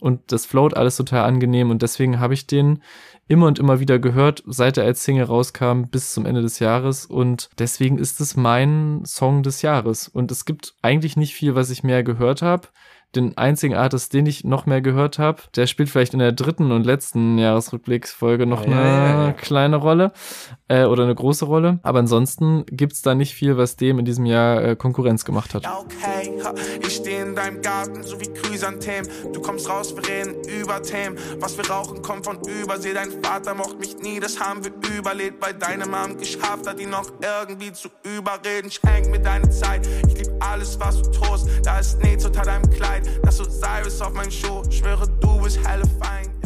[0.00, 2.80] Und das float alles total angenehm und deswegen habe ich den
[3.28, 7.06] immer und immer wieder gehört, seit er als Single rauskam bis zum Ende des Jahres
[7.06, 11.70] und deswegen ist es mein Song des Jahres und es gibt eigentlich nicht viel, was
[11.70, 12.68] ich mehr gehört habe.
[13.16, 15.42] Den einzigen Artist, den ich noch mehr gehört habe.
[15.56, 19.32] Der spielt vielleicht in der dritten und letzten Jahresrückblicksfolge noch Ja, eine ja, ja, ja.
[19.32, 20.12] kleine Rolle
[20.68, 21.78] äh, oder eine große Rolle.
[21.82, 25.66] Aber ansonsten gibt's da nicht viel, was dem in diesem Jahr äh, Konkurrenz gemacht hat.
[25.66, 26.54] Okay, ha,
[26.86, 29.08] ich stehe in deinem Garten, so wie Chrysanthemen.
[29.32, 31.16] Du kommst raus, wir reden über Themen.
[31.40, 32.92] Was wir rauchen, kommt von Übersee.
[32.92, 35.40] Dein Vater mocht mich nie, das haben wir überlebt.
[35.40, 38.70] Bei deinem Mom geschafft hat, ihn noch irgendwie zu überreden.
[38.70, 41.48] Schenk mir deine Zeit, ich lieb alles, was du tust.
[41.64, 44.62] Da ist nichts unter deinem Kleid, das Osiris auf meinem Schuh.
[44.70, 46.37] Schwöre, du bist helle Feind.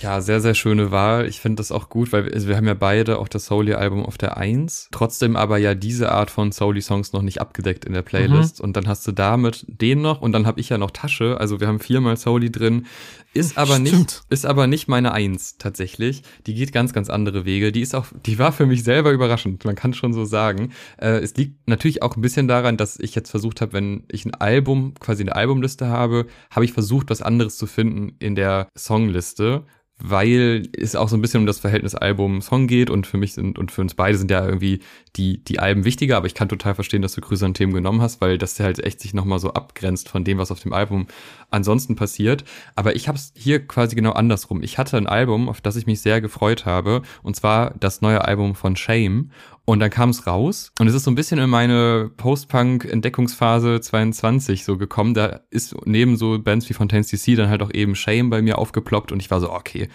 [0.00, 0.20] Ja.
[0.20, 1.26] Sehr, sehr schöne Wahl.
[1.26, 4.04] Ich finde das auch gut, weil wir, also wir haben ja beide auch das Souli-Album
[4.04, 4.88] auf der Eins.
[4.92, 8.60] Trotzdem aber ja diese Art von Souli-Songs noch nicht abgedeckt in der Playlist.
[8.60, 11.38] Und dann hast du damit den noch und dann habe ich ja noch Tasche.
[11.38, 12.86] Also wir haben viermal Souli drin.
[13.34, 14.22] Ist aber nicht, Stimmt.
[14.30, 16.22] ist aber nicht meine Eins tatsächlich.
[16.46, 17.72] Die geht ganz, ganz andere Wege.
[17.72, 19.64] Die ist auch, die war für mich selber überraschend.
[19.64, 20.72] Man kann schon so sagen.
[20.96, 24.24] Äh, es liegt natürlich auch ein bisschen daran, dass ich jetzt versucht habe, wenn ich
[24.24, 28.68] ein Album, quasi eine Albumliste habe, habe ich versucht, was anderes zu finden in der
[28.74, 29.64] Songliste
[30.00, 33.58] weil es auch so ein bisschen um das Verhältnis Album-Song geht und für mich sind
[33.58, 34.80] und für uns beide sind ja irgendwie
[35.16, 38.00] die, die Alben wichtiger, aber ich kann total verstehen, dass du Grüße an Themen genommen
[38.00, 41.08] hast, weil das halt echt sich nochmal so abgrenzt von dem, was auf dem Album
[41.50, 42.44] ansonsten passiert.
[42.76, 44.62] Aber ich habe es hier quasi genau andersrum.
[44.62, 48.24] Ich hatte ein Album, auf das ich mich sehr gefreut habe, und zwar das neue
[48.24, 49.30] Album von Shame.
[49.68, 54.64] Und dann kam es raus und es ist so ein bisschen in meine Post-Punk-Entdeckungsphase 22
[54.64, 55.12] so gekommen.
[55.12, 58.56] Da ist neben so Bands wie Fontaines DC dann halt auch eben Shame bei mir
[58.56, 59.90] aufgeploppt und ich war so, okay,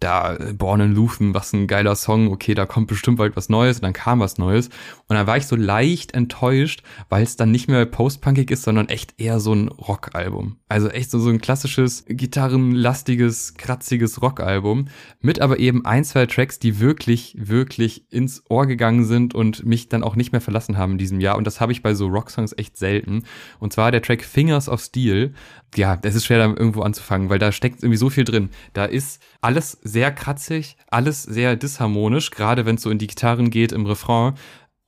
[0.00, 3.48] da äh, Born in Luthen, was ein geiler Song, okay, da kommt bestimmt bald was
[3.48, 4.68] Neues und dann kam was Neues
[5.06, 8.88] und dann war ich so leicht enttäuscht, weil es dann nicht mehr postpunkig ist, sondern
[8.88, 10.56] echt eher so ein Rockalbum.
[10.68, 14.88] Also echt so, so ein klassisches, gitarrenlastiges, kratziges Rockalbum
[15.20, 19.88] mit aber eben ein, zwei Tracks, die wirklich, wirklich ins Ohr gegangen sind und mich
[19.88, 22.06] dann auch nicht mehr verlassen haben in diesem Jahr und das habe ich bei so
[22.08, 23.24] Rocksongs echt selten
[23.58, 25.34] und zwar der Track Fingers of Steel.
[25.74, 28.50] Ja, es ist schwer da irgendwo anzufangen, weil da steckt irgendwie so viel drin.
[28.72, 33.50] Da ist alles sehr kratzig, alles sehr disharmonisch, gerade wenn es so in die Gitarren
[33.50, 34.34] geht im Refrain.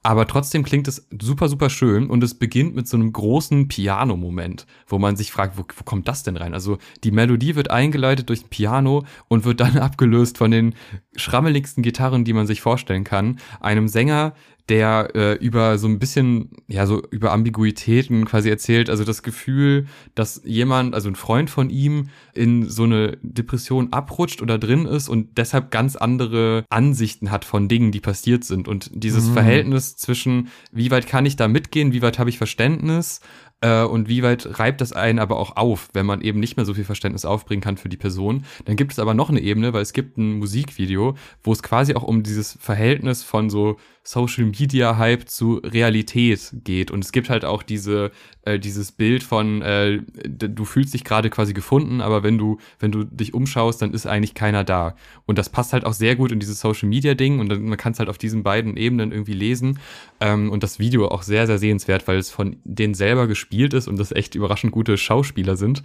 [0.05, 4.67] Aber trotzdem klingt es super, super schön und es beginnt mit so einem großen Piano-Moment,
[4.87, 6.55] wo man sich fragt, wo, wo kommt das denn rein?
[6.55, 10.75] Also die Melodie wird eingeleitet durch ein Piano und wird dann abgelöst von den
[11.17, 13.41] schrammeligsten Gitarren, die man sich vorstellen kann.
[13.61, 14.35] Einem Sänger,
[14.69, 19.87] der äh, über so ein bisschen, ja, so über Ambiguitäten quasi erzählt, also das Gefühl,
[20.15, 25.09] dass jemand, also ein Freund von ihm, in so eine Depression abrutscht oder drin ist
[25.09, 28.69] und deshalb ganz andere Ansichten hat von Dingen, die passiert sind.
[28.69, 29.33] Und dieses Mhm.
[29.35, 33.21] Verhältnis zwischen, wie weit kann ich da mitgehen, wie weit habe ich Verständnis
[33.61, 36.67] äh, und wie weit reibt das einen aber auch auf, wenn man eben nicht mehr
[36.67, 38.45] so viel Verständnis aufbringen kann für die Person.
[38.67, 41.95] Dann gibt es aber noch eine Ebene, weil es gibt ein Musikvideo, wo es quasi
[41.95, 43.79] auch um dieses Verhältnis von so
[44.09, 46.91] Social Media Hype zu Realität geht.
[46.91, 48.11] Und es gibt halt auch diese,
[48.43, 52.91] äh, dieses Bild von, äh, du fühlst dich gerade quasi gefunden, aber wenn du, wenn
[52.91, 54.95] du dich umschaust, dann ist eigentlich keiner da.
[55.27, 57.77] Und das passt halt auch sehr gut in dieses Social Media Ding und dann, man
[57.77, 59.79] kann es halt auf diesen beiden Ebenen irgendwie lesen.
[60.21, 63.89] Ähm, und das Video auch sehr, sehr sehenswert, weil es von denen selber gespielt ist
[63.89, 65.83] und das echt überraschend gute Schauspieler sind.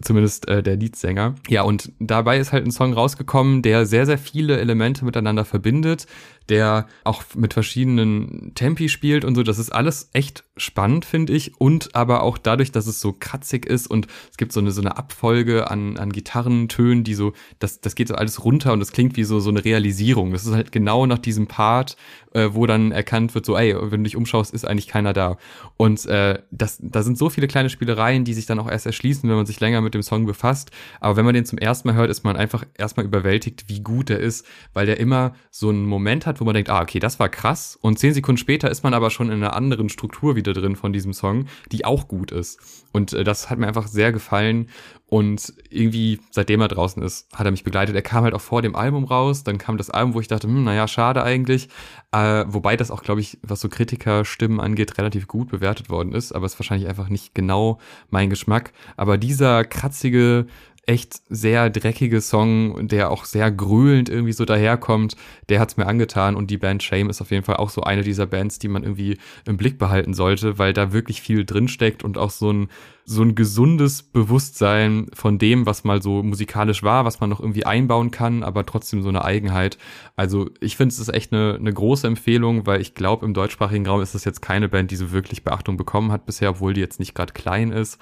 [0.00, 1.34] Zumindest äh, der Leadsänger.
[1.48, 6.06] Ja, und dabei ist halt ein Song rausgekommen, der sehr, sehr viele Elemente miteinander verbindet,
[6.48, 9.42] der auch mit verschiedenen Tempi spielt und so.
[9.42, 11.58] Das ist alles echt spannend, finde ich.
[11.58, 14.82] Und aber auch dadurch, dass es so kratzig ist und es gibt so eine, so
[14.82, 18.92] eine Abfolge an, an Gitarrentönen, die so, das, das geht so alles runter und das
[18.92, 20.32] klingt wie so, so eine Realisierung.
[20.32, 21.96] Das ist halt genau nach diesem Part,
[22.34, 25.38] äh, wo dann erkannt wird, so, ey, wenn du dich umschaust, ist eigentlich keiner da.
[25.76, 29.28] Und äh, das, da sind so viele kleine Spielereien, die sich dann auch erst erschließen,
[29.28, 30.70] wenn man sich länger mit dem Song befasst.
[31.00, 34.10] Aber wenn man den zum ersten Mal hört, ist man einfach erstmal überwältigt, wie gut
[34.10, 37.18] er ist, weil der immer so einen Moment hat, wo man denkt, ah, okay, das
[37.18, 37.78] war krass.
[37.80, 40.92] Und zehn Sekunden später ist man aber schon in einer anderen Struktur wieder drin von
[40.92, 42.83] diesem Song, die auch gut ist.
[42.94, 44.68] Und äh, das hat mir einfach sehr gefallen.
[45.06, 47.96] Und irgendwie, seitdem er draußen ist, hat er mich begleitet.
[47.96, 49.42] Er kam halt auch vor dem Album raus.
[49.42, 51.68] Dann kam das Album, wo ich dachte, hm, naja, schade eigentlich.
[52.12, 56.30] Äh, wobei das auch, glaube ich, was so Kritikerstimmen angeht, relativ gut bewertet worden ist.
[56.30, 57.80] Aber es ist wahrscheinlich einfach nicht genau
[58.10, 58.72] mein Geschmack.
[58.96, 60.46] Aber dieser kratzige,
[60.86, 65.16] echt sehr dreckige Song, der auch sehr gröhlend irgendwie so daherkommt,
[65.48, 68.02] der hat's mir angetan und die Band Shame ist auf jeden Fall auch so eine
[68.02, 72.18] dieser Bands, die man irgendwie im Blick behalten sollte, weil da wirklich viel drinsteckt und
[72.18, 72.68] auch so ein
[73.06, 77.66] so ein gesundes Bewusstsein von dem, was mal so musikalisch war, was man noch irgendwie
[77.66, 79.76] einbauen kann, aber trotzdem so eine Eigenheit.
[80.16, 83.86] Also ich finde, es ist echt eine, eine große Empfehlung, weil ich glaube, im deutschsprachigen
[83.86, 86.80] Raum ist das jetzt keine Band, die so wirklich Beachtung bekommen hat bisher, obwohl die
[86.80, 87.98] jetzt nicht gerade klein ist.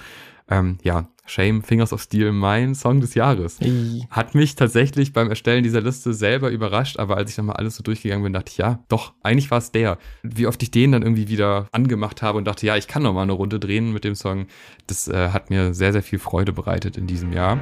[0.52, 3.58] Ähm, ja, Shame, Fingers of Steel, mein Song des Jahres.
[3.58, 4.06] Hey.
[4.10, 7.82] Hat mich tatsächlich beim Erstellen dieser Liste selber überrascht, aber als ich nochmal alles so
[7.82, 9.96] durchgegangen bin, dachte ich, ja, doch, eigentlich war es der.
[10.22, 13.14] Wie oft ich den dann irgendwie wieder angemacht habe und dachte, ja, ich kann noch
[13.14, 14.46] mal eine Runde drehen mit dem Song,
[14.86, 17.58] das äh, hat mir sehr, sehr viel Freude bereitet in diesem Jahr.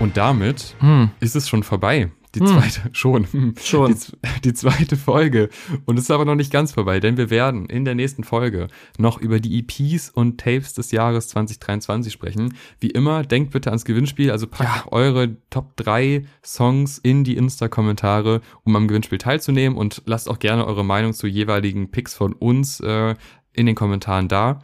[0.00, 1.10] Und damit Hm.
[1.20, 2.10] ist es schon vorbei.
[2.34, 2.46] Die Hm.
[2.46, 3.26] zweite, schon.
[3.62, 3.92] Schon.
[3.94, 5.50] Die, die zweite Folge.
[5.84, 8.68] Und es ist aber noch nicht ganz vorbei, denn wir werden in der nächsten Folge
[8.98, 12.54] noch über die EPs und Tapes des Jahres 2023 sprechen.
[12.78, 18.40] Wie immer, denkt bitte ans Gewinnspiel, also packt eure Top 3 Songs in die Insta-Kommentare,
[18.62, 22.78] um am Gewinnspiel teilzunehmen und lasst auch gerne eure Meinung zu jeweiligen Picks von uns
[22.80, 23.16] äh,
[23.52, 24.60] in den Kommentaren da.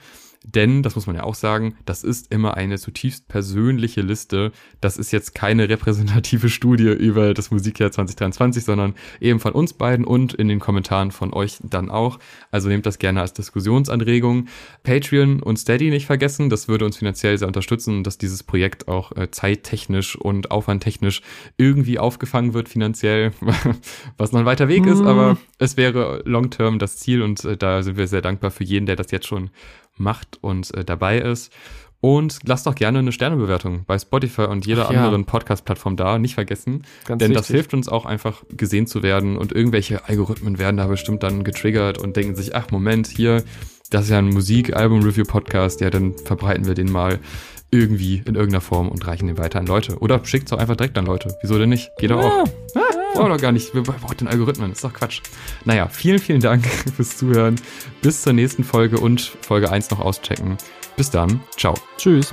[0.46, 4.52] Denn, das muss man ja auch sagen, das ist immer eine zutiefst persönliche Liste.
[4.80, 10.04] Das ist jetzt keine repräsentative Studie über das Musikjahr 2023, sondern eben von uns beiden
[10.04, 12.20] und in den Kommentaren von euch dann auch.
[12.52, 14.46] Also nehmt das gerne als Diskussionsanregung.
[14.84, 19.12] Patreon und Steady nicht vergessen, das würde uns finanziell sehr unterstützen, dass dieses Projekt auch
[19.16, 21.22] äh, zeittechnisch und aufwandtechnisch
[21.56, 23.32] irgendwie aufgefangen wird finanziell,
[24.16, 25.06] was noch ein weiter Weg ist, Mm.
[25.06, 28.86] aber es wäre long-term das Ziel und äh, da sind wir sehr dankbar für jeden,
[28.86, 29.50] der das jetzt schon
[29.96, 31.52] macht und äh, dabei ist.
[32.00, 35.04] Und lasst doch gerne eine Sternebewertung bei Spotify und jeder Ach ja.
[35.04, 36.18] anderen Podcast-Plattform da.
[36.18, 36.84] Nicht vergessen.
[37.06, 37.54] Ganz denn das wichtig.
[37.56, 41.98] hilft uns auch einfach gesehen zu werden und irgendwelche Algorithmen werden da bestimmt dann getriggert
[41.98, 43.42] und denken sich, ach Moment, hier,
[43.90, 47.18] das ist ja ein Musik-Album-Review-Podcast, ja, dann verbreiten wir den mal
[47.70, 49.98] irgendwie in irgendeiner Form und reichen den weiter an Leute.
[49.98, 51.36] Oder schickt es auch einfach direkt an Leute.
[51.40, 51.90] Wieso denn nicht?
[51.98, 52.44] Geht doch auch.
[52.74, 52.85] Ah,
[53.16, 53.74] brauchen wir doch gar nicht.
[53.74, 54.72] Wir brauchen den Algorithmen.
[54.72, 55.20] Ist doch Quatsch.
[55.64, 56.66] Naja, vielen, vielen Dank
[56.96, 57.56] fürs Zuhören.
[58.02, 60.56] Bis zur nächsten Folge und Folge 1 noch auschecken.
[60.96, 61.40] Bis dann.
[61.56, 61.74] Ciao.
[61.98, 62.32] Tschüss.